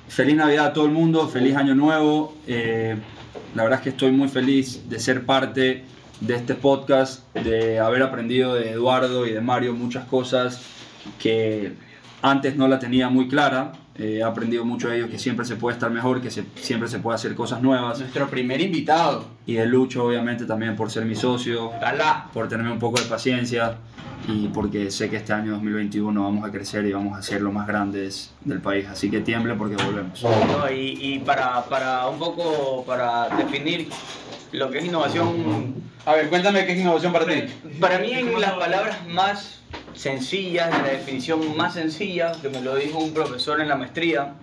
Feliz 0.08 0.36
Navidad 0.36 0.66
a 0.66 0.72
todo 0.72 0.84
el 0.86 0.92
mundo, 0.92 1.26
feliz 1.28 1.56
Año 1.56 1.74
Nuevo. 1.74 2.34
Eh, 2.46 2.96
la 3.54 3.62
verdad 3.62 3.78
es 3.78 3.84
que 3.84 3.90
estoy 3.90 4.12
muy 4.12 4.28
feliz 4.28 4.88
de 4.88 4.98
ser 4.98 5.24
parte 5.24 5.84
de 6.20 6.34
este 6.34 6.54
podcast, 6.54 7.24
de 7.34 7.78
haber 7.80 8.02
aprendido 8.02 8.54
de 8.54 8.70
Eduardo 8.72 9.26
y 9.26 9.32
de 9.32 9.40
Mario 9.40 9.72
muchas 9.74 10.04
cosas 10.04 10.60
que 11.18 11.72
antes 12.20 12.56
no 12.56 12.68
la 12.68 12.78
tenía 12.78 13.08
muy 13.08 13.26
clara. 13.28 13.72
Eh, 13.94 14.18
he 14.20 14.22
aprendido 14.22 14.64
mucho 14.64 14.88
de 14.88 14.96
ellos 14.98 15.10
que 15.10 15.18
siempre 15.18 15.44
se 15.44 15.56
puede 15.56 15.74
estar 15.74 15.90
mejor, 15.90 16.20
que 16.22 16.30
se- 16.30 16.44
siempre 16.56 16.88
se 16.88 16.98
puede 16.98 17.14
hacer 17.16 17.34
cosas 17.34 17.60
nuevas. 17.62 17.98
Nuestro 17.98 18.28
primer 18.28 18.60
invitado. 18.60 19.26
Y 19.46 19.54
de 19.54 19.66
Lucho, 19.66 20.04
obviamente, 20.04 20.44
también 20.44 20.76
por 20.76 20.90
ser 20.90 21.04
mi 21.04 21.14
socio 21.14 21.72
Alá. 21.82 22.28
por 22.32 22.48
tenerme 22.48 22.72
un 22.72 22.78
poco 22.78 23.00
de 23.00 23.06
paciencia 23.06 23.76
y 24.28 24.48
porque 24.48 24.90
sé 24.90 25.10
que 25.10 25.16
este 25.16 25.32
año 25.32 25.52
2021 25.52 26.22
vamos 26.22 26.48
a 26.48 26.52
crecer 26.52 26.84
y 26.86 26.92
vamos 26.92 27.18
a 27.18 27.22
ser 27.22 27.40
los 27.40 27.52
más 27.52 27.66
grandes 27.66 28.32
del 28.44 28.60
país. 28.60 28.86
Así 28.88 29.10
que 29.10 29.20
tiemble 29.20 29.54
porque 29.54 29.76
volvemos. 29.82 30.22
No, 30.22 30.70
y, 30.70 30.98
y 31.00 31.18
para, 31.20 31.64
para 31.64 32.08
un 32.08 32.18
poco, 32.18 32.84
para 32.86 33.28
definir 33.30 33.88
lo 34.52 34.70
que 34.70 34.78
es 34.78 34.84
innovación, 34.84 35.74
A 36.04 36.12
ver, 36.14 36.28
cuéntame 36.28 36.66
qué 36.66 36.72
es 36.72 36.80
innovación 36.80 37.12
para 37.12 37.26
ti. 37.26 37.44
para 37.80 37.98
mí 37.98 38.12
en 38.12 38.40
las 38.40 38.52
palabras 38.52 39.06
más 39.08 39.60
sencillas, 39.94 40.74
en 40.74 40.82
la 40.82 40.88
definición 40.90 41.56
más 41.56 41.74
sencilla, 41.74 42.32
que 42.40 42.48
me 42.48 42.60
lo 42.60 42.76
dijo 42.76 42.98
un 42.98 43.14
profesor 43.14 43.60
en 43.60 43.68
la 43.68 43.76
maestría, 43.76 44.34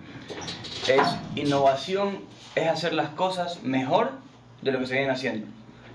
es 0.88 1.02
innovación 1.36 2.20
es 2.54 2.68
hacer 2.68 2.94
las 2.94 3.10
cosas 3.10 3.62
mejor 3.62 4.12
de 4.62 4.72
lo 4.72 4.80
que 4.80 4.86
se 4.86 4.94
vienen 4.94 5.10
haciendo. 5.10 5.46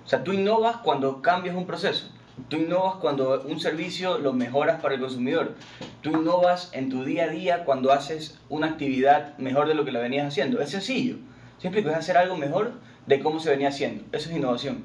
O 0.05 0.07
sea, 0.07 0.23
tú 0.23 0.31
innovas 0.33 0.77
cuando 0.77 1.21
cambias 1.21 1.55
un 1.55 1.65
proceso. 1.65 2.09
Tú 2.49 2.57
innovas 2.57 2.95
cuando 2.95 3.41
un 3.47 3.59
servicio 3.59 4.17
lo 4.17 4.33
mejoras 4.33 4.81
para 4.81 4.95
el 4.95 5.01
consumidor. 5.01 5.55
Tú 6.01 6.11
innovas 6.11 6.69
en 6.73 6.89
tu 6.89 7.03
día 7.03 7.25
a 7.25 7.27
día 7.29 7.63
cuando 7.63 7.91
haces 7.91 8.39
una 8.49 8.67
actividad 8.67 9.37
mejor 9.37 9.67
de 9.67 9.73
lo 9.73 9.85
que 9.85 9.91
la 9.91 9.99
venías 9.99 10.27
haciendo. 10.27 10.61
Es 10.61 10.69
sencillo. 10.69 11.15
Siempre 11.57 11.81
es 11.81 11.87
hacer 11.87 12.17
algo 12.17 12.35
mejor 12.37 12.73
de 13.07 13.19
cómo 13.19 13.39
se 13.39 13.49
venía 13.49 13.69
haciendo. 13.69 14.03
Eso 14.11 14.29
es 14.29 14.35
innovación. 14.35 14.83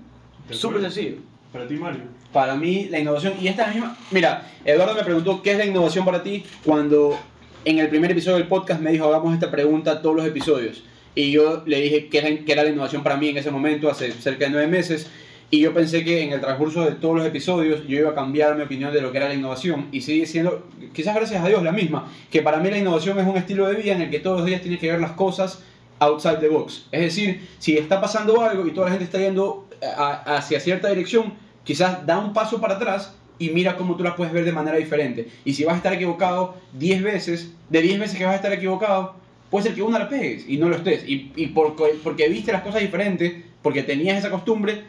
Súper 0.50 0.80
sencillo. 0.80 1.16
Para 1.52 1.66
ti, 1.66 1.74
Mario. 1.74 2.02
Para 2.32 2.54
mí, 2.54 2.86
la 2.88 3.00
innovación, 3.00 3.34
y 3.40 3.48
esta 3.48 3.62
es 3.62 3.68
la 3.68 3.74
misma. 3.74 3.98
Mira, 4.10 4.46
Eduardo 4.64 4.94
me 4.94 5.02
preguntó 5.02 5.42
qué 5.42 5.52
es 5.52 5.58
la 5.58 5.66
innovación 5.66 6.04
para 6.04 6.22
ti 6.22 6.44
cuando 6.64 7.18
en 7.64 7.78
el 7.78 7.88
primer 7.88 8.12
episodio 8.12 8.38
del 8.38 8.46
podcast 8.46 8.80
me 8.80 8.92
dijo 8.92 9.06
hagamos 9.06 9.34
esta 9.34 9.50
pregunta 9.50 9.90
a 9.92 10.02
todos 10.02 10.16
los 10.16 10.24
episodios. 10.24 10.84
Y 11.14 11.32
yo 11.32 11.64
le 11.66 11.80
dije 11.80 12.08
qué 12.08 12.44
era 12.46 12.62
la 12.62 12.70
innovación 12.70 13.02
para 13.02 13.16
mí 13.16 13.28
en 13.28 13.36
ese 13.36 13.50
momento, 13.50 13.90
hace 13.90 14.12
cerca 14.12 14.44
de 14.44 14.52
nueve 14.52 14.68
meses. 14.68 15.10
Y 15.52 15.60
yo 15.60 15.74
pensé 15.74 16.04
que 16.04 16.22
en 16.22 16.32
el 16.32 16.40
transcurso 16.40 16.84
de 16.84 16.92
todos 16.92 17.16
los 17.16 17.26
episodios 17.26 17.86
yo 17.88 17.98
iba 17.98 18.10
a 18.10 18.14
cambiar 18.14 18.56
mi 18.56 18.62
opinión 18.62 18.92
de 18.92 19.02
lo 19.02 19.10
que 19.10 19.18
era 19.18 19.28
la 19.28 19.34
innovación. 19.34 19.88
Y 19.90 20.00
sigue 20.00 20.24
siendo, 20.24 20.64
quizás 20.92 21.14
gracias 21.14 21.44
a 21.44 21.48
Dios, 21.48 21.62
la 21.64 21.72
misma. 21.72 22.08
Que 22.30 22.40
para 22.40 22.58
mí 22.58 22.70
la 22.70 22.78
innovación 22.78 23.18
es 23.18 23.26
un 23.26 23.36
estilo 23.36 23.66
de 23.66 23.74
vida 23.74 23.94
en 23.94 24.02
el 24.02 24.10
que 24.10 24.20
todos 24.20 24.38
los 24.38 24.46
días 24.46 24.62
tienes 24.62 24.78
que 24.78 24.92
ver 24.92 25.00
las 25.00 25.12
cosas 25.12 25.60
outside 25.98 26.38
the 26.38 26.48
box. 26.48 26.86
Es 26.92 27.00
decir, 27.00 27.48
si 27.58 27.76
está 27.76 28.00
pasando 28.00 28.40
algo 28.40 28.66
y 28.66 28.70
toda 28.70 28.86
la 28.86 28.92
gente 28.92 29.04
está 29.04 29.18
yendo 29.18 29.68
hacia 29.82 30.60
cierta 30.60 30.88
dirección, 30.88 31.34
quizás 31.64 32.06
da 32.06 32.18
un 32.18 32.32
paso 32.32 32.60
para 32.60 32.76
atrás 32.76 33.16
y 33.38 33.50
mira 33.50 33.76
cómo 33.76 33.96
tú 33.96 34.04
las 34.04 34.14
puedes 34.14 34.32
ver 34.32 34.44
de 34.44 34.52
manera 34.52 34.76
diferente. 34.76 35.28
Y 35.44 35.54
si 35.54 35.64
vas 35.64 35.74
a 35.74 35.76
estar 35.78 35.92
equivocado 35.92 36.54
10 36.74 37.02
veces, 37.02 37.52
de 37.68 37.82
10 37.82 37.98
veces 37.98 38.18
que 38.18 38.24
vas 38.24 38.34
a 38.34 38.36
estar 38.36 38.52
equivocado, 38.52 39.14
puede 39.50 39.64
ser 39.64 39.74
que 39.74 39.82
una 39.82 39.98
la 39.98 40.08
pegues 40.08 40.48
y 40.48 40.58
no 40.58 40.68
lo 40.68 40.76
estés. 40.76 41.08
Y, 41.08 41.32
y 41.34 41.46
porque, 41.48 41.96
porque 42.04 42.28
viste 42.28 42.52
las 42.52 42.62
cosas 42.62 42.82
diferentes, 42.82 43.32
porque 43.62 43.82
tenías 43.82 44.18
esa 44.18 44.30
costumbre, 44.30 44.84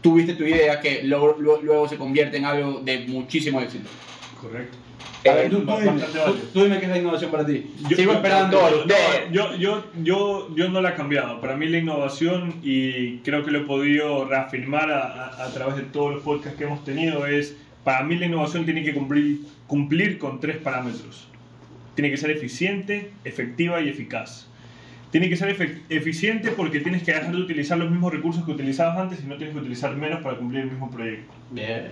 tuviste 0.00 0.34
tu 0.34 0.44
idea 0.44 0.80
que 0.80 1.02
luego, 1.04 1.36
luego, 1.38 1.62
luego 1.62 1.88
se 1.88 1.96
convierte 1.96 2.36
en 2.38 2.44
algo 2.44 2.80
de 2.80 3.00
muchísimo 3.08 3.60
éxito. 3.60 3.88
Correcto. 4.40 4.78
A 5.28 5.34
ver, 5.34 5.50
tú, 5.50 5.60
tú 5.60 5.72
dime, 5.72 5.86
bastante 5.92 6.18
válido. 6.18 6.32
tú- 6.40 6.46
tú 6.54 6.62
dime 6.64 6.78
qué 6.78 6.84
es 6.86 6.90
la 6.90 6.98
innovación 6.98 7.30
para 7.30 7.44
ti. 7.44 7.70
Yo- 7.90 7.96
Sigo 7.96 8.12
esperando. 8.14 8.86
yo, 9.30 9.56
yo, 9.58 9.84
yo, 10.02 10.54
yo 10.56 10.68
no 10.70 10.80
la 10.80 10.90
he 10.90 10.94
cambiado. 10.94 11.40
Para 11.42 11.56
mí 11.56 11.66
la 11.66 11.76
innovación, 11.78 12.54
y 12.62 13.18
creo 13.18 13.44
que 13.44 13.50
lo 13.50 13.58
he 13.58 13.64
podido 13.64 14.24
reafirmar 14.24 14.90
a, 14.90 15.02
a- 15.26 15.44
a 15.44 15.52
través 15.52 15.76
de 15.76 15.82
todos 15.82 16.14
los 16.14 16.22
podcasts 16.22 16.56
que 16.56 16.64
hemos 16.64 16.82
tenido, 16.84 17.26
es, 17.26 17.54
para 17.84 18.02
mí 18.02 18.16
la 18.16 18.26
innovación 18.26 18.64
tiene 18.64 18.82
que 18.82 18.94
cumplir, 18.94 19.40
cumplir 19.66 20.18
con 20.18 20.40
tres 20.40 20.56
parámetros. 20.56 21.28
Tiene 21.94 22.10
que 22.10 22.16
ser 22.16 22.30
eficiente, 22.30 23.10
efectiva 23.24 23.80
y 23.82 23.90
eficaz. 23.90 24.46
Tiene 25.10 25.28
que 25.28 25.36
ser 25.36 25.56
eficiente 25.88 26.52
porque 26.52 26.80
tienes 26.80 27.02
que 27.02 27.12
dejar 27.12 27.32
de 27.32 27.38
utilizar 27.38 27.76
los 27.78 27.90
mismos 27.90 28.12
recursos 28.12 28.44
que 28.44 28.52
utilizabas 28.52 28.96
antes 28.96 29.20
y 29.22 29.26
no 29.26 29.36
tienes 29.36 29.54
que 29.54 29.60
utilizar 29.60 29.94
menos 29.96 30.22
para 30.22 30.36
cumplir 30.36 30.62
el 30.62 30.70
mismo 30.70 30.88
proyecto. 30.90 31.32
Bien. 31.50 31.88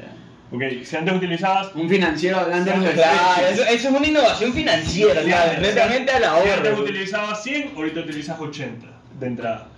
Ok, 0.51 0.63
si 0.83 0.97
antes 0.97 1.15
utilizabas 1.15 1.75
Un 1.75 1.89
financiero 1.91 2.39
hablando 2.39 2.71
de 2.71 2.93
Claro, 2.93 3.43
efectos. 3.43 3.53
eso, 3.53 3.71
eso 3.71 3.89
es 3.89 3.95
una 3.95 4.07
innovación 4.07 4.53
financiera, 4.55 5.21
claro, 5.23 5.61
netamente 5.61 6.11
al 6.13 6.23
Si 6.23 6.51
antes 6.51 6.79
utilizabas 6.79 7.43
100, 7.43 7.73
ahorita 7.77 8.01
utilizas 8.01 8.41
80 8.41 8.87
de 9.21 9.27
entrada. 9.27 9.69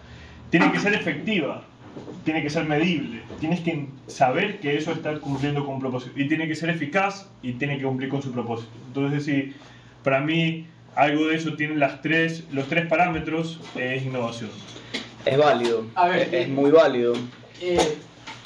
Tiene 0.50 0.70
que 0.70 0.78
ser 0.78 0.94
efectiva, 0.94 1.64
tiene 2.24 2.42
que 2.42 2.50
ser 2.50 2.64
medible, 2.66 3.22
tienes 3.40 3.60
que 3.60 3.86
saber 4.06 4.60
que 4.60 4.76
eso 4.76 4.92
está 4.92 5.18
cumpliendo 5.18 5.64
con 5.64 5.74
un 5.76 5.80
propósito. 5.80 6.12
Y 6.20 6.28
tiene 6.28 6.46
que 6.46 6.54
ser 6.54 6.70
eficaz 6.70 7.28
y 7.42 7.52
tiene 7.54 7.78
que 7.78 7.84
cumplir 7.84 8.08
con 8.08 8.22
su 8.22 8.30
propósito. 8.30 8.70
Entonces, 8.88 9.24
sí, 9.24 9.52
para 10.04 10.20
mí, 10.20 10.66
algo 10.94 11.28
de 11.28 11.36
eso 11.36 11.54
tiene 11.54 11.76
las 11.76 12.02
tres, 12.02 12.44
los 12.52 12.68
tres 12.68 12.86
parámetros, 12.86 13.60
eh, 13.76 13.94
es 13.96 14.04
innovación. 14.04 14.50
Es 15.24 15.36
válido, 15.36 15.84
A 15.94 16.08
ver, 16.08 16.22
es, 16.22 16.32
es 16.32 16.48
muy 16.48 16.70
válido. 16.70 17.14
Eh, 17.60 17.78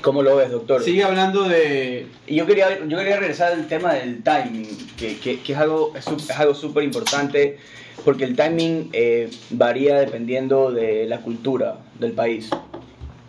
¿Cómo 0.03 0.23
lo 0.23 0.37
ves, 0.37 0.51
doctor? 0.51 0.83
sigue 0.83 1.03
hablando 1.03 1.45
de. 1.45 2.07
Y 2.27 2.37
yo 2.37 2.47
quería, 2.47 2.79
yo 2.87 2.99
quería 2.99 3.17
regresar 3.17 3.53
al 3.53 3.67
tema 3.69 3.95
del 3.95 4.23
timing, 4.23 4.67
que, 4.99 5.17
que, 5.19 5.41
que 5.41 5.53
es 5.53 5.59
algo 5.59 5.93
es, 5.97 6.31
algo 6.31 6.55
súper 6.55 6.85
importante, 6.85 7.59
porque 8.05 8.25
el 8.25 8.37
timing 8.37 8.91
eh, 8.93 9.31
varía 9.51 9.99
dependiendo 10.01 10.71
de 10.71 11.07
la 11.07 11.21
cultura 11.21 11.79
del 11.99 12.13
país. 12.13 12.51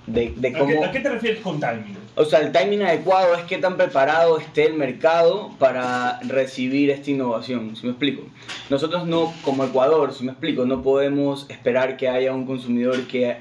De, 0.05 0.33
de 0.35 0.49
¿A 0.49 0.51
qué, 0.51 0.59
cómo... 0.59 0.83
a 0.83 0.91
qué 0.91 0.99
te 0.99 1.09
refieres 1.09 1.39
con 1.39 1.59
timing? 1.59 1.94
O 2.17 2.23
sea, 2.23 2.39
el 2.39 2.51
timing 2.53 2.81
adecuado 2.83 3.35
es 3.35 3.43
qué 3.43 3.57
tan 3.57 3.75
preparado 3.75 4.37
esté 4.37 4.65
el 4.67 4.73
mercado 4.75 5.51
para 5.59 6.19
recibir 6.21 6.89
esta 6.89 7.11
innovación, 7.11 7.75
¿sí 7.75 7.83
me 7.85 7.89
explico? 7.91 8.23
Nosotros 8.69 9.05
no, 9.05 9.33
como 9.43 9.65
Ecuador, 9.65 10.13
si 10.13 10.23
me 10.23 10.31
explico, 10.31 10.65
no 10.65 10.81
podemos 10.81 11.45
esperar 11.49 11.97
que 11.97 12.07
haya 12.07 12.33
un 12.33 12.45
consumidor 12.45 13.05
que 13.07 13.35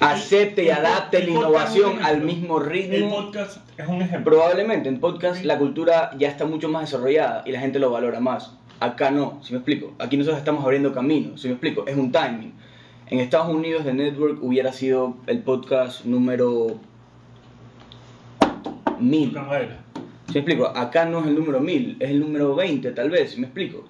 acepte 0.00 0.62
y 0.64 0.68
El- 0.68 0.76
el- 0.78 0.86
adapte 0.86 1.18
el 1.18 1.24
la 1.26 1.30
innovación 1.32 2.02
al 2.04 2.20
mismo 2.22 2.58
El 2.60 2.66
ritmo. 2.66 3.10
podcast 3.10 3.58
es 3.76 3.88
un 3.88 4.02
ejemplo. 4.02 4.32
Probablemente 4.32 4.88
en 4.88 5.00
podcast 5.00 5.44
la 5.44 5.58
cultura 5.58 6.12
ya 6.16 6.28
está 6.28 6.44
mucho 6.44 6.68
más 6.68 6.82
desarrollada 6.90 7.42
y 7.44 7.50
la 7.50 7.58
gente 7.60 7.80
lo 7.80 7.90
valora 7.90 8.20
más. 8.20 8.52
Acá 8.78 9.10
no, 9.10 9.40
si 9.42 9.52
me 9.52 9.58
explico. 9.58 9.92
Aquí 9.98 10.16
nosotros 10.16 10.38
estamos 10.38 10.62
abriendo 10.64 10.92
caminos, 10.92 11.40
si 11.40 11.48
me 11.48 11.54
explico. 11.54 11.84
Es 11.86 11.96
un 11.96 12.12
timing. 12.12 12.52
En 13.08 13.18
Estados 13.20 13.48
Unidos 13.52 13.84
The 13.84 13.94
Network 13.94 14.42
hubiera 14.42 14.72
sido 14.72 15.16
el 15.26 15.40
podcast 15.40 16.04
número 16.04 16.78
mil. 19.00 19.32
Camarera. 19.32 19.84
¿Sí 20.26 20.34
me 20.34 20.40
explico? 20.40 20.66
Acá 20.66 21.04
no 21.04 21.20
es 21.20 21.26
el 21.26 21.34
número 21.34 21.60
1000, 21.60 21.96
es 22.00 22.10
el 22.10 22.20
número 22.20 22.54
20 22.54 22.90
tal 22.92 23.10
vez, 23.10 23.32
¿sí 23.32 23.40
me 23.40 23.46
explico? 23.46 23.84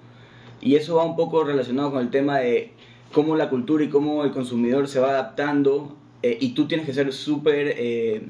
Y 0.61 0.75
eso 0.75 0.95
va 0.95 1.03
un 1.03 1.15
poco 1.15 1.43
relacionado 1.43 1.91
con 1.91 2.01
el 2.01 2.09
tema 2.09 2.39
de 2.39 2.71
cómo 3.11 3.35
la 3.35 3.49
cultura 3.49 3.83
y 3.83 3.89
cómo 3.89 4.23
el 4.23 4.31
consumidor 4.31 4.87
se 4.87 4.99
va 4.99 5.09
adaptando 5.09 5.95
eh, 6.21 6.37
y 6.39 6.49
tú 6.49 6.67
tienes 6.67 6.85
que 6.85 6.93
ser 6.93 7.11
súper 7.13 7.75
eh, 7.77 8.23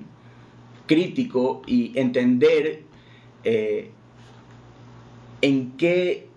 crítico 0.86 1.62
y 1.66 1.98
entender 2.00 2.84
eh, 3.44 3.92
en 5.42 5.72
qué 5.78 6.28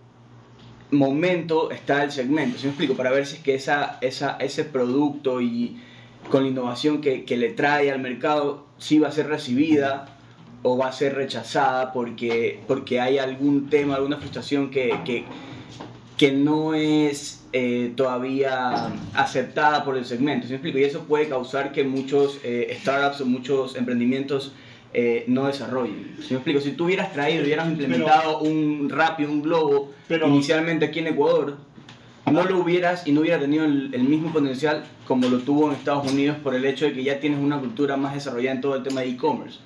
momento 0.90 1.70
está 1.70 2.02
el 2.04 2.10
segmento, 2.10 2.58
¿sí 2.58 2.64
me 2.64 2.70
explico? 2.70 2.94
Para 2.94 3.10
ver 3.10 3.26
si 3.26 3.36
es 3.36 3.42
que 3.42 3.54
esa, 3.54 3.98
esa, 4.00 4.36
ese 4.38 4.64
producto 4.64 5.40
y 5.40 5.76
con 6.30 6.44
la 6.44 6.48
innovación 6.48 7.00
que, 7.00 7.24
que 7.24 7.36
le 7.36 7.50
trae 7.50 7.90
al 7.90 8.00
mercado 8.00 8.66
sí 8.78 8.98
va 8.98 9.08
a 9.08 9.12
ser 9.12 9.28
recibida 9.28 10.17
o 10.62 10.76
va 10.76 10.88
a 10.88 10.92
ser 10.92 11.14
rechazada 11.14 11.92
porque, 11.92 12.60
porque 12.66 13.00
hay 13.00 13.18
algún 13.18 13.68
tema, 13.70 13.94
alguna 13.96 14.16
frustración 14.16 14.70
que, 14.70 14.92
que, 15.04 15.24
que 16.16 16.32
no 16.32 16.74
es 16.74 17.44
eh, 17.52 17.92
todavía 17.96 18.90
aceptada 19.14 19.84
por 19.84 19.96
el 19.96 20.04
segmento. 20.04 20.46
¿sí 20.46 20.50
me 20.52 20.56
explico? 20.56 20.78
Y 20.78 20.84
eso 20.84 21.02
puede 21.04 21.28
causar 21.28 21.72
que 21.72 21.84
muchos 21.84 22.40
eh, 22.44 22.76
startups 22.80 23.20
o 23.20 23.26
muchos 23.26 23.76
emprendimientos 23.76 24.52
eh, 24.92 25.24
no 25.28 25.46
desarrollen. 25.46 26.16
¿sí 26.20 26.28
me 26.30 26.36
explico? 26.36 26.60
Si 26.60 26.72
tú 26.72 26.86
hubieras 26.86 27.12
traído, 27.12 27.44
hubieras 27.44 27.68
implementado 27.68 28.40
un 28.40 28.88
Rappi, 28.90 29.24
un 29.24 29.42
Globo, 29.42 29.92
Pero- 30.08 30.26
inicialmente 30.28 30.86
aquí 30.86 30.98
en 30.98 31.08
Ecuador, 31.08 31.56
no 32.30 32.44
lo 32.44 32.58
hubieras 32.58 33.06
y 33.06 33.12
no 33.12 33.20
hubiera 33.22 33.38
tenido 33.38 33.64
el, 33.64 33.94
el 33.94 34.02
mismo 34.02 34.30
potencial 34.32 34.84
como 35.06 35.28
lo 35.28 35.38
tuvo 35.38 35.68
en 35.68 35.76
Estados 35.76 36.10
Unidos 36.12 36.36
por 36.42 36.54
el 36.54 36.64
hecho 36.66 36.84
de 36.84 36.92
que 36.92 37.02
ya 37.02 37.20
tienes 37.20 37.38
una 37.40 37.58
cultura 37.58 37.96
más 37.96 38.12
desarrollada 38.14 38.56
en 38.56 38.60
todo 38.60 38.74
el 38.74 38.82
tema 38.82 39.00
de 39.00 39.10
e-commerce. 39.10 39.60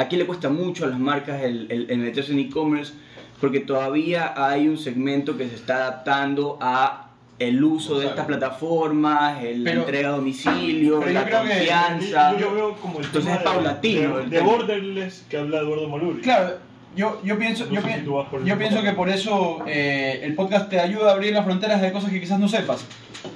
Aquí 0.00 0.16
le 0.16 0.26
cuesta 0.26 0.48
mucho 0.48 0.84
a 0.84 0.88
las 0.88 0.98
marcas 0.98 1.42
el, 1.42 1.66
el- 1.70 1.90
el 1.90 1.98
meterse 1.98 2.32
en 2.32 2.38
e-commerce 2.38 2.92
porque 3.40 3.60
todavía 3.60 4.32
hay 4.36 4.68
un 4.68 4.78
segmento 4.78 5.36
que 5.36 5.48
se 5.48 5.54
está 5.56 5.76
adaptando 5.76 6.56
a 6.60 7.04
el 7.38 7.62
uso 7.62 7.98
de 8.00 8.06
estas 8.06 8.26
plataformas, 8.26 9.42
el- 9.44 9.62
la 9.64 9.70
Pero- 9.70 9.80
entrega 9.82 10.08
a 10.08 10.12
domicilio, 10.12 11.04
la 11.06 11.24
creo 11.24 11.42
que- 11.42 11.48
confianza. 11.50 12.32
Yo, 12.32 12.38
yo 12.38 12.54
veo 12.54 12.74
como 12.76 12.98
el 13.00 13.04
Entonces 13.06 13.30
tema 13.30 13.36
es 13.38 13.42
paulatino 13.44 14.16
de, 14.18 14.24
de, 14.24 14.30
tema. 14.38 14.46
Borderless 14.50 15.24
que 15.28 15.36
habla 15.38 15.58
Eduardo 15.58 15.88
Moluri. 15.88 16.20
Claro, 16.22 16.56
yo, 16.96 17.20
yo 17.24 17.38
pienso, 17.38 17.66
No 17.66 17.74
yo, 17.74 17.82
pi- 17.82 18.44
yo 18.44 18.58
pienso 18.58 18.82
que 18.82 18.92
por 18.92 19.08
eso 19.08 19.58
eh, 19.66 20.20
el 20.24 20.34
podcast 20.34 20.68
te 20.68 20.80
ayuda 20.80 21.10
a 21.10 21.14
abrir 21.14 21.32
las 21.32 21.44
fronteras 21.44 21.80
de 21.80 21.92
cosas 21.92 22.10
que 22.10 22.20
quizás 22.20 22.40
no 22.40 22.48
sepas. 22.48 22.84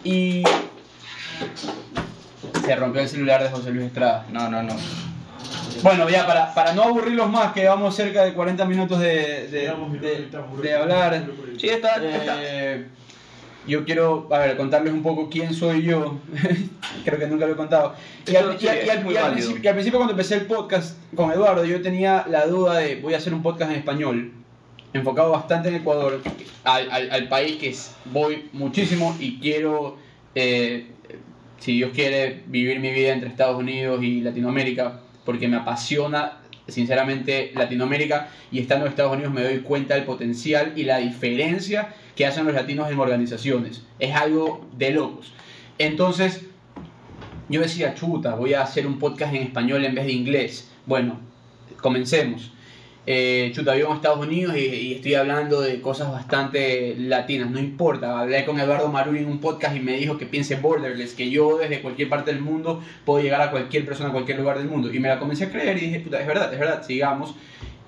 Y 0.04 0.42
se 2.64 2.76
rompió 2.76 3.02
el 3.02 3.08
celular 3.08 3.42
de 3.42 3.50
José 3.50 3.70
Luis 3.70 3.86
Estrada. 3.86 4.26
No, 4.32 4.48
no, 4.48 4.62
no. 4.62 4.74
Bueno, 5.82 6.08
ya 6.08 6.26
para, 6.26 6.54
para 6.54 6.72
no 6.74 6.82
aburrirlos 6.84 7.30
más, 7.30 7.52
que 7.52 7.64
vamos 7.66 7.94
cerca 7.94 8.24
de 8.24 8.34
40 8.34 8.64
minutos 8.66 9.00
de, 9.00 9.48
de, 9.48 9.72
de- 10.62 10.74
hablar. 10.74 11.24
Sí, 11.58 11.68
está, 11.68 11.96
está. 11.96 12.36
Eh, 12.40 12.86
yo 13.66 13.84
quiero, 13.84 14.28
a 14.32 14.38
ver, 14.38 14.56
contarles 14.56 14.92
un 14.92 15.02
poco 15.02 15.28
quién 15.30 15.54
soy 15.54 15.82
yo. 15.82 16.18
Creo 17.04 17.18
que 17.18 17.26
nunca 17.26 17.46
lo 17.46 17.52
he 17.52 17.56
contado. 17.56 17.94
Y 18.26 18.34
al, 18.36 18.50
Eso 18.50 18.58
sí, 18.58 18.66
y 18.66 18.68
al- 18.68 18.78
es 18.78 18.86
y 18.86 18.90
al- 18.90 19.04
muy 19.04 19.14
y 19.14 19.16
al 19.16 19.22
válido. 19.22 19.36
principio, 19.46 19.62
y 19.64 19.68
al 19.68 19.74
principio 19.74 19.98
cuando 19.98 20.12
empecé 20.12 20.34
el 20.34 20.46
podcast 20.46 20.96
con 21.14 21.30
Eduardo, 21.32 21.64
yo 21.64 21.80
tenía 21.80 22.24
la 22.28 22.46
duda 22.46 22.78
de 22.78 22.96
voy 22.96 23.14
a 23.14 23.18
hacer 23.18 23.32
un 23.34 23.42
podcast 23.42 23.70
en 23.70 23.76
español, 23.78 24.32
enfocado 24.92 25.30
bastante 25.30 25.68
en 25.68 25.76
Ecuador, 25.76 26.20
al, 26.64 26.90
al- 26.90 27.10
al 27.10 27.28
país 27.28 27.56
que 27.56 27.74
voy 28.06 28.48
muchísimo 28.52 29.16
y 29.20 29.38
quiero, 29.38 29.96
eh, 30.34 30.86
si 31.60 31.74
Dios 31.76 31.92
quiere, 31.94 32.42
vivir 32.46 32.80
mi 32.80 32.90
vida 32.90 33.12
entre 33.12 33.28
Estados 33.28 33.58
Unidos 33.58 34.02
y 34.02 34.20
Latinoamérica, 34.22 35.00
porque 35.24 35.48
me 35.48 35.56
apasiona 35.56 36.38
sinceramente 36.68 37.52
Latinoamérica 37.54 38.28
y 38.50 38.60
estando 38.60 38.86
en 38.86 38.90
Estados 38.90 39.14
Unidos 39.14 39.32
me 39.32 39.42
doy 39.42 39.58
cuenta 39.60 39.94
del 39.94 40.04
potencial 40.04 40.72
y 40.76 40.84
la 40.84 40.98
diferencia 40.98 41.94
que 42.14 42.26
hacen 42.26 42.44
los 42.44 42.54
latinos 42.54 42.90
en 42.90 42.98
organizaciones. 42.98 43.82
Es 43.98 44.14
algo 44.14 44.66
de 44.76 44.90
locos. 44.90 45.32
Entonces, 45.78 46.44
yo 47.48 47.60
decía, 47.60 47.94
chuta, 47.94 48.34
voy 48.34 48.54
a 48.54 48.62
hacer 48.62 48.86
un 48.86 48.98
podcast 48.98 49.34
en 49.34 49.42
español 49.42 49.84
en 49.84 49.94
vez 49.94 50.06
de 50.06 50.12
inglés. 50.12 50.70
Bueno, 50.86 51.18
comencemos. 51.80 52.52
Eh, 53.04 53.50
chuta, 53.52 53.74
vivo 53.74 53.88
en 53.88 53.96
Estados 53.96 54.24
Unidos 54.24 54.56
y, 54.56 54.94
estoy 54.94 55.14
hablando 55.14 55.60
de 55.60 55.80
cosas 55.80 56.12
bastante 56.12 56.94
latinas, 56.96 57.50
no 57.50 57.58
importa. 57.58 58.20
Hablé 58.20 58.44
con 58.44 58.60
Eduardo 58.60 58.88
Maruri 58.88 59.20
en 59.20 59.28
un 59.28 59.40
podcast 59.40 59.74
y 59.74 59.80
me 59.80 59.96
dijo 59.96 60.18
que 60.18 60.26
piense 60.26 60.54
borderless, 60.56 61.14
que 61.14 61.28
yo 61.28 61.58
desde 61.58 61.82
cualquier 61.82 62.08
parte 62.08 62.32
del 62.32 62.40
mundo 62.40 62.80
puedo 63.04 63.20
llegar 63.22 63.40
a 63.40 63.50
cualquier 63.50 63.84
persona, 63.84 64.10
a 64.10 64.12
cualquier 64.12 64.38
lugar 64.38 64.58
del 64.58 64.68
mundo. 64.68 64.92
Y 64.92 65.00
me 65.00 65.08
la 65.08 65.18
comencé 65.18 65.44
a 65.44 65.50
creer 65.50 65.78
y 65.78 65.86
dije, 65.86 66.00
puta, 66.00 66.20
es 66.20 66.26
verdad, 66.26 66.52
es 66.52 66.60
verdad, 66.60 66.84
sigamos. 66.86 67.34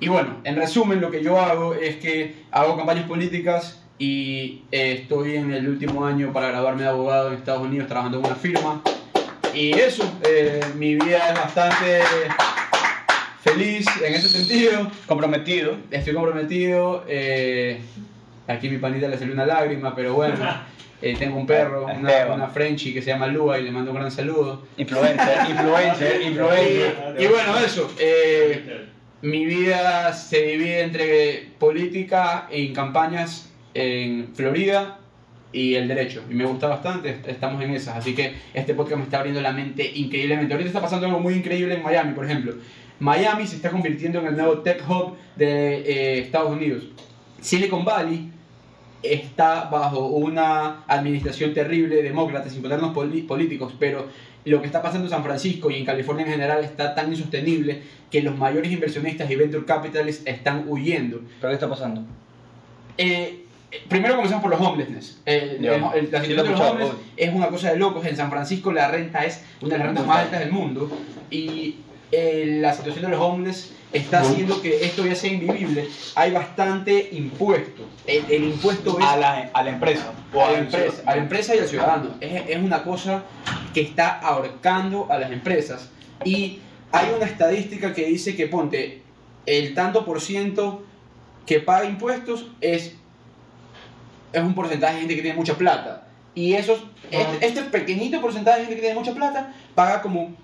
Y 0.01 0.09
bueno, 0.09 0.41
en 0.43 0.57
resumen, 0.57 1.01
lo 1.01 1.12
que 1.12 1.23
yo 1.23 1.39
hago 1.39 1.75
es 1.75 1.97
que 1.97 2.35
hago 2.51 2.77
campañas 2.77 3.07
políticas 3.07 3.81
y 3.99 4.62
eh, 4.73 4.99
estoy 5.01 5.37
en 5.37 5.53
el 5.53 5.69
último 5.69 6.05
año 6.05 6.33
para 6.33 6.49
graduarme 6.49 6.83
de 6.83 6.89
abogado 6.89 7.29
en 7.29 7.35
Estados 7.35 7.62
Unidos 7.62 7.87
trabajando 7.87 8.19
en 8.19 8.27
una 8.27 8.35
firma. 8.35 8.83
Y 9.55 9.71
eso, 9.75 10.03
eh, 10.25 10.61
mi 10.75 10.97
vida 10.97 11.29
es 11.29 11.35
bastante 11.37 12.01
feliz 13.45 13.86
en 14.05 14.14
ese 14.14 14.28
sentido. 14.28 14.90
Comprometido. 15.07 15.76
Estoy 15.90 16.14
comprometido. 16.14 17.05
eh, 17.09 17.78
aquí 18.49 18.68
mi 18.68 18.78
panita 18.78 19.09
le 19.09 19.18
salió 19.18 19.34
una 19.34 19.47
lágrima, 19.47 19.95
pero 19.95 20.14
bueno. 20.14 20.36
eh, 21.03 21.14
tengo 21.18 21.36
un 21.36 21.47
perro, 21.47 21.84
una, 21.84 22.11
Esteban. 22.11 22.32
una 22.40 22.49
Frenchie 22.49 22.95
que 22.95 23.03
se 23.03 23.11
llama 23.11 23.26
Lua 23.26 23.59
y 23.59 23.64
le 23.64 23.70
mando 23.70 23.90
un 23.90 23.99
gran 23.99 24.11
saludo. 24.11 24.62
Influencer, 24.76 25.51
influencer, 25.51 26.22
influencer. 26.26 27.16
Y 27.18 27.26
bueno, 27.26 27.59
eso. 27.59 27.92
eh, 27.99 28.86
mi 29.22 29.45
vida 29.47 30.12
se 30.12 30.42
divide 30.42 30.82
entre 30.82 31.49
política 31.59 32.47
y 32.53 32.72
campañas 32.72 33.51
en 33.74 34.28
Florida 34.34 34.99
y 35.53 35.74
el 35.76 35.88
derecho. 35.88 36.22
Y 36.30 36.34
me 36.34 36.45
gusta 36.45 36.66
bastante, 36.68 37.16
estamos 37.26 37.62
en 37.62 37.70
esas. 37.70 37.97
Así 37.97 38.14
que 38.14 38.34
este 38.53 38.74
podcast 38.74 38.99
me 38.99 39.05
está 39.05 39.18
abriendo 39.18 39.40
la 39.40 39.53
mente 39.53 39.90
increíblemente. 39.95 40.53
Ahorita 40.53 40.68
está 40.68 40.80
pasando 40.82 41.07
algo 41.07 41.20
muy 41.20 41.34
increíble 41.34 41.74
en 41.74 41.82
Miami, 41.82 42.12
por 42.12 42.24
ejemplo. 42.26 42.55
Miami 43.01 43.47
se 43.47 43.57
está 43.57 43.70
convirtiendo 43.70 44.20
en 44.20 44.26
el 44.26 44.36
nuevo 44.36 44.59
tech 44.61 44.82
hub 44.88 45.16
de 45.36 45.76
eh, 45.78 46.18
Estados 46.20 46.51
Unidos. 46.53 46.84
Silicon 47.40 47.84
Valley 47.84 48.30
está 49.03 49.64
bajo 49.64 50.07
una 50.07 50.84
administración 50.86 51.53
terrible, 51.53 52.03
demócrata, 52.03 52.49
sin 52.49 52.62
ponernos 52.62 52.95
políticos, 52.95 53.74
pero 53.78 54.07
lo 54.47 54.61
que 54.61 54.66
está 54.66 54.80
pasando 54.82 55.07
en 55.07 55.11
San 55.11 55.24
Francisco 55.24 55.70
y 55.70 55.76
en 55.76 55.84
California 55.84 56.24
en 56.24 56.32
general 56.32 56.64
está 56.64 56.95
tan 56.95 57.11
insostenible 57.11 57.82
que 58.11 58.22
los 58.22 58.36
mayores 58.36 58.70
inversionistas 58.72 59.30
y 59.30 59.36
venture 59.36 59.64
capitalists 59.66 60.22
están 60.26 60.64
huyendo. 60.68 61.20
¿Pero 61.40 61.51
qué 61.51 61.55
está 61.55 61.68
pasando? 61.68 62.03
Eh, 62.97 63.45
eh, 63.72 63.82
primero 63.88 64.14
comenzamos 64.14 64.42
por 64.42 64.51
los 64.53 64.61
homelessness. 64.61 65.20
El- 65.24 65.64
el- 65.64 65.84
el- 65.95 66.11
la 66.12 66.20
situación 66.22 66.36
de 66.36 66.51
los 66.51 66.61
homeless 66.61 66.90
es 67.16 67.34
una 67.34 67.49
cosa 67.49 67.70
de 67.72 67.76
locos. 67.78 68.07
En 68.07 68.16
San 68.16 68.30
Francisco 68.30 68.72
la 68.72 68.88
renta 68.88 69.24
es 69.24 69.42
una 69.61 69.72
de 69.72 69.78
las 69.78 69.86
rentas 69.88 70.07
más 70.07 70.18
altas 70.20 70.40
del 70.40 70.53
mundo 70.53 70.90
y 71.30 71.76
eh, 72.15 72.59
la 72.61 72.73
situación 72.73 73.05
de 73.05 73.11
los 73.11 73.21
homeless 73.21 73.73
está 73.93 74.21
haciendo 74.21 74.61
que 74.61 74.85
esto 74.85 75.07
ya 75.07 75.15
sea 75.15 75.33
invivible. 75.33 75.89
Hay 76.15 76.33
bastante 76.33 77.11
impuesto. 77.12 77.83
El, 78.07 78.25
el 78.31 78.45
impuesto 78.45 78.99
es 78.99 79.05
A 79.05 79.17
la, 79.17 79.51
a 79.53 79.62
la 79.62 79.71
empresa. 79.71 80.12
a 80.33 80.53
la, 80.53 80.59
empresa, 80.59 81.03
a 81.07 81.17
la 81.17 81.23
empresa 81.23 81.55
y 81.55 81.59
al 81.61 81.69
ciudadano. 81.69 82.15
Es, 82.21 82.43
es 82.49 82.59
una 82.59 82.83
cosa 82.83 83.23
que 83.73 83.83
está 83.83 84.19
ahorcando 84.19 85.07
a 85.11 85.19
las 85.19 85.31
empresas. 85.31 85.91
Y 86.25 86.59
hay 86.93 87.12
una 87.17 87.27
estadística 87.27 87.93
que 87.93 88.07
dice 88.07 88.37
que 88.37 88.47
ponte 88.47 89.03
el 89.47 89.75
tanto 89.75 90.05
por 90.05 90.21
ciento 90.21 90.85
que 91.47 91.61
paga 91.61 91.85
impuestos 91.85 92.47
es, 92.61 92.95
es 94.33 94.43
un 94.43 94.55
porcentaje 94.55 94.95
de 94.95 95.01
gente 95.01 95.17
que 95.17 95.23
tiene 95.23 95.37
mucha 95.37 95.55
plata. 95.55 96.07
Y 96.35 96.55
esos, 96.55 96.83
este, 97.11 97.47
este 97.47 97.62
pequeñito 97.62 98.21
porcentaje 98.21 98.61
de 98.61 98.67
gente 98.67 98.77
que 98.77 98.83
tiene 98.83 98.99
mucha 98.99 99.15
plata 99.15 99.55
paga 99.75 100.03
como, 100.03 100.35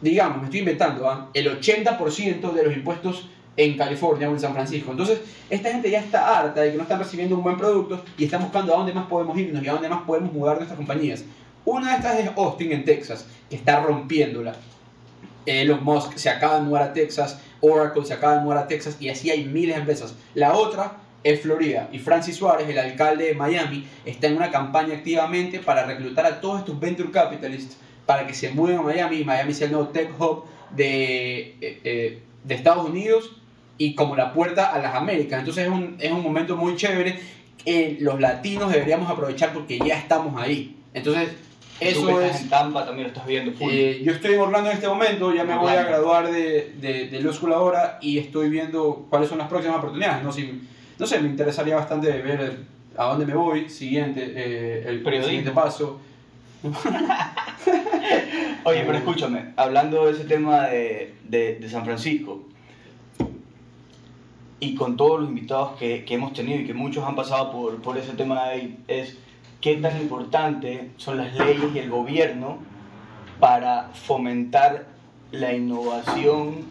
digamos, 0.00 0.38
me 0.38 0.44
estoy 0.44 0.60
inventando, 0.60 1.08
¿ah? 1.08 1.30
el 1.34 1.60
80% 1.60 2.52
de 2.52 2.62
los 2.62 2.76
impuestos 2.76 3.28
en 3.56 3.76
California 3.76 4.30
o 4.30 4.32
en 4.32 4.40
San 4.40 4.54
Francisco. 4.54 4.92
Entonces, 4.92 5.20
esta 5.50 5.72
gente 5.72 5.90
ya 5.90 5.98
está 5.98 6.38
harta 6.38 6.60
de 6.60 6.70
que 6.70 6.76
no 6.76 6.84
están 6.84 7.00
recibiendo 7.00 7.36
un 7.36 7.42
buen 7.42 7.56
producto 7.56 8.02
y 8.16 8.24
están 8.24 8.42
buscando 8.42 8.72
a 8.72 8.78
dónde 8.78 8.92
más 8.92 9.06
podemos 9.06 9.36
irnos 9.36 9.62
y 9.62 9.68
a 9.68 9.72
dónde 9.72 9.88
más 9.88 10.02
podemos 10.02 10.32
mudar 10.32 10.56
nuestras 10.56 10.76
compañías. 10.76 11.24
Una 11.64 11.90
de 11.90 11.96
estas 11.96 12.18
es 12.20 12.30
Austin, 12.36 12.72
en 12.72 12.84
Texas, 12.84 13.26
que 13.50 13.56
está 13.56 13.80
rompiéndola. 13.80 14.54
Elon 15.44 15.82
Musk 15.82 16.16
se 16.16 16.30
acaba 16.30 16.56
de 16.56 16.62
mudar 16.62 16.82
a 16.82 16.92
Texas, 16.92 17.40
Oracle 17.60 18.04
se 18.04 18.14
acaba 18.14 18.36
de 18.36 18.40
mudar 18.40 18.58
a 18.58 18.68
Texas 18.68 18.96
y 19.00 19.08
así 19.08 19.30
hay 19.30 19.44
miles 19.44 19.74
de 19.74 19.80
empresas. 19.80 20.14
La 20.34 20.54
otra 20.54 20.98
es 21.24 21.40
Florida 21.40 21.88
y 21.90 21.98
Francis 21.98 22.36
Suárez, 22.36 22.68
el 22.68 22.78
alcalde 22.78 23.24
de 23.24 23.34
Miami, 23.34 23.86
está 24.04 24.28
en 24.28 24.36
una 24.36 24.50
campaña 24.50 24.94
activamente 24.94 25.58
para 25.58 25.84
reclutar 25.84 26.26
a 26.26 26.40
todos 26.40 26.60
estos 26.60 26.78
venture 26.78 27.10
capitalists 27.10 27.76
para 28.08 28.26
que 28.26 28.32
se 28.32 28.48
muden 28.48 28.78
a 28.78 28.82
Miami 28.82 29.22
Miami 29.22 29.52
sea 29.52 29.66
el 29.66 29.72
nuevo 29.74 29.88
tech 29.88 30.10
hub 30.18 30.44
de, 30.70 31.40
eh, 31.60 31.80
eh, 31.84 32.18
de 32.42 32.54
Estados 32.54 32.88
Unidos 32.88 33.36
y 33.76 33.94
como 33.94 34.16
la 34.16 34.32
puerta 34.32 34.72
a 34.72 34.78
las 34.78 34.94
Américas. 34.94 35.40
Entonces 35.40 35.66
es 35.66 35.70
un, 35.70 35.96
es 36.00 36.10
un 36.10 36.22
momento 36.22 36.56
muy 36.56 36.74
chévere 36.74 37.20
que 37.62 37.98
los 38.00 38.18
latinos 38.18 38.72
deberíamos 38.72 39.10
aprovechar 39.10 39.52
porque 39.52 39.78
ya 39.78 39.98
estamos 39.98 40.40
ahí. 40.40 40.74
Entonces 40.94 41.28
Tú 41.78 41.84
eso 41.84 42.08
estás 42.20 42.36
es... 42.36 42.42
en 42.44 42.48
Tampa 42.48 42.86
también 42.86 43.08
lo 43.08 43.12
estás 43.12 43.26
viendo. 43.26 43.52
Eh, 43.70 44.00
yo 44.02 44.12
estoy 44.12 44.34
en 44.36 44.40
Orlando 44.40 44.70
en 44.70 44.76
este 44.76 44.88
momento, 44.88 45.34
ya 45.34 45.44
me 45.44 45.54
voy 45.58 45.70
a 45.72 45.84
graduar 45.84 46.32
de, 46.32 46.72
de, 46.80 47.08
de 47.08 47.32
School 47.34 47.52
ahora 47.52 47.98
y 48.00 48.16
estoy 48.16 48.48
viendo 48.48 49.06
cuáles 49.10 49.28
son 49.28 49.36
las 49.36 49.48
próximas 49.48 49.76
oportunidades. 49.76 50.24
No, 50.24 50.32
Si- 50.32 50.62
no 50.98 51.06
sé, 51.06 51.20
me 51.20 51.28
interesaría 51.28 51.76
bastante 51.76 52.10
ver 52.10 52.56
a 52.96 53.04
dónde 53.04 53.26
me 53.26 53.34
voy, 53.34 53.68
siguiente, 53.68 54.32
eh, 54.34 54.84
el 54.86 55.02
Periodismo. 55.02 55.28
siguiente 55.28 55.50
paso. 55.52 56.00
Oye, 58.64 58.82
pero 58.84 58.98
escúchame, 58.98 59.52
hablando 59.56 60.06
de 60.06 60.12
ese 60.12 60.24
tema 60.24 60.66
de, 60.66 61.14
de, 61.24 61.68
San 61.68 61.84
Francisco 61.84 62.42
y 64.58 64.74
con 64.74 64.96
todos 64.96 65.20
los 65.20 65.28
invitados 65.28 65.78
que, 65.78 66.04
que 66.04 66.14
hemos 66.14 66.32
tenido 66.32 66.60
y 66.60 66.66
que 66.66 66.74
muchos 66.74 67.04
han 67.04 67.14
pasado 67.14 67.52
por, 67.52 67.80
por 67.80 67.96
ese 67.96 68.14
tema 68.14 68.44
ahí, 68.44 68.76
es 68.88 69.16
qué 69.60 69.76
tan 69.76 70.00
importante 70.00 70.90
son 70.96 71.18
las 71.18 71.32
leyes 71.36 71.72
y 71.74 71.78
el 71.78 71.90
gobierno 71.90 72.58
para 73.38 73.90
fomentar 73.94 74.86
la 75.30 75.54
innovación 75.54 76.64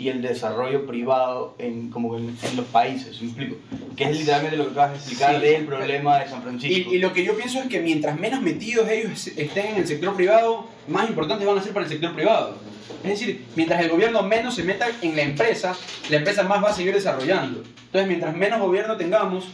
y 0.00 0.08
el 0.08 0.22
desarrollo 0.22 0.86
privado 0.86 1.54
en, 1.58 1.90
como 1.90 2.16
en, 2.16 2.36
en 2.42 2.56
los 2.56 2.66
países, 2.66 3.20
¿me 3.20 3.28
explico? 3.28 3.56
Que 3.96 4.04
es 4.04 4.18
literalmente 4.18 4.56
lo 4.56 4.64
que 4.64 4.70
acabas 4.72 4.92
de 4.92 4.96
explicar 4.98 5.34
Sí. 5.40 5.46
del 5.46 5.66
problema 5.66 6.18
de 6.18 6.28
San 6.28 6.42
Francisco. 6.42 6.90
Y, 6.90 6.96
y 6.96 6.98
lo 6.98 7.12
que 7.12 7.22
yo 7.24 7.36
pienso 7.36 7.58
es 7.60 7.66
que 7.68 7.80
mientras 7.80 8.18
menos 8.18 8.40
metidos 8.40 8.88
ellos 8.88 9.26
estén 9.28 9.66
en 9.66 9.76
el 9.76 9.86
sector 9.86 10.14
privado, 10.16 10.66
más 10.88 11.08
importantes 11.08 11.46
van 11.46 11.58
a 11.58 11.62
ser 11.62 11.72
para 11.72 11.84
el 11.86 11.92
sector 11.92 12.14
privado. 12.14 12.56
Es 13.04 13.10
decir, 13.20 13.44
mientras 13.56 13.80
el 13.82 13.88
gobierno 13.90 14.22
menos 14.22 14.54
se 14.54 14.62
meta 14.64 14.86
en 15.02 15.16
la 15.16 15.22
empresa, 15.22 15.74
la 16.10 16.16
empresa 16.16 16.42
más 16.42 16.62
va 16.64 16.70
a 16.70 16.74
seguir 16.74 16.92
desarrollando. 16.94 17.62
Entonces, 17.86 18.08
mientras 18.08 18.34
menos 18.36 18.60
gobierno 18.60 18.96
tengamos, 18.96 19.48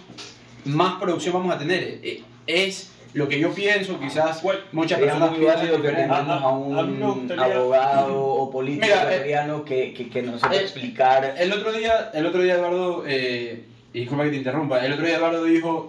más 0.64 1.00
producción 1.00 1.34
vamos 1.34 1.54
a 1.54 1.58
tener. 1.58 1.82
Eh, 2.02 2.22
Es 2.46 2.90
lo 3.14 3.28
que 3.28 3.38
yo 3.40 3.50
pienso, 3.52 3.98
quizás 3.98 4.42
Bueno, 4.42 4.60
muchas 4.72 4.98
personas 5.00 5.30
muy 5.30 5.44
válido 5.44 5.80
que 5.80 5.88
tengamos 5.90 6.42
A- 6.42 6.48
un 6.50 7.00
gustaría- 7.00 7.56
abogado 7.56 8.24
o 8.24 8.50
político 8.50 8.86
Mira, 8.86 9.14
eh, 9.14 9.64
que, 9.64 9.94
que, 9.94 10.08
que 10.10 10.22
nos 10.22 10.40
sepa 10.40 10.54
eh, 10.54 10.60
explicar. 10.62 11.34
El 11.38 11.52
otro 11.52 11.72
día, 11.72 12.10
el 12.12 12.26
otro 12.26 12.42
día 12.42 12.54
Eduardo, 12.54 13.04
eh, 13.06 13.64
y 13.92 14.00
disculpa 14.00 14.24
que 14.24 14.30
te 14.30 14.36
interrumpa, 14.36 14.84
el 14.84 14.92
otro 14.92 15.06
día 15.06 15.16
Eduardo 15.16 15.44
dijo, 15.44 15.88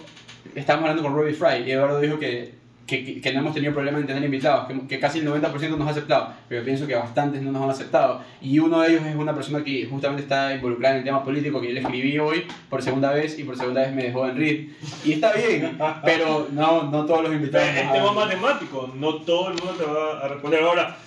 estábamos 0.55 0.89
hablando 0.89 1.03
con 1.09 1.17
Robbie 1.19 1.33
Fry, 1.33 1.63
y 1.67 1.71
Eduardo 1.71 1.99
dijo 1.99 2.17
que, 2.19 2.53
que, 2.87 3.03
que- 3.03 3.21
que 3.21 3.33
no 3.33 3.41
hemos 3.41 3.53
tenido 3.53 3.73
problema 3.73 3.99
en 3.99 4.07
tener 4.07 4.23
invitados, 4.23 4.65
que, 4.67 4.87
que 4.87 4.99
casi 4.99 5.19
el 5.19 5.27
90% 5.27 5.77
nos 5.77 5.87
ha 5.87 5.91
aceptado, 5.91 6.33
pero 6.47 6.61
yo 6.61 6.65
pienso 6.65 6.87
que 6.87 6.95
bastantes 6.95 7.41
no 7.41 7.51
nos 7.51 7.61
han 7.63 7.69
aceptado. 7.69 8.21
Y 8.41 8.57
uno 8.59 8.79
de 8.81 8.89
ellos 8.91 9.05
es 9.05 9.15
una 9.15 9.35
persona 9.35 9.63
que 9.63 9.85
justamente 9.85 10.23
está 10.23 10.53
involucrada 10.55 10.95
en 10.95 10.99
el 10.99 11.05
tema 11.05 11.23
político, 11.23 11.59
que 11.61 11.67
yo 11.67 11.73
le 11.73 11.81
escribí 11.81 12.17
hoy 12.17 12.45
por 12.69 12.81
segunda 12.81 13.11
vez, 13.11 13.37
y 13.37 13.43
por 13.43 13.57
segunda 13.57 13.81
vez 13.81 13.93
me 13.93 14.03
dejó 14.03 14.27
en 14.27 14.37
read. 14.37 14.57
Y 15.03 15.11
está 15.13 15.33
bien, 15.33 15.77
pero 16.05 16.47
no, 16.51 16.83
no 16.89 17.05
todos 17.05 17.23
los 17.23 17.33
invitados. 17.33 17.67
Es 17.67 17.91
tema 17.91 18.11
matemático, 18.13 18.91
no 18.95 19.15
todo 19.15 19.49
el 19.49 19.55
mundo 19.55 19.73
te 19.73 19.83
va 19.83 20.19
a 20.21 20.27
responder. 20.29 20.63
Ahora, 20.63 20.97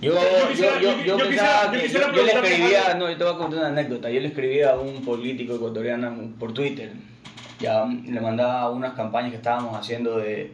Yo, 0.00 0.14
Yo 0.14 0.20
yo, 0.20 0.48
quisiera- 0.48 0.80
yo, 0.80 0.90
yo- 0.98 1.04
yo 1.04 1.18
yo 1.18 1.28
pensaba 1.28 1.64
yo 1.66 2.12
que 2.12 2.22
le 2.24 2.32
escribía, 2.32 2.94
no, 2.98 3.08
yo 3.10 3.16
te 3.16 3.24
voy 3.24 3.34
a 3.34 3.36
contar 3.38 3.58
una 3.60 3.68
anécdota. 3.68 4.10
Yo 4.10 4.20
le 4.20 4.28
escribía 4.28 4.70
a 4.72 4.78
un 4.78 5.04
político 5.04 5.54
ecuatoriano 5.54 6.16
por 6.40 6.52
Twitter. 6.52 6.92
Ya 7.60 7.84
le 7.86 8.20
mandaba 8.20 8.70
unas 8.70 8.94
campañas 8.94 9.30
que 9.30 9.36
estábamos 9.36 9.76
haciendo 9.78 10.18
de, 10.18 10.50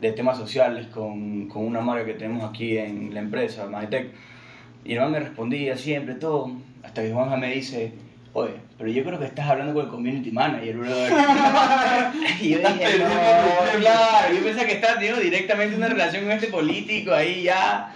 de 0.00 0.12
temas 0.12 0.38
sociales 0.38 0.86
con, 0.88 1.48
con 1.48 1.66
una 1.66 1.80
marca 1.80 2.04
que 2.06 2.14
tenemos 2.14 2.48
aquí 2.48 2.78
en 2.78 3.12
la 3.14 3.20
empresa, 3.20 3.66
Magitech. 3.66 4.12
Y 4.84 4.94
el 4.94 5.00
man 5.00 5.12
me 5.12 5.20
respondía 5.20 5.76
siempre 5.76 6.14
todo, 6.14 6.52
hasta 6.82 7.02
que 7.02 7.12
Juanja 7.12 7.36
me 7.36 7.50
dice, 7.52 7.92
oye, 8.32 8.52
pero 8.78 8.90
yo 8.90 9.04
creo 9.04 9.18
que 9.18 9.24
estás 9.26 9.46
hablando 9.48 9.74
con 9.74 9.84
el 9.84 9.90
community 9.90 10.30
manager, 10.30 10.76
brother. 10.76 11.12
y 12.40 12.50
yo 12.50 12.58
dije, 12.58 12.68
no, 12.68 12.74
tiempo". 12.74 13.08
claro, 13.80 14.34
yo 14.34 14.42
pensaba 14.44 14.66
que 14.66 14.72
estás 14.74 14.94
teniendo 14.94 15.20
directamente 15.20 15.76
una 15.76 15.88
relación 15.88 16.22
con 16.24 16.32
este 16.32 16.46
político 16.46 17.12
ahí 17.12 17.42
ya. 17.42 17.92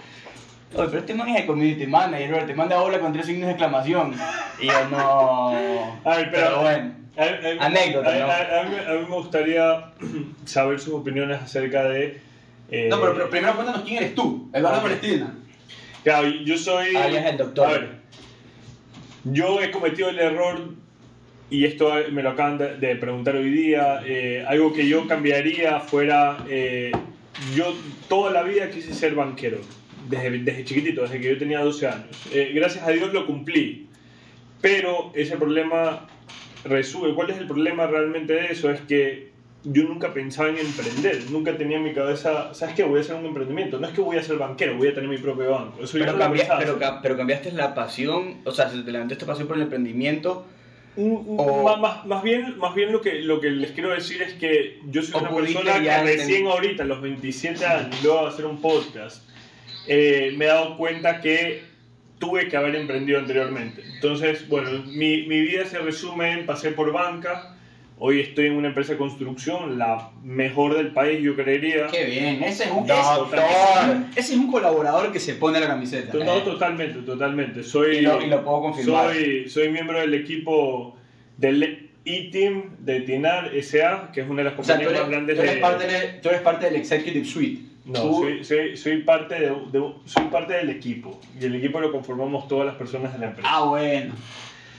Oye, 0.75 0.87
pero 0.87 0.99
este 0.99 1.13
man 1.13 1.29
es 1.29 1.41
el 1.41 1.45
community 1.47 1.87
manager, 1.87 2.27
brother, 2.29 2.47
te 2.47 2.55
manda 2.55 2.81
hola 2.81 2.99
con 2.99 3.13
tres 3.13 3.25
signos 3.27 3.45
de 3.45 3.51
exclamación. 3.53 4.13
Y 4.59 4.67
yo 4.67 4.87
no. 4.91 5.49
A 6.03 6.15
ver, 6.17 6.29
pero- 6.31 6.61
bueno. 6.61 7.02
A- 7.17 7.23
a- 7.23 7.65
Anécdota, 7.65 8.09
a- 8.15 8.19
¿no? 8.19 8.25
a- 8.31 8.61
a 8.61 8.63
mí, 8.69 8.75
a 8.87 8.91
mí 8.93 9.05
me 9.09 9.15
gustaría 9.15 9.85
saber 10.45 10.79
sus 10.79 10.93
opiniones 10.93 11.41
acerca 11.41 11.83
de. 11.85 12.19
eh, 12.69 12.87
No, 12.89 12.99
pero, 12.99 13.13
pero 13.13 13.29
primero 13.29 13.53
cuéntanos 13.55 13.81
quién 13.83 13.97
eres 13.97 14.15
tú, 14.15 14.49
Eduardo 14.53 14.77
Ok. 14.79 14.83
Palestina. 14.83 15.35
Claro, 16.03 16.27
yo 16.27 16.57
soy. 16.57 16.95
Ah, 16.95 17.07
ya 17.09 17.21
es 17.21 17.31
el 17.31 17.37
doctor. 17.37 17.67
A 17.67 17.71
ver, 17.71 17.89
yo 19.25 19.61
he 19.61 19.71
cometido 19.71 20.09
el 20.09 20.19
error, 20.19 20.69
y 21.49 21.65
esto 21.65 21.93
me 22.11 22.23
lo 22.23 22.31
acaban 22.31 22.57
de, 22.57 22.77
de 22.77 22.95
preguntar 22.95 23.35
hoy 23.35 23.49
día, 23.49 24.01
eh, 24.05 24.43
algo 24.47 24.73
que 24.73 24.87
yo 24.87 25.07
cambiaría 25.07 25.79
fuera. 25.79 26.43
eh, 26.49 26.91
yo 27.55 27.73
toda 28.09 28.31
la 28.31 28.43
vida 28.43 28.69
quise 28.69 28.93
ser 28.93 29.15
banquero, 29.15 29.57
desde, 30.09 30.29
desde 30.39 30.63
chiquitito, 30.65 31.01
desde 31.01 31.19
que 31.19 31.29
yo 31.29 31.37
tenía 31.37 31.59
12 31.61 31.87
años. 31.87 32.27
Eh, 32.31 32.51
gracias 32.53 32.85
a 32.85 32.91
Dios 32.91 33.11
lo 33.13 33.25
cumplí, 33.25 33.87
pero 34.61 35.11
ese 35.15 35.35
problema 35.37 36.07
resume. 36.63 37.13
¿Cuál 37.13 37.29
es 37.31 37.37
el 37.37 37.47
problema 37.47 37.87
realmente 37.87 38.33
de 38.33 38.47
eso? 38.47 38.69
Es 38.71 38.81
que 38.81 39.31
yo 39.65 39.83
nunca 39.83 40.13
pensaba 40.13 40.49
en 40.49 40.57
emprender, 40.57 41.21
nunca 41.31 41.55
tenía 41.57 41.77
en 41.77 41.83
mi 41.83 41.93
cabeza, 41.93 42.53
¿sabes 42.53 42.75
qué? 42.75 42.83
Voy 42.83 42.97
a 42.97 43.01
hacer 43.01 43.15
un 43.15 43.25
emprendimiento. 43.25 43.79
No 43.79 43.87
es 43.87 43.93
que 43.93 44.01
voy 44.01 44.17
a 44.17 44.23
ser 44.23 44.37
banquero, 44.37 44.75
voy 44.77 44.89
a 44.89 44.93
tener 44.93 45.09
mi 45.09 45.17
propio 45.17 45.51
banco. 45.51 45.81
Eso 45.83 45.93
Pero, 45.97 46.17
pero, 46.59 46.99
pero 47.01 47.17
cambiaste 47.17 47.51
la 47.53 47.73
pasión, 47.73 48.37
o 48.43 48.51
sea, 48.51 48.69
se 48.69 48.81
te 48.81 48.91
levantó 48.91 49.13
esta 49.13 49.25
pasión 49.25 49.47
por 49.47 49.55
el 49.57 49.63
emprendimiento. 49.63 50.45
Un- 50.95 51.23
un- 51.25 51.35
O- 51.39 51.77
más, 51.77 52.05
más- 52.05 52.21
bien, 52.23 52.57
más 52.59 52.75
bien 52.75 52.91
lo, 52.91 53.01
que, 53.01 53.21
lo 53.21 53.39
que 53.41 53.49
les 53.49 53.71
quiero 53.71 53.89
decir 53.89 54.21
es 54.21 54.33
que 54.33 54.79
yo 54.91 55.01
soy 55.01 55.19
una 55.21 55.31
persona 55.33 55.81
que 55.81 56.03
recién 56.03 56.45
ahorita, 56.45 56.83
a 56.83 56.85
los 56.85 57.01
27 57.01 57.65
años, 57.65 58.03
luego 58.03 58.21
de 58.23 58.27
hacer 58.27 58.45
un 58.45 58.61
podcast, 58.61 59.23
eh, 59.87 60.33
me 60.37 60.45
he 60.45 60.47
dado 60.49 60.77
cuenta 60.77 61.19
que 61.21 61.63
tuve 62.23 62.47
que 62.47 62.55
haber 62.55 62.75
emprendido 62.75 63.19
anteriormente. 63.19 63.83
Entonces, 63.95 64.47
bueno, 64.47 64.69
mi, 64.87 65.23
mi 65.27 65.41
vida 65.41 65.65
se 65.65 65.77
resume 65.79 66.31
en 66.31 66.45
pasé 66.45 66.71
por 66.71 66.91
banca, 66.93 67.55
hoy 67.99 68.21
estoy 68.21 68.45
en 68.47 68.53
una 68.53 68.69
empresa 68.69 68.93
de 68.93 68.97
construcción, 68.97 69.77
la 69.77 70.11
mejor 70.23 70.75
del 70.75 70.91
país, 70.93 71.21
yo 71.21 71.35
creería. 71.35 71.87
Qué 71.87 72.05
bien, 72.05 72.41
ese 72.43 72.63
es 72.65 72.71
un, 72.71 72.87
Doctor. 72.87 73.39
ese- 74.15 74.33
es 74.33 74.37
un 74.37 74.49
colaborador 74.51 75.11
que 75.11 75.19
se 75.19 75.33
pone 75.35 75.59
la 75.59 75.67
camiseta. 75.67 76.17
No, 76.17 76.41
totalmente, 76.43 76.99
totalmente. 77.01 77.61
Soy, 77.63 77.97
Y 77.97 78.01
lo- 78.01 78.21
y 78.21 78.27
lo 78.27 78.43
puedo 78.43 78.61
confirmar. 78.61 79.13
Soy, 79.13 79.49
soy 79.49 79.69
miembro 79.69 79.99
del 79.99 80.13
equipo 80.13 80.97
del 81.37 81.89
E-Team 82.05 82.77
de 82.79 83.01
Tinar 83.01 83.51
SA, 83.61 84.11
que 84.13 84.21
es 84.21 84.29
una 84.29 84.43
de 84.43 84.49
las 84.49 84.59
O 84.59 84.63
sea, 84.63 84.75
compañías 84.75 84.91
eres, 84.91 85.01
más 85.01 85.09
grandes 85.09 85.35
tú 85.35 85.41
eres 85.41 85.55
de... 85.55 85.61
parte 85.61 85.87
de- 85.87 86.07
tú 86.21 86.29
eres 86.29 86.41
parte 86.41 86.65
del 86.67 86.75
Executive 86.77 87.25
Suite. 87.25 87.72
No, 87.85 88.01
Tú- 88.01 88.21
soy, 88.23 88.43
soy, 88.45 88.77
soy 88.77 89.01
parte 89.03 89.35
de, 89.35 89.49
de- 89.49 89.93
soy 90.05 90.23
parte 90.31 90.53
del 90.53 90.69
equipo. 90.69 91.19
Y 91.39 91.45
el 91.45 91.55
equipo 91.55 91.79
lo 91.81 91.91
conformamos 91.91 92.47
todas 92.47 92.65
las 92.65 92.75
personas 92.75 93.11
de 93.13 93.19
la 93.19 93.25
empresa. 93.27 93.49
Ah, 93.51 93.65
bueno. 93.65 94.13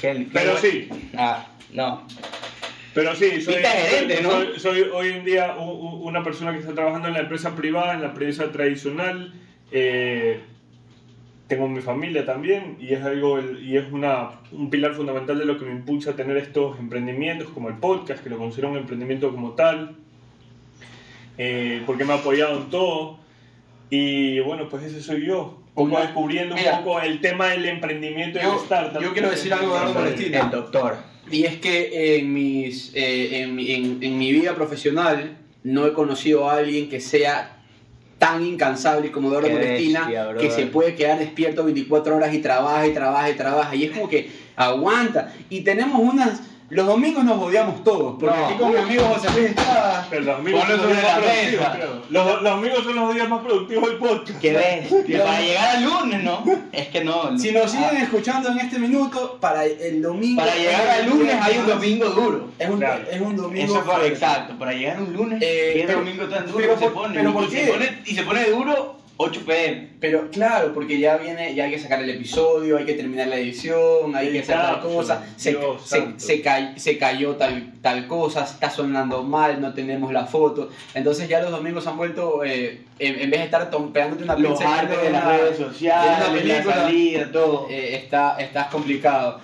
¿Qué- 0.01 0.13
qué- 0.15 0.29
Pero 0.33 0.57
sí, 0.57 0.89
Ah, 1.17 1.47
no. 1.73 2.07
pero 2.95 3.15
sí, 3.15 3.41
soy, 3.43 3.55
gerente, 3.57 4.17
soy- 4.17 4.23
¿no? 4.23 4.31
soy- 4.31 4.59
soy 4.61 4.81
hoy 4.93 5.09
en 5.09 5.25
día 5.25 5.55
una 5.59 6.23
persona 6.25 6.53
que 6.53 6.61
está 6.61 6.73
trabajando 6.75 7.09
en 7.09 7.15
la 7.15 7.21
empresa 7.21 7.55
privada, 7.55 7.93
en 7.95 8.01
la 8.03 8.09
empresa 8.09 8.51
tradicional. 8.53 9.33
eh, 9.77 10.41
tengo 11.49 11.67
mi 11.69 11.81
familia 11.83 12.25
también 12.25 12.77
y 12.81 12.95
es 12.95 13.03
algo 13.03 13.39
y 13.41 13.77
es 13.77 13.91
una, 13.93 14.31
un 14.53 14.71
pilar 14.71 14.95
fundamental 14.95 15.39
de 15.39 15.45
lo 15.45 15.59
que 15.59 15.65
me 15.67 15.73
impulsa 15.73 16.13
a 16.13 16.17
tener 16.17 16.37
estos 16.37 16.79
emprendimientos 16.79 17.49
como 17.51 17.69
el 17.69 17.75
podcast, 17.77 18.23
que 18.23 18.31
lo 18.31 18.39
considero 18.39 18.71
un 18.71 18.79
emprendimiento 18.79 19.31
como 19.33 19.51
tal, 19.53 19.97
eh, 21.39 21.83
porque 21.87 22.05
me 22.05 22.13
ha 22.13 22.17
apoyado 22.17 22.57
en 22.59 22.71
todo. 22.71 23.19
Y 23.91 24.41
bueno, 24.41 24.69
pues 24.69 24.85
ese 24.85 25.03
soy 25.03 25.27
yo, 25.27 25.61
un 25.75 25.91
poco 25.91 26.01
descubriendo 26.03 26.55
mira, 26.55 26.79
un 26.79 26.85
poco 26.85 27.01
el 27.01 27.21
tema 27.21 27.49
del 27.49 27.67
emprendimiento 27.67 28.39
y 28.39 28.43
el 28.43 28.55
startup. 28.63 29.03
yo 29.03 29.13
quiero 29.13 29.31
decir 29.31 29.53
algo 29.53 29.73
de 29.73 29.77
Eduardo 29.79 29.95
Palestina. 29.95 30.41
El 30.41 30.51
doctor. 30.51 30.97
Y 31.31 31.45
es 31.45 31.57
que 31.57 32.19
en, 32.19 32.33
mis, 32.33 32.93
eh, 32.95 33.43
en, 33.43 33.55
mi- 33.55 33.71
en- 33.73 33.99
en 34.03 34.19
mi 34.19 34.33
vida 34.33 34.55
profesional 34.55 35.37
no 35.63 35.87
he 35.87 35.93
conocido 35.93 36.49
a 36.51 36.57
alguien 36.57 36.89
que 36.89 37.01
sea 37.01 37.51
tan 38.19 38.45
incansable 38.45 39.11
como 39.11 39.29
Eduardo 39.29 39.49
bestia, 39.49 40.35
que 40.39 40.51
se 40.51 40.67
puede 40.67 40.95
quedar 40.95 41.19
despierto 41.19 41.65
24 41.65 42.17
horas 42.17 42.33
y 42.35 42.39
trabaja 42.39 42.87
y 42.87 42.93
trabaja 42.93 43.31
y 43.31 43.35
trabaja. 43.35 43.75
Y 43.77 43.85
es 43.85 43.91
como 43.93 44.09
que 44.09 44.31
aguanta. 44.57 45.33
Y 45.51 45.63
tenemos 45.63 46.01
unas 46.01 46.41
Los 46.71 46.87
domingos 46.87 47.23
nos 47.25 47.39
odiamos 47.41 47.85
todos, 47.85 48.17
porque 48.19 48.37
No. 48.37 48.47
aquí 48.47 48.55
con 48.59 48.73
mi 48.73 48.79
amigo 48.79 49.05
José 49.05 49.29
Luis 49.35 49.51
Estrada, 49.51 50.07
Pero 50.09 50.23
los 50.23 50.37
Ponlo 50.37 50.61
son 50.61 50.69
los 50.71 50.81
sobre 50.81 50.95
días 50.95 51.05
más 51.05 51.15
la 51.15 51.21
productivos, 51.21 51.69
creo. 51.77 52.03
Los, 52.09 52.43
los 52.43 52.53
amigos 52.53 52.85
son 52.85 52.97
los 52.97 53.15
días 53.15 53.29
más 53.29 53.41
productivos 53.43 53.89
del 53.91 53.99
podcast. 53.99 54.41
Qué 54.41 54.53
bestia. 54.53 55.25
Para 55.25 55.41
llegar 55.41 55.77
al 55.77 55.85
lunes, 55.85 56.25
¿no? 56.25 56.45
Es 56.73 56.89
que 56.89 57.05
no. 57.05 57.39
si 57.39 57.53
nos 57.53 57.71
siguen 57.71 57.91
Ah, 57.93 58.03
escuchando 58.03 58.49
en 58.49 58.59
este 58.61 58.79
minuto, 58.79 59.37
para 59.41 59.65
el 59.67 60.01
domingo... 60.03 60.41
para 60.43 60.57
llegar 60.57 60.89
al 60.89 61.11
lunes 61.11 61.35
hay 61.41 61.59
un 61.59 61.67
domingo 61.67 62.07
duro. 62.11 62.49
Es 62.59 62.69
un, 62.71 62.79
Claro. 62.79 63.05
es 63.11 63.21
un 63.21 63.37
domingo... 63.37 63.65
Eso 63.75 63.83
fue 63.85 63.95
fuerte. 63.95 64.09
exacto. 64.09 64.59
Para 64.59 64.73
llegar 64.73 64.97
a 64.97 65.01
un 65.01 65.13
lunes, 65.13 65.43
Eh, 65.43 65.71
¿qué 65.77 65.85
pero- 65.87 65.99
domingo 65.99 66.25
tan 66.29 66.47
duro 66.47 66.57
pero 66.59 66.79
se 66.79 66.85
por- 66.87 66.93
pone? 66.95 67.15
pero 67.15 67.31
Y 67.31 67.33
¿por 67.35 67.51
se 67.51 67.57
qué? 67.61 67.67
pone- 67.73 67.99
y 68.07 68.15
se 68.15 68.23
pone 68.23 68.51
duro 68.51 68.97
8 69.17 69.41
pm. 69.47 69.91
Pero 70.01 70.29
claro, 70.31 70.73
porque 70.75 70.99
ya 70.99 71.17
viene, 71.17 71.55
ya 71.55 71.65
hay 71.65 71.71
que 71.71 71.79
sacar 71.79 72.03
el 72.03 72.11
episodio, 72.11 72.77
hay 72.77 72.85
que 72.85 72.95
terminar 72.95 73.29
la 73.29 73.37
edición, 73.37 74.15
hay 74.17 74.33
que 74.33 74.41
hacer 74.41 74.57
tal 74.57 74.81
cosa, 74.81 75.25
se, 75.37 75.57
se, 75.85 76.15
se, 76.19 76.43
se 76.81 76.99
cayó 76.99 77.37
tal, 77.37 77.75
tal 77.81 78.07
cosa, 78.09 78.43
está 78.45 78.69
sonando 78.71 79.23
mal, 79.23 79.61
no 79.61 79.73
tenemos 79.73 80.13
la 80.13 80.27
foto. 80.27 80.71
Entonces 80.95 81.29
ya 81.29 81.41
los 81.41 81.51
domingos 81.53 81.87
han 81.87 81.97
vuelto, 81.97 82.43
eh, 82.45 82.83
en, 82.99 83.21
en 83.21 83.31
vez 83.31 83.41
de 83.41 83.45
estar 83.47 83.71
tom- 83.71 83.93
pegándote 83.93 84.25
una 84.25 84.37
Los 84.37 84.59
pizza 84.59 84.85
de 84.85 85.09
una- 85.09 85.11
las 85.11 85.25
redes 85.41 85.59
de 85.59 85.65
sociales, 85.65 86.17
una 86.19 86.27
la 86.29 86.33
película, 86.41 86.75
salida, 86.75 87.33
todo. 87.33 87.67
eh, 87.71 87.97
está, 87.97 88.37
está 88.39 88.69
complicado. 88.69 89.41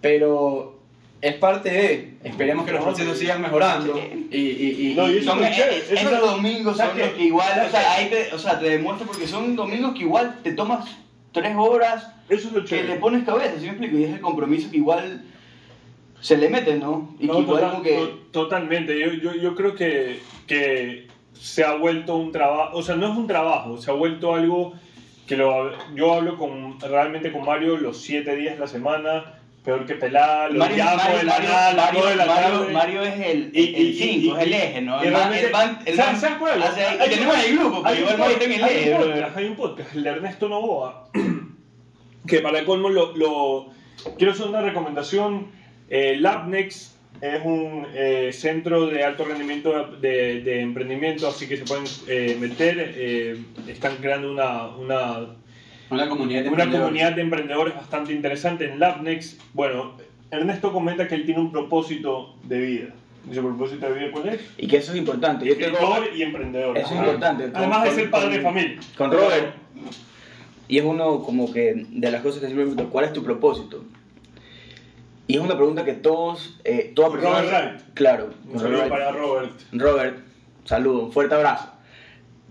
Pero 0.00 0.81
es 1.22 1.34
parte 1.36 1.70
de, 1.70 2.14
esperemos 2.24 2.66
que 2.66 2.72
los 2.72 2.82
procesos 2.84 3.16
sigan 3.16 3.40
mejorando. 3.40 3.96
Y, 4.30 4.36
y, 4.36 4.90
y- 4.90 4.94
No, 4.94 5.10
y 5.10 5.22
Son, 5.22 5.42
es 5.44 5.56
eso 5.58 5.94
esos 5.94 6.12
es- 6.12 6.20
domingos 6.20 6.76
son 6.76 6.88
¿sabes 6.88 7.06
los 7.06 7.14
que 7.14 7.22
igual, 7.24 7.48
o 7.52 7.54
¿sabes 7.54 7.70
sea, 7.70 7.92
ahí 7.94 8.10
te, 8.10 8.34
o 8.34 8.38
sea, 8.38 8.58
te 8.58 8.68
demuestra 8.68 9.06
porque 9.06 9.26
son 9.26 9.56
domingos 9.56 9.94
que 9.94 10.00
igual 10.00 10.40
te 10.42 10.52
tomas 10.52 10.84
3 11.32 11.54
horas 11.56 12.08
Eso 12.28 12.48
es 12.48 12.54
lo 12.54 12.64
que 12.64 12.82
le 12.82 12.96
pones 12.96 13.24
cabeza, 13.24 13.54
¿sí 13.56 13.62
me 13.62 13.68
explico? 13.70 13.96
Y 13.98 14.04
es 14.04 14.10
el 14.12 14.20
compromiso 14.20 14.70
que 14.70 14.76
igual 14.78 15.22
se 16.20 16.36
le 16.36 16.48
mete, 16.48 16.74
¿no? 16.76 17.14
Y 17.18 17.26
No, 17.26 17.34
que 17.36 17.40
igual 17.40 17.60
total- 17.60 17.70
como 17.70 17.82
que... 17.84 17.96
to- 17.96 18.18
totalmente. 18.32 18.98
Yo, 19.00 19.12
yo, 19.12 19.34
yo 19.34 19.54
creo 19.54 19.74
que, 19.74 20.20
que 20.46 21.06
se 21.34 21.64
ha 21.64 21.74
vuelto 21.74 22.16
un 22.16 22.32
trabajo, 22.32 22.76
o 22.78 22.82
sea, 22.82 22.96
no 22.96 23.10
es 23.12 23.16
un 23.16 23.26
trabajo, 23.26 23.76
se 23.78 23.90
ha 23.90 23.94
vuelto 23.94 24.34
algo 24.34 24.74
que 25.26 25.36
lo, 25.36 25.70
yo 25.94 26.14
hablo 26.14 26.36
con, 26.36 26.78
realmente 26.80 27.30
con 27.32 27.44
Mario 27.44 27.76
los 27.76 27.98
siete 28.02 28.34
días 28.36 28.54
de 28.54 28.60
la 28.60 28.66
semana, 28.66 29.38
peor 29.64 29.86
que 29.86 29.94
pelar, 29.94 30.52
Mario, 30.52 30.84
Mario, 30.84 31.18
de 31.18 31.24
la 31.24 31.32
Mario, 31.32 31.48
Mario, 31.76 32.00
dos 32.00 32.10
de 32.10 32.16
la 32.16 32.26
Mario- 32.26 32.58
tarde. 32.58 32.72
Mario 32.72 33.02
es 33.02 33.20
el 33.20 33.50
Y- 33.54 33.60
y- 33.60 33.82
y- 33.82 33.94
5, 33.94 34.26
y- 34.26 34.30
es 34.40 34.46
el 34.46 34.52
eje, 34.54 34.80
¿no? 34.82 35.00
El 35.02 35.12
man- 35.12 35.32
el 35.34 35.50
man- 35.52 35.78
el 35.84 35.96
¿sabes- 35.96 36.12
man 36.12 36.20
sabes 36.20 36.36
cuál 36.38 36.62
tenemos 37.10 37.34
un- 37.36 37.40
el 37.40 37.58
grupo, 37.58 37.82
pero 37.82 38.00
igual 38.00 38.18
Mario 38.18 38.36
el 38.36 38.42
eje, 38.64 39.24
hay 39.36 39.44
un 39.44 39.56
podcast, 39.56 39.94
el 39.94 40.02
de 40.02 40.10
Ernesto 40.10 40.48
Novoa, 40.48 41.08
que 42.26 42.40
para 42.40 42.58
el 42.60 42.64
colmo 42.64 42.88
lo, 42.88 43.16
lo- 43.16 43.68
quiero 44.18 44.32
hacer 44.32 44.46
una 44.46 44.62
recomendación. 44.62 45.46
Eh, 45.88 46.16
Labnex 46.18 46.96
es 47.20 47.40
un 47.44 47.86
eh, 47.94 48.30
centro 48.32 48.86
de 48.86 49.04
alto 49.04 49.24
rendimiento 49.24 49.84
de, 50.00 50.40
de 50.40 50.60
emprendimiento, 50.60 51.28
así 51.28 51.46
que 51.46 51.56
se 51.58 51.64
pueden 51.64 51.84
eh, 52.08 52.36
meter. 52.40 53.36
están 53.68 53.96
creando 53.98 54.32
una, 54.32 54.68
una, 54.76 55.26
una 55.94 56.08
comunidad 56.08 56.42
de 56.42 56.48
una 56.48 56.62
emprendedores. 56.64 56.80
comunidad 56.80 57.12
de 57.16 57.22
emprendedores 57.22 57.74
bastante 57.74 58.12
interesante 58.12 58.70
en 58.70 58.78
Labnex. 58.80 59.38
Bueno, 59.54 59.92
Ernesto 60.30 60.72
comenta 60.72 61.06
que 61.08 61.14
él 61.14 61.24
tiene 61.26 61.40
un 61.40 61.52
propósito 61.52 62.36
de 62.44 62.60
vida. 62.60 62.88
¿Y 63.30 63.34
su 63.34 63.40
propósito 63.42 63.86
de 63.88 63.98
vida 63.98 64.10
cuál 64.12 64.30
es? 64.30 64.40
Y 64.58 64.66
que 64.66 64.78
eso 64.78 64.92
es 64.92 64.98
importante. 64.98 65.46
Yo 65.46 65.56
tengo 65.56 65.78
y 66.14 66.22
emprendedor. 66.22 66.76
Eso 66.76 66.94
es 66.94 66.98
importante. 67.00 67.44
Con- 67.44 67.56
Además 67.56 67.82
de 67.84 67.88
con- 67.90 67.98
ser 67.98 68.10
padre 68.10 68.24
con- 68.26 68.32
de 68.34 68.40
familia. 68.40 68.80
con 68.98 69.12
Robert. 69.12 69.54
Y 70.68 70.78
es 70.78 70.84
uno 70.84 71.22
como 71.22 71.52
que 71.52 71.86
de 71.88 72.10
las 72.10 72.22
cosas 72.22 72.40
que 72.40 72.46
siempre 72.46 72.64
me 72.64 72.70
pregunto, 72.72 72.90
¿cuál 72.92 73.04
es 73.04 73.12
tu 73.12 73.22
propósito? 73.22 73.84
Y 75.28 75.36
es 75.36 75.40
una 75.40 75.56
pregunta 75.56 75.84
que 75.84 75.92
todos, 75.92 76.58
eh, 76.64 76.92
toda 76.94 77.08
Con 77.08 77.20
persona... 77.20 77.40
Robert 77.42 77.52
Wright. 77.74 77.94
Claro, 77.94 78.30
Un 78.50 78.58
saludo 78.58 78.76
Robert. 78.78 78.88
para 78.90 79.12
Robert. 79.12 79.52
Robert, 79.72 80.18
saludo, 80.64 81.04
un 81.04 81.12
fuerte 81.12 81.34
abrazo. 81.34 81.68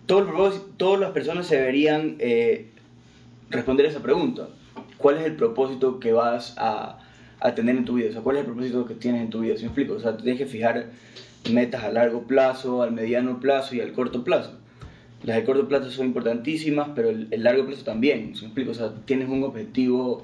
Todo 0.06 0.20
el 0.20 0.26
propósito- 0.26 0.70
todas 0.78 1.00
las 1.00 1.12
personas 1.12 1.48
se 1.48 1.58
deberían 1.58 2.16
eh, 2.20 2.71
responder 3.52 3.86
esa 3.86 4.02
pregunta. 4.02 4.48
¿Cuál 4.98 5.18
es 5.18 5.26
el 5.26 5.36
propósito 5.36 6.00
que 6.00 6.12
vas 6.14 6.56
a, 6.58 7.00
a 7.40 7.56
tener 7.56 7.76
en 7.76 7.86
tu 7.86 7.96
vida? 7.96 8.10
O 8.10 8.14
sea, 8.14 8.22
¿cuál 8.22 8.38
es 8.38 8.42
el 8.42 8.46
propósito 8.48 8.86
que 8.86 8.96
tienes 8.96 9.22
en 9.22 9.30
tu 9.30 9.42
vida? 9.42 9.56
¿Sí 9.56 9.62
me 9.64 9.68
explico? 9.68 9.94
O 9.94 10.00
sea, 10.00 10.16
tú 10.18 10.24
tienes 10.24 10.40
que 10.42 10.48
fijar 10.48 10.88
metas 11.52 11.84
a 11.84 11.92
largo 11.92 12.24
plazo, 12.24 12.82
al 12.84 12.92
mediano 12.92 13.40
plazo 13.40 13.76
y 13.76 13.82
al 13.82 13.92
corto 13.94 14.24
plazo. 14.24 14.58
Las 15.24 15.36
de 15.36 15.44
corto 15.44 15.68
plazo 15.68 15.92
son 15.92 16.08
importantísimas, 16.08 16.90
pero 16.96 17.10
el, 17.10 17.28
el 17.32 17.44
largo 17.44 17.66
plazo 17.66 17.84
también. 17.84 18.36
¿Sí 18.36 18.42
me 18.42 18.48
explico? 18.48 18.72
O 18.72 18.76
sea, 18.76 18.92
tienes 19.06 19.28
un 19.30 19.44
objetivo 19.44 20.24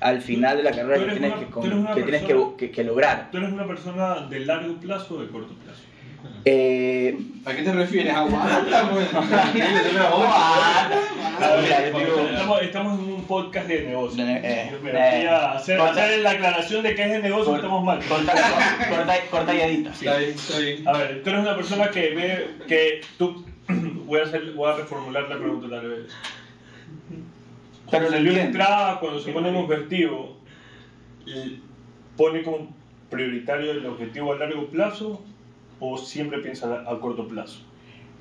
al 0.00 0.20
final 0.20 0.58
de 0.58 0.62
la 0.64 0.70
carrera 0.72 0.98
que 1.06 1.12
tienes, 1.12 1.32
una- 1.32 1.40
que, 1.40 1.50
que, 1.94 2.02
tienes 2.02 2.22
que, 2.22 2.56
que- 2.58 2.70
que 2.70 2.84
lograr. 2.84 3.30
¿Tú 3.30 3.38
eres 3.38 3.52
una 3.52 3.66
persona 3.66 4.26
de 4.28 4.40
largo 4.40 4.74
plazo 4.80 5.16
o 5.16 5.22
de 5.22 5.28
corto 5.28 5.54
plazo? 5.64 5.80
Eh, 6.44 7.18
¿A 7.44 7.52
qué 7.54 7.62
te 7.62 7.72
refieres? 7.72 8.14
Aguanta, 8.14 8.90
pues. 8.90 9.10
Yo 11.92 12.28
Estamos, 12.30 12.62
estamos 12.62 12.98
en 12.98 13.04
un 13.14 13.24
podcast 13.24 13.66
de 13.68 13.82
negocio. 13.86 14.24
Eh, 14.26 14.40
eh, 14.44 14.72
Me 14.82 14.90
eh. 14.90 15.28
hacer, 15.28 15.78
Corta- 15.78 16.04
hacer 16.04 16.20
la 16.20 16.30
aclaración 16.32 16.82
de 16.82 16.94
que 16.94 17.02
es 17.04 17.10
de 17.10 17.18
negocio 17.20 17.46
Corta- 17.46 17.56
estamos 17.58 17.84
mal. 17.84 18.00
Corta, 18.06 18.32
corta, 18.88 19.14
corta 19.30 19.54
y 19.54 19.60
edita. 19.60 19.94
sí. 19.94 20.06
Está 20.06 20.18
bien, 20.18 20.30
está 20.30 20.58
bien. 20.58 20.88
A 20.88 20.92
ver, 20.98 21.22
tú 21.22 21.30
eres 21.30 21.42
una 21.42 21.56
persona 21.56 21.90
que 21.90 22.10
ve 22.14 22.50
que 22.68 23.00
tú... 23.18 23.44
Voy 24.04 24.20
a, 24.20 24.24
hacer, 24.24 24.52
voy 24.52 24.70
a 24.70 24.76
reformular 24.76 25.22
la 25.30 25.38
pregunta 25.38 25.66
tal 25.70 25.88
vez. 25.88 26.12
Pero 27.90 28.02
Luis 28.10 28.16
entiendo. 28.18 28.42
Estrada, 28.42 29.00
cuando 29.00 29.18
se 29.18 29.32
pone 29.32 29.48
un 29.48 29.56
objetivo, 29.56 30.36
y 31.24 31.60
pone 32.14 32.42
como 32.42 32.68
prioritario 33.10 33.72
el 33.72 33.86
objetivo 33.86 34.34
a 34.34 34.36
largo 34.36 34.66
plazo 34.66 35.24
o 35.80 35.98
siempre 35.98 36.38
piensa 36.38 36.84
a, 36.86 37.00
corto 37.00 37.28
plazo? 37.28 37.60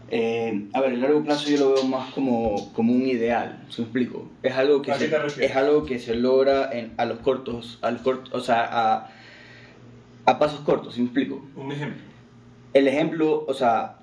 Eh, 0.10 0.68
a 0.74 0.82
ver, 0.82 0.94
el 0.94 1.02
largo 1.02 1.24
plazo 1.24 1.50
yo 1.50 1.58
lo 1.58 1.74
veo 1.74 1.84
más 1.86 2.14
como, 2.14 2.72
como 2.74 2.94
un 2.94 3.06
ideal, 3.08 3.66
¿se 3.70 3.82
me 3.82 3.86
explico? 3.86 4.30
Es 4.44 4.54
algo 4.54 4.82
que, 4.82 4.92
¿A 4.92 4.98
qué 4.98 5.10
se, 5.30 5.46
es 5.46 5.56
algo 5.56 5.86
que 5.86 5.98
se 5.98 6.16
logra 6.16 6.70
en, 6.72 6.94
a 6.98 7.06
los 7.06 7.20
cortos, 7.20 7.80
a 7.82 7.92
los 7.92 8.02
cortos, 8.02 8.34
o 8.34 8.42
sea, 8.42 8.68
a, 8.70 9.12
a 10.26 10.40
pasos 10.40 10.60
cortos, 10.62 10.96
¿se 10.96 11.00
me 11.00 11.06
explico? 11.08 11.44
Un 11.56 11.72
ejemplo. 11.72 12.02
El 12.74 12.88
ejemplo, 12.88 13.46
o 13.48 13.54
sea, 13.54 13.98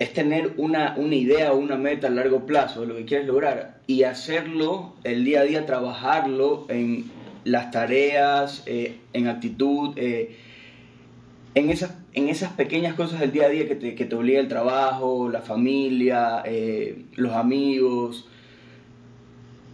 es 0.00 0.12
tener 0.14 0.54
una, 0.56 0.94
una 0.96 1.14
idea 1.14 1.52
o 1.52 1.58
una 1.58 1.76
meta 1.76 2.06
a 2.06 2.10
largo 2.10 2.46
plazo 2.46 2.80
de 2.80 2.86
lo 2.86 2.96
que 2.96 3.04
quieres 3.04 3.26
lograr 3.26 3.80
y 3.86 4.04
hacerlo 4.04 4.94
el 5.04 5.24
día 5.24 5.40
a 5.40 5.44
día, 5.44 5.66
trabajarlo 5.66 6.66
en 6.70 7.10
las 7.44 7.70
tareas, 7.70 8.62
eh, 8.66 8.98
en 9.12 9.28
actitud, 9.28 9.92
eh, 9.96 10.36
en, 11.54 11.70
esas, 11.70 11.94
en 12.12 12.28
esas 12.28 12.52
pequeñas 12.52 12.94
cosas 12.94 13.20
del 13.20 13.32
día 13.32 13.46
a 13.46 13.48
día 13.48 13.66
que 13.66 13.74
te, 13.74 13.94
que 13.94 14.04
te 14.04 14.14
obliga 14.14 14.40
el 14.40 14.48
trabajo, 14.48 15.28
la 15.28 15.40
familia, 15.40 16.42
eh, 16.44 17.04
los 17.16 17.32
amigos. 17.32 18.28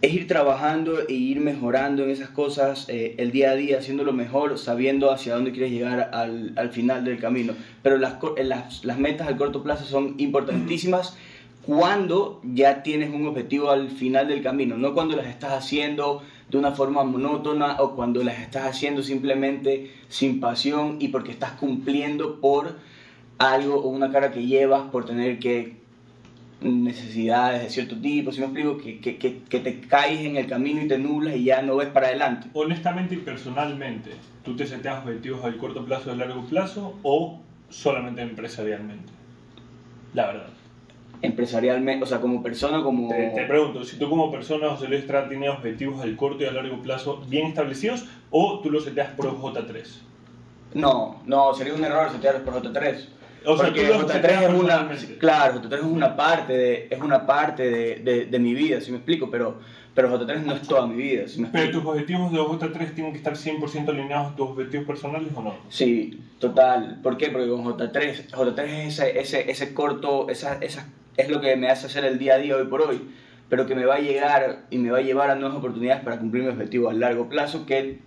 Es 0.01 0.13
ir 0.13 0.27
trabajando 0.27 1.07
e 1.07 1.13
ir 1.13 1.39
mejorando 1.39 2.03
en 2.03 2.11
esas 2.11 2.29
cosas 2.29 2.87
eh, 2.87 3.15
el 3.17 3.31
día 3.31 3.51
a 3.51 3.55
día, 3.55 3.79
haciéndolo 3.79 4.13
mejor, 4.13 4.59
sabiendo 4.59 5.11
hacia 5.11 5.33
dónde 5.33 5.51
quieres 5.51 5.71
llegar 5.71 6.11
al, 6.13 6.53
al 6.55 6.69
final 6.69 7.03
del 7.03 7.19
camino. 7.19 7.53
Pero 7.81 7.97
las, 7.97 8.15
eh, 8.37 8.43
las, 8.43 8.85
las 8.85 8.99
metas 8.99 9.27
al 9.27 9.37
corto 9.37 9.63
plazo 9.63 9.85
son 9.85 10.15
importantísimas 10.19 11.17
cuando 11.63 12.39
ya 12.43 12.81
tienes 12.81 13.13
un 13.13 13.27
objetivo 13.27 13.71
al 13.71 13.89
final 13.89 14.29
del 14.29 14.41
camino, 14.41 14.77
no 14.77 14.93
cuando 14.93 15.17
las 15.17 15.27
estás 15.27 15.51
haciendo 15.51 16.21
de 16.49 16.57
una 16.57 16.71
forma 16.71 17.03
monótona 17.03 17.77
o 17.79 17.95
cuando 17.95 18.23
las 18.23 18.39
estás 18.39 18.65
haciendo 18.65 19.03
simplemente 19.03 19.91
sin 20.07 20.39
pasión 20.39 20.97
y 20.99 21.09
porque 21.09 21.31
estás 21.31 21.51
cumpliendo 21.53 22.39
por 22.39 22.77
algo 23.37 23.75
o 23.81 23.89
una 23.89 24.11
cara 24.11 24.31
que 24.31 24.45
llevas 24.45 24.89
por 24.89 25.05
tener 25.05 25.39
que 25.39 25.77
necesidades 26.61 27.61
de 27.61 27.69
cierto 27.69 27.95
tipo, 27.97 28.31
si 28.31 28.39
me 28.39 28.47
explico, 28.47 28.77
que, 28.77 28.99
que, 28.99 29.17
que, 29.17 29.59
te 29.59 29.81
caes 29.81 30.21
en 30.21 30.37
el 30.37 30.47
camino 30.47 30.81
y 30.81 30.87
te 30.87 30.97
nublas 30.97 31.35
y 31.35 31.43
ya 31.43 31.61
no 31.61 31.75
ves 31.75 31.89
para 31.89 32.07
adelante. 32.07 32.47
Honestamente 32.53 33.15
y 33.15 33.19
personalmente, 33.19 34.11
¿tú 34.43 34.55
te 34.55 34.65
seteas 34.65 35.03
objetivos 35.03 35.43
al 35.43 35.57
corto 35.57 35.85
plazo 35.85 36.09
o 36.09 36.13
a 36.13 36.15
largo 36.15 36.45
plazo 36.45 36.97
o 37.03 37.41
solamente 37.69 38.21
empresarialmente? 38.21 39.11
La 40.13 40.27
verdad. 40.27 40.56
Empresarialmente, 41.21 42.03
o 42.03 42.07
sea, 42.07 42.19
como 42.19 42.43
persona, 42.43 42.83
como... 42.83 43.09
Te, 43.09 43.29
te 43.29 43.45
pregunto, 43.45 43.83
si 43.83 43.97
tú 43.97 44.09
como 44.09 44.31
persona, 44.31 44.69
José 44.69 44.87
Luis 44.87 45.01
Estrada, 45.01 45.27
tienes 45.27 45.49
objetivos 45.49 46.01
al 46.01 46.15
corto 46.15 46.43
y 46.43 46.47
a 46.47 46.51
largo 46.51 46.81
plazo 46.81 47.23
bien 47.27 47.47
establecidos 47.47 48.05
o 48.29 48.59
tú 48.59 48.69
los 48.69 48.83
seteas 48.83 49.09
por 49.13 49.27
J3? 49.31 49.83
No, 50.73 51.21
no, 51.25 51.53
sería 51.53 51.73
un 51.73 51.83
error 51.83 52.11
setearlos 52.11 52.43
por 52.43 52.61
J3. 52.61 53.05
O 53.45 53.55
sea, 53.55 53.65
Porque 53.67 53.81
tú 53.87 53.93
los 53.93 54.03
J3 54.03 54.11
seteas 54.11 54.43
es 54.43 54.53
una, 54.53 54.89
claro, 55.19 55.61
J3 55.61 55.75
es 55.77 55.83
una 55.83 56.15
parte 56.15 56.53
de, 56.53 56.87
es 56.91 56.99
una 56.99 57.25
parte 57.25 57.69
de, 57.69 57.95
de, 57.95 58.25
de 58.25 58.39
mi 58.39 58.53
vida, 58.53 58.81
si 58.81 58.91
me 58.91 58.97
explico, 58.97 59.31
pero, 59.31 59.59
pero 59.95 60.09
J3 60.19 60.43
no 60.43 60.53
es 60.53 60.61
toda 60.63 60.85
mi 60.85 60.95
vida, 60.95 61.27
si 61.27 61.41
me 61.41 61.47
Pero 61.47 61.63
explico. 61.63 61.85
tus 61.87 61.93
objetivos 61.93 62.31
de 62.31 62.39
J3 62.39 62.93
tienen 62.93 63.13
que 63.13 63.17
estar 63.19 63.33
100% 63.33 63.89
alineados 63.89 64.33
a 64.33 64.35
tus 64.35 64.49
objetivos 64.49 64.85
personales 64.85 65.29
o 65.33 65.41
no? 65.41 65.55
Sí, 65.69 66.21
total. 66.39 66.99
¿Por 67.01 67.17
qué? 67.17 67.29
Porque 67.29 67.47
con 67.47 67.63
J3, 67.63 68.29
J3 68.31 68.59
es 68.59 68.99
ese, 68.99 69.19
ese, 69.19 69.49
ese 69.49 69.73
corto, 69.73 70.29
esa, 70.29 70.55
esa, 70.55 70.89
es 71.17 71.29
lo 71.29 71.41
que 71.41 71.55
me 71.55 71.69
hace 71.69 71.87
hacer 71.87 72.05
el 72.05 72.17
día 72.19 72.35
a 72.35 72.37
día 72.37 72.55
hoy 72.55 72.65
por 72.65 72.81
hoy, 72.81 73.01
pero 73.49 73.65
que 73.65 73.75
me 73.75 73.85
va 73.85 73.95
a 73.95 73.99
llegar 73.99 74.65
y 74.69 74.77
me 74.77 74.91
va 74.91 74.99
a 74.99 75.01
llevar 75.01 75.29
a 75.31 75.35
nuevas 75.35 75.57
oportunidades 75.57 76.03
para 76.03 76.17
cumplir 76.19 76.43
mi 76.43 76.49
objetivo 76.49 76.89
a 76.89 76.93
largo 76.93 77.27
plazo, 77.29 77.65
que 77.65 77.99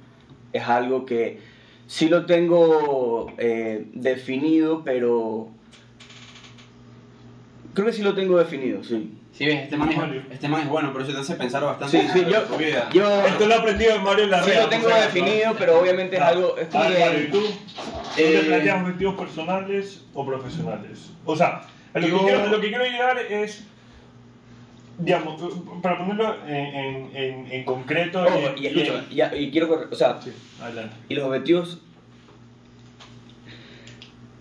es 0.53 0.63
algo 0.69 1.05
que 1.07 1.39
sí 1.87 2.09
lo 2.09 2.27
tengo 2.27 3.33
eh, 3.39 3.87
definido, 3.95 4.83
pero 4.85 5.49
creo 7.75 7.87
que 7.87 7.93
sí 7.93 8.03
lo 8.03 8.15
tengo 8.15 8.39
definido, 8.39 8.83
sí. 8.85 9.17
Sí, 9.33 9.47
ves, 9.47 9.63
este 9.63 9.77
man, 9.79 9.89
es, 9.91 10.33
este 10.35 10.49
man 10.49 10.61
es 10.63 10.69
bueno, 10.69 10.91
pero 10.93 11.03
eso 11.05 11.15
te 11.15 11.21
hace 11.21 11.35
pensar 11.37 11.65
bastante 11.65 11.99
Sí, 11.99 12.07
sí, 12.13 12.19
en 12.21 12.29
yo, 12.29 12.43
tu 12.43 12.57
vida. 12.57 12.91
yo 12.93 13.25
Esto 13.27 13.47
lo 13.47 13.55
he 13.55 13.59
aprendido 13.59 13.95
de 13.95 13.99
Mario 14.01 14.27
Larrea. 14.27 14.55
sí 14.55 14.61
lo 14.61 14.69
tengo 14.69 14.89
definido, 14.89 15.55
pero 15.59 15.81
obviamente 15.81 16.17
es 16.17 16.23
algo, 16.23 16.59
es 16.59 16.69
como 16.69 16.85
A 16.85 16.89
ver, 16.89 17.01
Mario, 17.01 17.21
¿y 17.21 17.25
que, 17.27 17.31
tú? 17.33 17.41
¿Tú 17.41 17.47
Eh, 18.19 18.39
te 18.43 18.47
planteas 18.49 18.83
objetivos 18.83 19.15
personales 19.15 20.03
o 20.13 20.27
profesionales? 20.27 21.11
O 21.25 21.35
sea, 21.37 21.63
lo, 21.95 22.01
Yo- 22.07 22.19
que 22.19 22.25
quiero, 22.25 22.47
lo 22.49 22.61
que 22.61 22.69
quiero 22.69 22.85
llegar 22.85 23.19
es, 23.19 23.65
digamos, 24.99 25.41
para 25.83 25.99
ponerlo 25.99 26.37
en, 26.47 27.17
en, 27.17 27.53
en, 27.53 27.65
concreto. 27.65 28.25
en- 28.27 28.59
y 28.63 28.67
escúchame, 28.67 29.03
ya- 29.15 29.35
y 29.37 29.51
quiero, 29.51 29.89
o 29.91 29.95
sea, 29.95 30.21
Sí, 30.23 30.31
adelante. 30.61 30.95
y 31.09 31.15
los 31.15 31.25
objetivos, 31.27 31.79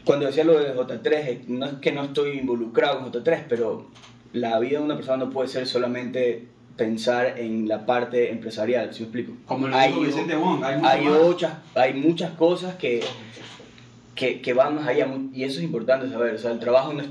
cuando 0.05 0.25
decía 0.25 0.43
lo 0.43 0.57
de 0.59 0.73
J3, 0.75 1.07
eh, 1.13 1.41
no 1.47 1.65
es 1.67 1.73
que 1.75 1.91
no 1.91 2.03
estoy 2.03 2.39
involucrado 2.39 2.99
con 3.01 3.11
J3, 3.11 3.43
pero 3.47 3.87
la 4.33 4.59
vida 4.59 4.79
de 4.79 4.85
una 4.85 4.95
persona 4.95 5.17
no 5.17 5.29
puede 5.29 5.47
ser 5.47 5.67
solamente 5.67 6.47
pensar 6.77 7.37
en 7.37 7.67
la 7.67 7.85
parte 7.85 8.31
empresarial, 8.31 8.93
¿sí 8.93 9.01
me 9.01 9.05
explico? 9.07 9.33
Como 9.45 9.67
lo 9.67 9.75
Hay- 9.75 9.89
dijo 9.89 10.01
Vicente 10.01 10.35
Wong, 10.35 10.63
hay 10.63 10.79
hay, 10.83 11.05
muchas, 11.05 11.53
hay 11.75 11.93
muchas 11.93 12.31
cosas 12.31 12.75
que, 12.75 13.01
que, 14.15 14.41
que 14.41 14.53
van 14.53 14.75
más 14.75 14.87
allá 14.87 15.07
y 15.33 15.43
eso 15.43 15.57
es 15.59 15.63
importante 15.65 16.09
saber, 16.09 16.35
o 16.35 16.37
sea, 16.37 16.51
el 16.51 16.59
trabajo 16.59 16.93
no 16.93 17.01
es, 17.01 17.09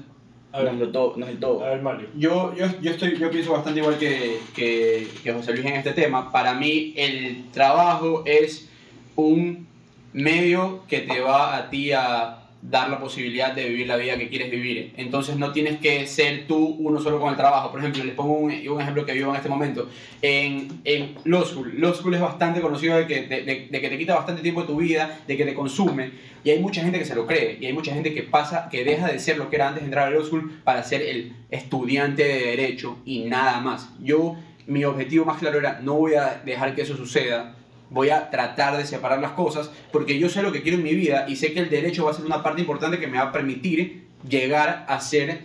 A 0.53 0.59
no 0.59 0.65
ver. 0.65 0.75
es, 0.75 0.81
lo 0.81 0.89
todo, 0.91 1.15
no 1.17 1.27
es 1.27 1.33
el 1.33 1.39
todo. 1.39 1.65
A 1.65 1.71
ver, 1.71 1.83
Mario. 1.83 2.09
Yo, 2.17 2.55
yo, 2.57 2.67
yo, 2.81 2.91
estoy, 2.91 3.19
yo 3.19 3.31
pienso 3.31 3.53
bastante 3.53 3.81
igual 3.81 3.99
que, 3.99 4.39
que, 4.55 5.07
que 5.23 5.33
José 5.33 5.53
Luis 5.53 5.67
en 5.67 5.75
este 5.75 5.93
tema. 5.93 6.33
Para 6.33 6.55
mí 6.55 6.95
el 6.97 7.51
trabajo 7.51 8.23
es 8.25 8.69
un 9.15 9.67
medio 10.13 10.85
que 10.89 11.01
te 11.01 11.21
va 11.21 11.57
a 11.57 11.71
ti 11.71 11.93
a 11.93 12.38
dar 12.61 12.91
la 12.91 12.99
posibilidad 12.99 13.53
de 13.53 13.69
vivir 13.69 13.87
la 13.87 13.97
vida 13.97 14.19
que 14.19 14.29
quieres 14.29 14.51
vivir. 14.51 14.93
Entonces 14.97 15.37
no 15.37 15.53
tienes 15.53 15.79
que 15.79 16.07
ser 16.07 16.47
tú 16.47 16.77
uno 16.79 17.01
solo 17.01 17.21
con 17.21 17.31
el 17.31 17.37
trabajo. 17.37 17.71
Por 17.71 17.81
ejemplo, 17.81 18.05
les 18.05 18.15
pongo 18.15 18.35
un, 18.35 18.51
ejemplo 18.51 19.07
que 19.07 19.13
vivo 19.13 19.31
en 19.31 19.37
este 19.37 19.49
momento. 19.49 19.89
En, 20.23 20.81
en 20.85 21.15
Law 21.25 21.45
School. 21.45 21.75
Law 21.79 21.95
School 21.95 22.15
es 22.15 22.21
bastante 22.21 22.61
conocido 22.61 22.97
de 22.97 23.07
que 23.07 23.23
te 23.71 23.99
quita 23.99 24.15
bastante 24.17 24.43
tiempo 24.43 24.63
de 24.63 24.67
tu 24.67 24.77
vida, 24.77 25.21
de 25.27 25.37
que 25.37 25.45
te 25.45 25.55
consume. 25.55 26.11
Y 26.45 26.51
hay 26.51 26.59
mucha 26.59 26.83
gente 26.83 26.99
que 26.99 27.05
se 27.05 27.15
lo 27.15 27.27
cree. 27.27 27.59
Y 27.61 27.67
hay 27.67 27.73
mucha 27.73 27.93
gente 27.93 28.13
que 28.15 28.23
pasa, 28.23 28.69
que 28.71 28.85
deja 28.85 29.07
de 29.07 29.19
ser 29.19 29.39
lo 29.39 29.51
que 29.51 29.57
era 29.57 29.69
antes 29.69 29.83
de 29.83 29.87
entrar 29.87 30.09
a 30.09 30.11
Law 30.11 30.25
School 30.25 30.61
para 30.65 30.83
ser 30.83 31.03
el 31.03 31.33
estudiante 31.51 32.25
de 32.25 32.39
Derecho 32.39 32.99
y 33.05 33.21
nada 33.25 33.61
más. 33.61 33.91
Yo, 34.01 34.37
mi 34.67 34.85
objetivo 34.85 35.25
más 35.25 35.39
claro 35.39 35.59
era, 35.59 35.81
no 35.81 35.95
voy 35.95 36.15
a 36.15 36.43
dejar 36.45 36.75
que 36.75 36.83
eso 36.83 36.97
suceda. 36.97 37.55
Voy 37.91 38.11
a 38.11 38.31
tratar 38.31 38.77
de 38.77 38.85
separar 38.87 39.19
las 39.21 39.33
cosas 39.33 39.71
porque 39.93 40.19
yo 40.19 40.29
sé 40.29 40.43
lo 40.43 40.53
que 40.53 40.63
quiero 40.63 40.77
en 40.79 40.85
mi 40.85 40.95
vida 40.95 41.25
y 41.29 41.37
sé 41.37 41.53
que 41.55 41.61
el 41.61 41.71
derecho 41.71 42.05
va 42.05 42.11
a 42.11 42.15
ser 42.15 42.27
una 42.27 42.43
parte 42.43 42.61
importante 42.61 42.99
que 42.99 43.07
me 43.07 43.17
va 43.19 43.25
a 43.25 43.33
permitir 43.33 44.05
llegar 44.29 44.85
a 44.89 45.01
ser 45.01 45.41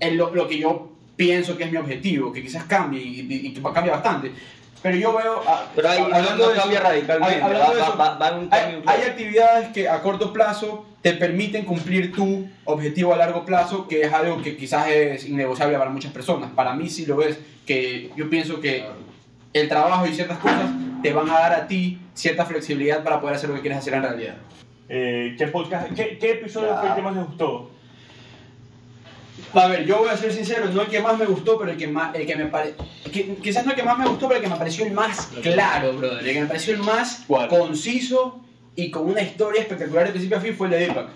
el- 0.00 0.16
lo, 0.16 0.34
lo 0.34 0.48
que 0.48 0.58
yo 0.58 0.92
pienso 1.16 1.56
que 1.56 1.64
es 1.64 1.70
mi 1.70 1.76
objetivo, 1.76 2.32
que 2.32 2.42
quizás 2.42 2.64
cambie 2.64 3.00
y, 3.02 3.20
y- 3.20 3.46
y 3.48 3.54
cambia 3.72 3.92
bastante. 3.92 4.32
Pero 4.82 4.96
yo 4.96 5.16
veo... 5.16 5.40
a- 5.48 5.70
Pero 5.74 5.88
hay, 5.90 5.98
hablando 5.98 6.44
no 6.46 6.50
de 6.50 6.56
cambia 6.56 6.78
eso- 6.78 6.88
radicalmente, 6.88 7.42
hablando 7.42 7.68
va, 7.68 7.74
de 7.74 7.80
eso, 7.82 7.96
va, 7.98 8.18
va 8.18 8.32
un 8.38 8.48
hay, 8.50 8.82
hay 8.86 9.02
actividades 9.02 9.68
que 9.68 9.88
a 9.88 10.00
corto 10.02 10.32
plazo 10.32 10.86
te 11.02 11.12
permiten 11.12 11.64
cumplir 11.64 12.12
tu 12.12 12.48
objetivo 12.64 13.12
a 13.12 13.16
largo 13.16 13.44
plazo, 13.44 13.86
que 13.88 14.02
es 14.02 14.12
algo 14.12 14.40
que 14.42 14.56
quizás 14.56 14.88
es 14.88 15.26
innegociable 15.28 15.76
para 15.78 15.90
muchas 15.90 16.12
personas. 16.12 16.50
Para 16.52 16.72
mí 16.74 16.88
sí 16.88 17.04
lo 17.06 17.22
es, 17.22 17.38
que 17.66 18.10
yo 18.16 18.28
pienso 18.30 18.60
que 18.60 18.84
el 19.52 19.68
trabajo 19.68 20.06
y 20.06 20.14
ciertas 20.14 20.38
cosas 20.38 20.70
te 21.04 21.12
van 21.12 21.28
a 21.28 21.34
dar 21.34 21.52
a 21.52 21.66
ti 21.68 21.98
cierta 22.14 22.46
flexibilidad 22.46 23.04
para 23.04 23.20
poder 23.20 23.36
hacer 23.36 23.50
lo 23.50 23.56
que 23.56 23.60
quieres 23.60 23.78
hacer 23.78 23.92
en 23.92 24.02
realidad. 24.02 24.36
Eh, 24.88 25.34
¿qué, 25.36 25.48
podcast, 25.48 25.92
qué, 25.94 26.16
¿Qué 26.18 26.30
episodio 26.32 26.68
Ya. 26.70 26.80
fue 26.80 26.88
el 26.88 26.94
que 26.94 27.02
más 27.02 27.14
les 27.14 27.26
gustó? 27.26 27.70
A 29.52 29.66
ver, 29.66 29.84
yo 29.84 29.98
voy 29.98 30.08
a 30.08 30.16
ser 30.16 30.32
sincero, 30.32 30.64
no 30.72 30.80
el 30.80 30.88
que 30.88 31.00
más 31.00 31.18
me 31.18 31.26
gustó, 31.26 31.58
pero 31.58 31.72
el 31.72 31.76
que 31.76 31.86
más, 31.88 32.14
el 32.14 32.26
que 32.26 32.36
me 32.36 32.46
pare... 32.46 32.74
que- 33.12 33.34
quizás 33.36 33.66
no 33.66 33.72
el 33.72 33.76
que 33.76 33.82
más 33.82 33.98
me 33.98 34.06
gustó, 34.06 34.28
pero 34.28 34.38
el 34.38 34.44
que 34.44 34.50
me 34.50 34.56
pareció 34.56 34.86
el 34.86 34.92
más 34.92 35.28
claro, 35.42 35.92
brother. 35.92 36.26
El 36.26 36.32
que 36.34 36.40
me 36.40 36.46
pareció 36.46 36.72
el 36.74 36.80
más 36.80 37.24
¿Cuál? 37.26 37.48
conciso 37.48 38.40
y 38.74 38.90
con 38.90 39.04
una 39.06 39.20
historia 39.20 39.60
espectacular 39.60 40.04
de 40.06 40.10
principio 40.12 40.38
a 40.38 40.40
fin 40.40 40.54
fue 40.56 40.68
el 40.68 40.70
de 40.72 40.78
Deepak. 40.78 41.08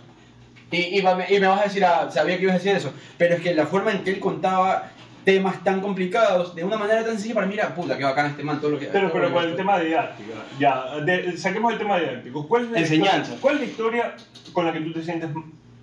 Y, 0.71 0.77
y, 0.77 0.99
y 0.99 1.41
me 1.41 1.47
vas 1.47 1.61
a 1.63 1.65
decir, 1.65 1.83
ah, 1.87 2.11
sabía 2.13 2.37
que 2.37 2.43
ibas 2.43 2.57
a 2.57 2.59
decir 2.59 2.77
eso, 2.77 2.93
pero 3.17 3.37
es 3.37 3.41
que 3.41 3.55
la 3.55 3.67
forma 3.67 3.91
en 3.93 4.05
que 4.05 4.11
él 4.11 4.21
contaba 4.21 4.91
temas 5.29 5.63
tan 5.63 5.83
complicados 5.83 6.55
de 6.55 6.65
una 6.65 6.79
manera 6.79 7.03
tan 7.03 7.13
sencilla 7.13 7.35
para 7.35 7.47
mí 7.47 7.53
era 7.53 7.75
puta, 7.75 7.99
que 7.99 8.03
bacán 8.03 8.31
este 8.31 8.43
man, 8.43 8.59
todo 8.63 8.71
lo 8.71 8.79
que... 8.79 8.87
Pero, 8.87 9.13
pero 9.13 9.31
con 9.31 9.45
el 9.45 9.55
tema 9.57 9.79
de 9.79 9.85
didáctica, 9.85 10.33
ya, 10.59 11.01
de- 11.05 11.37
saquemos 11.37 11.71
el 11.75 11.79
tema 11.79 11.99
didáctico. 11.99 12.49
¿Cuál 12.49 12.65
es 12.65 12.71
la 12.71 12.79
Enseñanza. 12.79 13.35
Historia, 13.35 13.41
¿Cuál 13.43 13.55
es 13.57 13.61
la 13.61 13.67
historia 13.67 14.15
con 14.55 14.65
la 14.65 14.73
que 14.73 14.81
tú 14.81 14.91
te 14.95 15.03
sientes? 15.03 15.29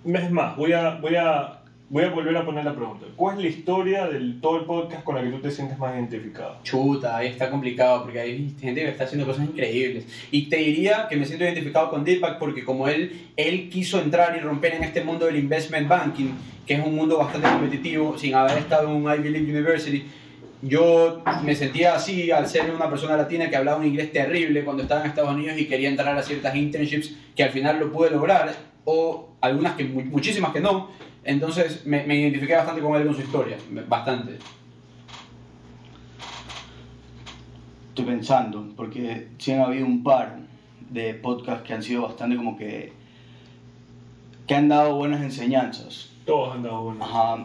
Es 0.04 0.30
más, 0.32 0.56
voy 0.56 0.72
a, 0.72 0.96
voy 0.96 1.14
a, 1.14 1.60
voy 1.88 2.04
a 2.04 2.10
volver 2.10 2.36
a 2.36 2.44
poner 2.44 2.64
la 2.64 2.74
pregunta. 2.74 3.06
¿Cuál 3.14 3.36
es 3.36 3.42
la 3.42 3.48
historia 3.48 4.06
del 4.06 4.40
todo 4.40 4.58
el 4.58 4.64
podcast 4.64 5.04
con 5.04 5.14
la 5.14 5.22
que 5.22 5.28
tú 5.30 5.38
te 5.38 5.50
sientes 5.50 5.78
más 5.78 5.94
identificado? 5.94 6.56
Chuta, 6.64 7.16
ahí 7.16 7.28
está 7.28 7.50
complicado 7.50 8.02
porque 8.02 8.20
hay 8.20 8.54
gente 8.60 8.82
que 8.82 8.88
está 8.88 9.04
haciendo 9.04 9.26
cosas 9.26 9.44
increíbles. 9.46 10.04
Y 10.30 10.48
te 10.48 10.56
diría 10.56 11.06
que 11.08 11.16
me 11.16 11.24
siento 11.26 11.44
identificado 11.44 11.90
con 11.90 12.04
Deepak 12.04 12.38
porque 12.38 12.64
como 12.64 12.88
él, 12.88 13.28
él 13.36 13.68
quiso 13.68 14.00
entrar 14.00 14.36
y 14.36 14.40
romper 14.40 14.74
en 14.74 14.84
este 14.84 15.04
mundo 15.04 15.26
del 15.26 15.36
investment 15.36 15.86
banking, 15.88 16.30
que 16.66 16.74
es 16.74 16.84
un 16.84 16.94
mundo 16.96 17.18
bastante 17.18 17.48
competitivo, 17.48 18.18
sin 18.18 18.34
haber 18.34 18.58
estado 18.58 18.88
en 18.88 18.96
un 18.96 19.12
Ivy 19.12 19.30
League 19.30 19.50
University, 19.50 20.04
yo 20.62 21.22
me 21.44 21.54
sentía 21.54 21.94
así 21.94 22.30
al 22.32 22.48
ser 22.48 22.70
una 22.72 22.88
persona 22.90 23.16
latina 23.16 23.48
que 23.48 23.54
hablaba 23.56 23.78
un 23.78 23.86
inglés 23.86 24.10
terrible 24.12 24.64
cuando 24.64 24.82
estaba 24.82 25.02
en 25.02 25.08
Estados 25.08 25.32
Unidos 25.32 25.56
y 25.58 25.66
quería 25.66 25.88
entrar 25.88 26.16
a 26.18 26.22
ciertas 26.22 26.56
internships 26.56 27.14
que 27.36 27.44
al 27.44 27.50
final 27.50 27.78
lo 27.78 27.92
pude 27.92 28.10
lograr, 28.10 28.52
o 28.84 29.36
algunas 29.40 29.74
que 29.76 29.84
mu- 29.84 30.02
muchísimas 30.02 30.52
que 30.52 30.60
no. 30.60 30.90
Entonces 31.26 31.84
me, 31.84 32.04
me 32.04 32.16
identifiqué 32.16 32.54
bastante 32.54 32.80
con 32.80 32.94
él 32.94 33.04
con 33.04 33.14
su 33.14 33.22
historia, 33.22 33.58
bastante. 33.88 34.38
Estoy 37.88 38.04
pensando, 38.04 38.68
porque 38.76 39.28
sí 39.38 39.52
han 39.52 39.62
habido 39.62 39.86
un 39.86 40.04
par 40.04 40.38
de 40.90 41.14
podcasts 41.14 41.66
que 41.66 41.74
han 41.74 41.82
sido 41.82 42.02
bastante 42.02 42.36
como 42.36 42.56
que. 42.56 42.92
que 44.46 44.54
han 44.54 44.68
dado 44.68 44.94
buenas 44.94 45.20
enseñanzas. 45.22 46.10
Todos 46.24 46.54
han 46.54 46.62
dado 46.62 46.82
buenos. 46.82 47.08
Ajá. 47.08 47.44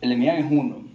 El 0.00 0.10
de 0.10 0.16
Mian 0.16 0.36
es 0.36 0.50
uno, 0.50 0.85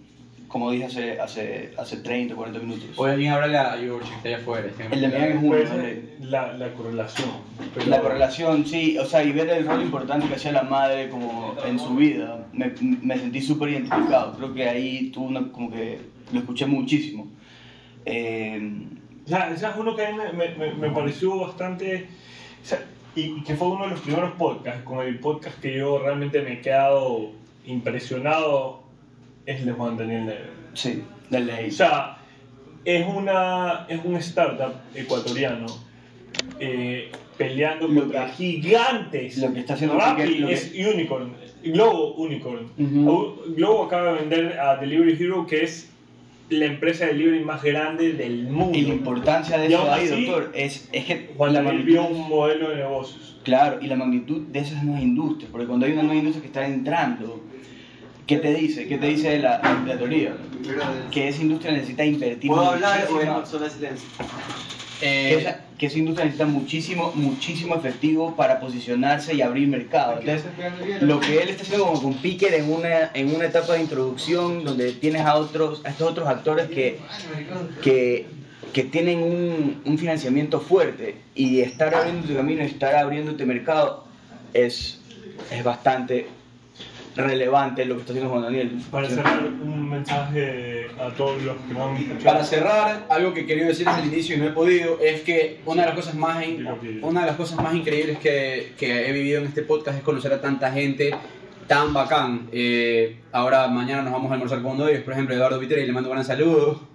como 0.52 0.70
dije 0.70 0.84
hace, 0.84 1.18
hace, 1.18 1.72
hace 1.78 1.96
30, 1.96 2.34
40 2.34 2.58
minutos. 2.60 2.84
Oye, 2.96 3.12
alguien 3.12 3.32
háblale 3.32 3.56
a 3.58 3.76
George, 3.78 4.06
que 4.08 4.14
está 4.16 4.28
allá 4.28 4.36
afuera. 4.36 4.68
El 4.90 5.00
de 5.00 5.08
Mian 5.08 5.22
es 5.32 5.38
uno. 5.42 5.58
Ser 5.66 6.02
la, 6.20 6.52
la 6.52 6.72
correlación. 6.74 7.28
pero- 7.74 7.86
La 7.86 8.00
correlación, 8.00 8.66
sí, 8.66 8.98
o 8.98 9.06
sea, 9.06 9.24
y 9.24 9.32
ver 9.32 9.48
el 9.48 9.66
rol 9.66 9.80
importante 9.80 10.28
que 10.28 10.34
hacía 10.34 10.52
la 10.52 10.62
madre 10.64 11.08
como 11.08 11.56
en 11.66 11.78
su 11.78 11.96
vida, 11.96 12.46
me, 12.52 12.70
me 13.02 13.16
sentí 13.18 13.40
súper 13.40 13.70
identificado. 13.70 14.34
Creo 14.36 14.52
que 14.52 14.68
ahí 14.68 15.10
tuvo 15.10 15.24
una, 15.26 15.50
como 15.50 15.70
que 15.70 15.98
lo 16.32 16.40
escuché 16.40 16.66
muchísimo. 16.66 17.26
Eh, 18.04 18.60
O 19.24 19.28
sea, 19.28 19.50
ese 19.52 19.66
es 19.66 19.72
uno 19.78 19.94
que 19.96 20.04
a 20.04 20.10
mí 20.10 20.18
me, 20.18 20.32
me- 20.32 20.54
me- 20.56 20.74
me 20.74 20.90
pareció 20.90 21.38
bastante... 21.38 22.08
o 22.62 22.66
sea, 22.66 22.84
y, 23.14 23.20
y 23.38 23.42
que 23.42 23.54
fue 23.54 23.68
uno 23.68 23.84
de 23.84 23.90
los 23.90 24.00
primeros 24.00 24.32
podcasts, 24.32 24.82
con 24.82 25.00
el 25.00 25.18
podcast 25.18 25.58
que 25.60 25.76
yo 25.78 25.98
realmente 25.98 26.42
me 26.42 26.54
he 26.54 26.60
quedado 26.60 27.30
impresionado, 27.64 28.81
es 29.46 29.64
de 29.64 29.72
Juan 29.72 29.96
Daniel 29.96 30.26
Negre. 30.26 30.50
sí, 30.74 31.02
de 31.30 31.36
O 31.38 31.40
ley. 31.40 31.70
sea, 31.70 32.18
es, 32.84 33.06
una, 33.06 33.86
es 33.88 34.00
un 34.04 34.16
startup 34.16 34.74
ecuatoriano 34.94 35.66
eh, 36.60 37.10
peleando 37.36 37.88
Lo 37.88 38.02
contra 38.02 38.26
que- 38.26 38.32
gigantes. 38.32 39.38
lo 39.38 39.52
que 39.52 39.60
está 39.60 39.74
haciendo 39.74 39.98
Rappi 39.98 40.22
que- 40.44 40.52
es 40.52 40.72
Unicorn, 40.74 41.32
Globo 41.64 42.14
Unicorn. 42.14 42.66
Ujú. 42.78 43.36
Globo 43.56 43.84
acaba 43.84 44.12
de 44.12 44.20
vender 44.20 44.58
a 44.58 44.76
Delivery 44.76 45.16
Hero, 45.22 45.46
que 45.46 45.62
es 45.64 45.88
la 46.50 46.66
empresa 46.66 47.06
de 47.06 47.12
delivery 47.14 47.44
más 47.44 47.62
grande 47.62 48.12
del 48.12 48.48
mundo. 48.48 48.76
Y 48.78 48.82
la 48.82 48.94
importancia 48.94 49.56
de 49.58 49.70
Y 49.70 49.72
eso 49.72 49.90
ahí, 49.90 50.04
así, 50.06 50.26
doctor, 50.26 50.50
es, 50.54 50.88
es 50.92 51.04
que 51.06 51.30
Juan 51.36 51.52
la 51.54 51.62
magnitud, 51.62 51.86
vio 51.86 52.06
un 52.06 52.28
modelo 52.28 52.70
de 52.70 52.76
negocios. 52.76 53.36
claro, 53.42 53.78
y 53.80 53.86
la 53.86 53.96
magnitud 53.96 54.42
de 54.48 54.58
esas 54.58 54.82
nuevas 54.84 55.02
industrias, 55.02 55.50
porque 55.50 55.66
cuando 55.66 55.86
hay 55.86 55.92
una 55.92 56.02
nueva 56.02 56.16
industria 56.18 56.42
que 56.42 56.48
está 56.48 56.66
entrando, 56.66 57.40
¿qué 58.26 58.36
te 58.38 58.54
dice? 58.54 58.86
¿Qué 58.86 58.98
te 58.98 59.06
dice 59.06 59.38
la, 59.38 59.60
la 59.86 59.96
teoría? 59.98 60.34
Que 61.10 61.28
esa 61.28 61.42
industria 61.42 61.72
necesita 61.72 62.04
invertir 62.04 62.50
¿Puedo 62.50 62.70
hablar 62.70 63.06
o 63.08 63.12
muchísimo- 63.14 63.42
es 63.42 63.48
solo 63.48 63.68
silencio? 63.70 64.08
que, 65.00 65.34
esa, 65.34 65.60
que 65.78 65.86
esa 65.86 65.98
industria 65.98 66.26
necesita 66.26 66.46
muchísimo, 66.46 67.12
muchísimo 67.16 67.74
efectivo 67.74 68.36
para 68.36 68.60
posicionarse 68.60 69.34
y 69.34 69.42
abrir 69.42 69.66
mercado. 69.66 70.20
Entonces, 70.20 70.44
lo 71.00 71.18
que 71.18 71.42
él 71.42 71.48
está 71.48 71.64
haciendo 71.64 71.86
como 71.86 72.00
con 72.00 72.14
Piquer 72.18 72.54
en 72.54 72.70
una, 72.72 73.10
en 73.12 73.34
una 73.34 73.46
etapa 73.46 73.74
de 73.74 73.80
introducción 73.80 74.62
donde 74.64 74.92
tienes 74.92 75.22
a 75.22 75.34
otros 75.34 75.82
a 75.84 75.90
estos 75.90 76.08
otros 76.08 76.28
actores 76.28 76.68
que, 76.68 77.00
que, 77.82 78.26
que 78.72 78.84
tienen 78.84 79.24
un, 79.24 79.82
un 79.84 79.98
financiamiento 79.98 80.60
fuerte 80.60 81.16
y 81.34 81.60
estar 81.62 81.92
abriendo 81.92 82.28
tu 82.28 82.36
camino 82.36 82.62
estar 82.62 82.94
abriéndote 82.94 83.44
mercado 83.44 84.04
es, 84.54 85.00
es 85.50 85.64
bastante 85.64 86.28
relevante 87.16 87.84
lo 87.84 87.94
que 87.96 88.00
está 88.00 88.12
haciendo 88.12 88.30
Juan 88.30 88.42
Daniel. 88.44 88.72
Para 88.90 89.08
cerrar, 89.08 89.44
un 89.44 89.88
mensaje 89.90 90.86
a 90.98 91.08
todos 91.10 91.42
los 91.42 91.56
que 91.56 91.78
han 91.78 91.96
escuchado. 91.96 92.24
Para 92.24 92.44
cerrar, 92.44 93.06
algo 93.10 93.34
que 93.34 93.44
quería 93.46 93.66
decir 93.66 93.86
desde 93.86 94.00
el 94.02 94.08
inicio 94.12 94.36
y 94.36 94.38
no 94.40 94.46
he 94.46 94.52
podido, 94.52 94.98
es 95.00 95.20
que 95.22 95.60
una 95.66 95.82
de 95.82 95.88
las 95.88 95.96
cosas 95.96 96.14
más, 96.14 96.46
in- 96.46 96.66
una 97.02 97.20
de 97.20 97.26
las 97.26 97.36
cosas 97.36 97.56
más 97.62 97.74
increíbles 97.74 98.18
que, 98.18 98.72
que 98.78 99.08
he 99.08 99.12
vivido 99.12 99.40
en 99.40 99.46
este 99.46 99.62
podcast 99.62 99.98
es 99.98 100.04
conocer 100.04 100.32
a 100.32 100.40
tanta 100.40 100.70
gente 100.72 101.14
tan 101.66 101.92
bacán. 101.92 102.48
Eh, 102.52 103.18
ahora 103.32 103.68
mañana 103.68 104.02
nos 104.02 104.12
vamos 104.12 104.30
a 104.30 104.34
almorzar 104.34 104.62
con 104.62 104.72
uno 104.72 104.84
de 104.86 104.92
ellos, 104.92 105.04
por 105.04 105.12
ejemplo, 105.12 105.34
Eduardo 105.34 105.58
Viteri, 105.58 105.86
le 105.86 105.92
mando 105.92 106.08
un 106.10 106.14
gran 106.16 106.24
saludo. 106.24 106.88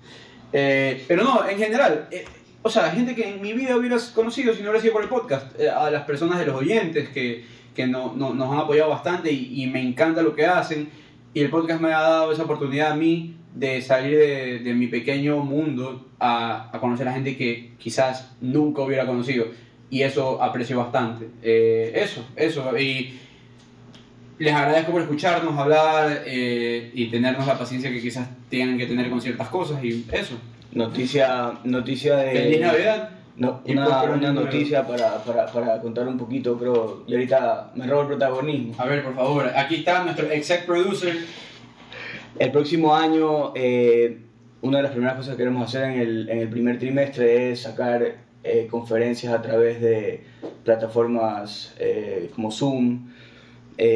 Eh, 0.54 1.04
pero 1.08 1.24
no, 1.24 1.48
en 1.48 1.58
general, 1.58 2.08
eh, 2.12 2.26
o 2.62 2.70
sea, 2.70 2.90
gente 2.92 3.16
que 3.16 3.30
en 3.30 3.42
mi 3.42 3.54
vida 3.54 3.76
hubieras 3.76 4.06
conocido 4.08 4.54
si 4.54 4.62
no 4.62 4.70
hubiera 4.70 4.82
sido 4.82 4.94
por 4.94 5.04
el 5.04 5.10
podcast, 5.10 5.60
eh, 5.60 5.70
a 5.70 5.90
las 5.92 6.04
personas 6.06 6.40
de 6.40 6.46
los 6.46 6.56
oyentes 6.56 7.10
que, 7.10 7.46
que 7.78 7.88
no- 7.88 8.14
no- 8.14 8.34
nos 8.34 8.52
han 8.52 8.58
apoyado 8.60 8.90
bastante 8.90 9.32
y, 9.32 9.64
y 9.64 9.68
me 9.68 9.82
encanta 9.82 10.22
lo 10.22 10.36
que 10.36 10.46
hacen. 10.46 10.90
Y 11.34 11.40
el 11.40 11.50
podcast 11.50 11.80
me 11.80 11.94
ha 11.94 12.02
dado 12.02 12.32
esa 12.34 12.44
oportunidad 12.44 12.92
a 12.92 12.96
mí 12.96 13.36
de 13.56 13.82
salir 13.82 14.18
de, 14.18 14.60
de 14.60 14.74
mi 14.74 14.88
pequeño 14.88 15.38
mundo 15.38 16.10
a, 16.20 16.70
a 16.76 16.80
conocer 16.80 17.08
a 17.08 17.14
gente 17.14 17.38
que 17.38 17.72
quizás 17.78 18.32
nunca 18.42 18.82
hubiera 18.82 19.06
conocido. 19.06 19.46
Y 19.90 20.02
eso 20.02 20.42
aprecio 20.44 20.78
bastante. 20.80 21.28
Eh, 21.42 21.94
eso, 21.96 22.26
eso. 22.36 22.78
Y 22.78 23.18
les 24.40 24.54
agradezco 24.54 24.92
por 24.92 25.02
escucharnos, 25.02 25.58
hablar 25.58 26.24
eh, 26.26 26.92
y 26.94 27.06
tenernos 27.08 27.48
la 27.48 27.58
paciencia 27.58 27.90
que 27.92 28.02
quizás 28.02 28.28
tienen 28.50 28.78
que 28.78 28.86
tener 28.88 29.10
con 29.10 29.22
ciertas 29.22 29.48
cosas. 29.48 29.84
Y 29.84 30.06
eso. 30.12 30.36
Noticia, 30.74 31.54
noticia 31.64 32.18
de... 32.18 32.32
Feliz 32.32 32.60
Navidad. 32.62 33.10
No, 33.38 33.62
una, 33.68 34.02
una 34.02 34.34
noticia 34.34 34.88
para, 34.88 35.24
para, 35.24 35.46
para 35.46 35.80
contar 35.80 36.08
un 36.08 36.18
poquito, 36.18 36.58
creo, 36.58 37.04
y 37.06 37.14
ahorita 37.14 37.72
me 37.76 37.86
robo 37.86 38.02
el 38.02 38.08
protagonismo. 38.08 38.74
A 38.80 38.86
ver, 38.86 39.04
por 39.04 39.14
favor. 39.14 39.52
Aquí 39.56 39.76
está 39.76 40.04
nuestro 40.04 40.32
exec 40.32 40.66
producer. 40.66 41.16
El 42.40 42.52
próximo 42.52 42.96
año, 42.96 43.54
eh, 43.54 44.22
una 44.62 44.78
de 44.78 44.84
las 44.84 44.92
primeras 44.92 45.18
cosas 45.18 45.34
que 45.34 45.38
queremos 45.38 45.68
hacer 45.68 45.84
en 45.84 46.00
el, 46.02 46.30
en 46.30 46.40
el 46.40 46.50
primer 46.50 46.80
trimestre 46.80 47.52
es 47.52 47.62
sacar 47.62 48.16
eh, 48.44 48.68
conferencias 48.72 49.32
a 49.32 49.42
través 49.44 49.82
de 49.82 50.24
plataformas 50.64 51.76
eh, 51.78 52.32
como 52.34 52.52
Zoom. 52.52 53.10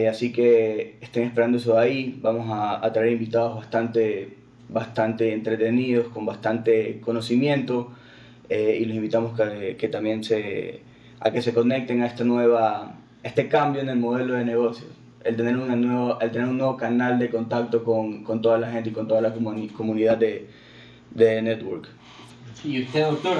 Así 0.08 0.32
que 0.32 0.98
estén 1.02 1.24
esperando 1.24 1.58
eso 1.58 1.74
de 1.74 1.80
ahí. 1.82 2.20
Vamos 2.22 2.48
a, 2.52 2.86
a 2.86 2.94
traer 2.94 3.14
invitados 3.14 3.56
bastante, 3.56 4.38
bastante 4.70 5.34
entretenidos, 5.34 6.10
con 6.10 6.28
bastante 6.28 7.02
conocimiento. 7.02 7.92
Eh, 8.56 8.78
y 8.82 8.86
los 8.86 8.96
invitamos 8.96 9.32
que, 9.38 9.76
que 9.78 9.88
también 9.88 10.24
se, 10.24 10.82
a 11.20 11.32
que 11.32 11.42
se 11.42 11.54
conecten 11.54 12.02
a 12.02 12.08
esta 12.08 12.24
nueva, 12.24 12.96
este 13.24 13.48
cambio 13.48 13.82
en 13.82 13.90
el 13.90 13.98
modelo 13.98 14.34
de 14.36 14.46
negocios 14.46 14.90
el 15.24 15.36
tener, 15.36 15.56
una 15.56 15.76
nueva, 15.76 16.18
el 16.22 16.32
tener 16.32 16.48
un 16.48 16.58
nuevo 16.58 16.78
canal 16.78 17.20
de 17.20 17.30
contacto 17.30 17.84
con, 17.84 18.24
con 18.24 18.42
toda 18.42 18.58
la 18.58 18.72
gente 18.72 18.90
y 18.90 18.94
con 18.94 19.08
toda 19.08 19.22
la 19.22 19.34
comuni- 19.36 19.72
comunidad 19.72 20.18
de, 20.18 20.48
de 21.12 21.42
Network. 21.42 21.88
¿Y 22.64 22.82
usted, 22.84 23.06
doctor? 23.06 23.38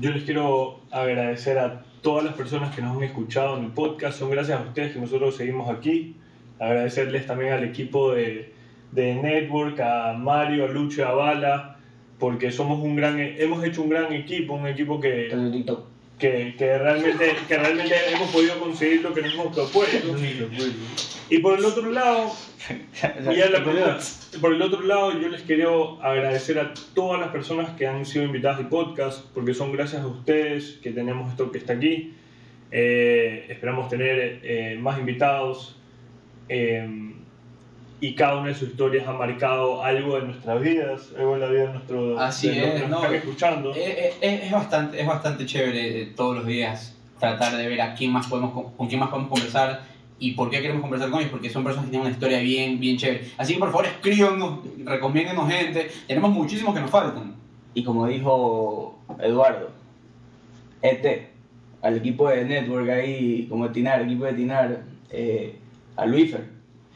Yo 0.00 0.10
les 0.10 0.24
quiero 0.24 0.80
agradecer 0.90 1.58
a 1.58 1.84
todas 2.02 2.24
las 2.24 2.34
personas 2.34 2.74
que 2.74 2.82
nos 2.82 2.96
han 2.96 3.04
escuchado 3.04 3.56
en 3.56 3.66
el 3.66 3.70
podcast. 3.70 4.18
Son 4.18 4.30
gracias 4.30 4.58
a 4.58 4.62
ustedes 4.62 4.92
que 4.92 5.00
nosotros 5.00 5.36
seguimos 5.36 5.70
aquí. 5.70 6.16
Agradecerles 6.58 7.26
también 7.26 7.52
al 7.52 7.64
equipo 7.64 8.12
de, 8.14 8.53
de 8.94 9.14
Network, 9.16 9.80
a 9.80 10.12
Mario, 10.12 10.64
a 10.64 10.68
Lucho 10.68 11.00
y 11.00 11.04
a 11.04 11.10
Bala, 11.10 11.76
porque 12.18 12.50
somos 12.52 12.82
un 12.82 12.94
gran, 12.96 13.18
hemos 13.18 13.64
hecho 13.64 13.82
un 13.82 13.90
gran 13.90 14.12
equipo, 14.12 14.54
un 14.54 14.68
equipo 14.68 15.00
que, 15.00 15.28
que, 16.18 16.54
que 16.56 16.78
realmente, 16.78 17.32
que 17.48 17.58
realmente 17.58 17.94
hemos 18.12 18.30
podido 18.30 18.58
conseguir 18.60 19.02
lo 19.02 19.12
que 19.12 19.22
nos 19.22 19.34
hemos 19.34 19.54
propuesto. 19.54 20.16
Y 21.28 21.38
por 21.38 21.58
el 21.58 21.64
otro 21.64 21.90
lado, 21.90 22.30
y 22.70 23.36
la 23.36 23.64
pregunta, 23.64 23.98
por 24.40 24.54
el 24.54 24.62
otro 24.62 24.82
lado, 24.82 25.20
yo 25.20 25.28
les 25.28 25.42
quiero 25.42 26.00
agradecer 26.00 26.58
a 26.60 26.72
todas 26.94 27.20
las 27.20 27.30
personas 27.30 27.70
que 27.70 27.88
han 27.88 28.06
sido 28.06 28.24
invitadas 28.24 28.60
al 28.60 28.68
podcast, 28.68 29.24
porque 29.34 29.54
son 29.54 29.72
gracias 29.72 30.02
a 30.02 30.06
ustedes 30.06 30.78
que 30.82 30.92
tenemos 30.92 31.30
esto 31.30 31.50
que 31.50 31.58
está 31.58 31.72
aquí. 31.72 32.14
Eh, 32.70 33.46
esperamos 33.48 33.88
tener 33.88 34.40
eh, 34.42 34.78
más 34.80 34.98
invitados 34.98 35.76
eh, 36.48 37.14
y 38.04 38.14
cada 38.14 38.36
una 38.36 38.48
de 38.48 38.54
sus 38.54 38.68
historias 38.68 39.08
ha 39.08 39.14
marcado 39.14 39.82
algo 39.82 40.16
de 40.16 40.26
nuestras 40.26 40.60
vidas, 40.60 41.08
algo 41.18 41.36
en 41.36 41.40
la 41.40 41.46
vida 41.46 41.62
de 41.62 41.72
nuestros 41.72 42.20
Así 42.20 42.48
de 42.48 42.54
que 42.54 42.74
es, 42.74 42.80
nos 42.82 42.90
no, 42.90 42.96
están 42.98 43.14
escuchando. 43.14 43.74
Eh, 43.74 43.78
eh, 43.82 44.14
eh, 44.20 44.40
Es, 44.44 44.52
bastante, 44.52 45.00
es 45.00 45.06
bastante 45.06 45.46
chévere 45.46 46.12
todos 46.14 46.36
los 46.36 46.46
días 46.46 46.94
tratar 47.18 47.56
de 47.56 47.66
ver 47.66 47.80
a 47.80 47.94
quién 47.94 48.12
más 48.12 48.26
podemos, 48.26 48.72
con, 48.76 48.88
quién 48.88 49.00
más 49.00 49.08
podemos 49.08 49.30
conversar 49.30 49.84
y 50.18 50.32
por 50.32 50.50
qué 50.50 50.60
queremos 50.60 50.82
conversar 50.82 51.08
con 51.08 51.20
ellos, 51.20 51.32
porque 51.32 51.48
son 51.48 51.64
personas 51.64 51.86
que 51.86 51.92
tienen 51.92 52.06
una 52.06 52.14
historia 52.14 52.40
bien, 52.40 52.78
bien 52.78 52.98
chévere. 52.98 53.26
Así 53.38 53.54
que 53.54 53.58
por 53.58 53.70
favor 53.70 53.86
escríbanos, 53.86 54.58
recomiéndenos 54.84 55.50
gente, 55.50 55.90
tenemos 56.06 56.30
muchísimos 56.30 56.74
que 56.74 56.82
nos 56.82 56.90
faltan. 56.90 57.36
Y 57.72 57.84
como 57.84 58.06
dijo 58.06 58.98
Eduardo, 59.18 59.70
ET, 60.82 61.30
al 61.80 61.96
equipo 61.96 62.28
de 62.28 62.44
Network 62.44 62.90
ahí, 62.90 63.46
como 63.48 63.70
Tinar, 63.70 64.02
equipo 64.02 64.26
de 64.26 64.34
Tinar, 64.34 64.82
eh, 65.08 65.58
a 65.96 66.04
Luifer, 66.04 66.53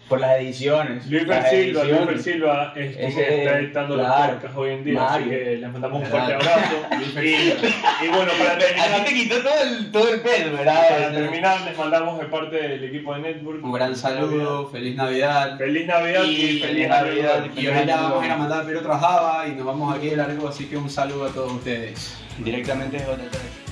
por 0.09 0.21
las 0.21 0.39
ediciones. 0.41 1.07
Luis 1.11 1.27
las 1.27 1.51
Silva, 1.51 1.85
Luis. 1.85 2.23
Silva 2.23 2.73
es 2.75 2.97
quien 2.97 3.09
Ese- 3.09 3.39
está 3.45 3.59
editando 3.59 3.97
los 3.97 4.07
claro, 4.07 4.33
podcasts 4.35 4.57
hoy 4.57 4.71
en 4.71 4.85
día, 4.85 5.07
así 5.07 5.25
que 5.25 5.57
les 5.61 5.73
mandamos 5.73 6.03
un 6.03 6.11
Verdad. 6.11 6.27
fuerte 6.27 6.35
abrazo. 6.49 7.21
y, 7.23 8.05
y 8.05 8.09
bueno, 8.09 8.33
para 8.39 8.59
terminar, 8.59 9.05
quitó 9.07 9.37
todo 9.43 9.63
el, 9.63 9.93
todo 9.93 10.15
el 10.15 10.21
peso, 10.21 10.57
para 10.57 11.13
terminar, 11.13 11.61
les 11.63 11.77
mandamos 11.77 12.19
de 12.19 12.25
parte 12.27 12.57
del 12.57 12.85
equipo 12.85 13.15
de 13.15 13.21
Network 13.21 13.63
Un 13.65 13.73
gran 13.73 13.95
saludo, 13.95 14.69
feliz 14.71 14.97
Navidad. 14.97 15.59
Feliz 15.59 15.87
Navidad 15.87 16.25
y, 16.25 16.31
Y 16.35 16.61
feliz 16.61 16.89
Navidad. 16.89 17.41
Navidad. 17.41 17.51
Y 17.57 17.67
ahorita 17.67 17.97
vamos 18.01 18.23
a 18.23 18.27
ir 18.27 18.33
a 18.33 18.37
mandar 18.37 18.65
Pedro 18.67 18.81
Trabajaba 18.81 19.47
y 19.47 19.51
nos 19.53 19.67
vamos 19.67 19.95
aquí 19.97 20.09
de 20.11 20.17
largo, 20.17 20.49
así 20.49 20.65
que 20.67 20.77
un 20.77 20.89
saludo 20.89 21.27
a 21.27 21.29
todos 21.31 21.53
ustedes. 21.53 22.17
Directamente 22.39 22.97
de 22.99 23.03
JT. 23.05 23.68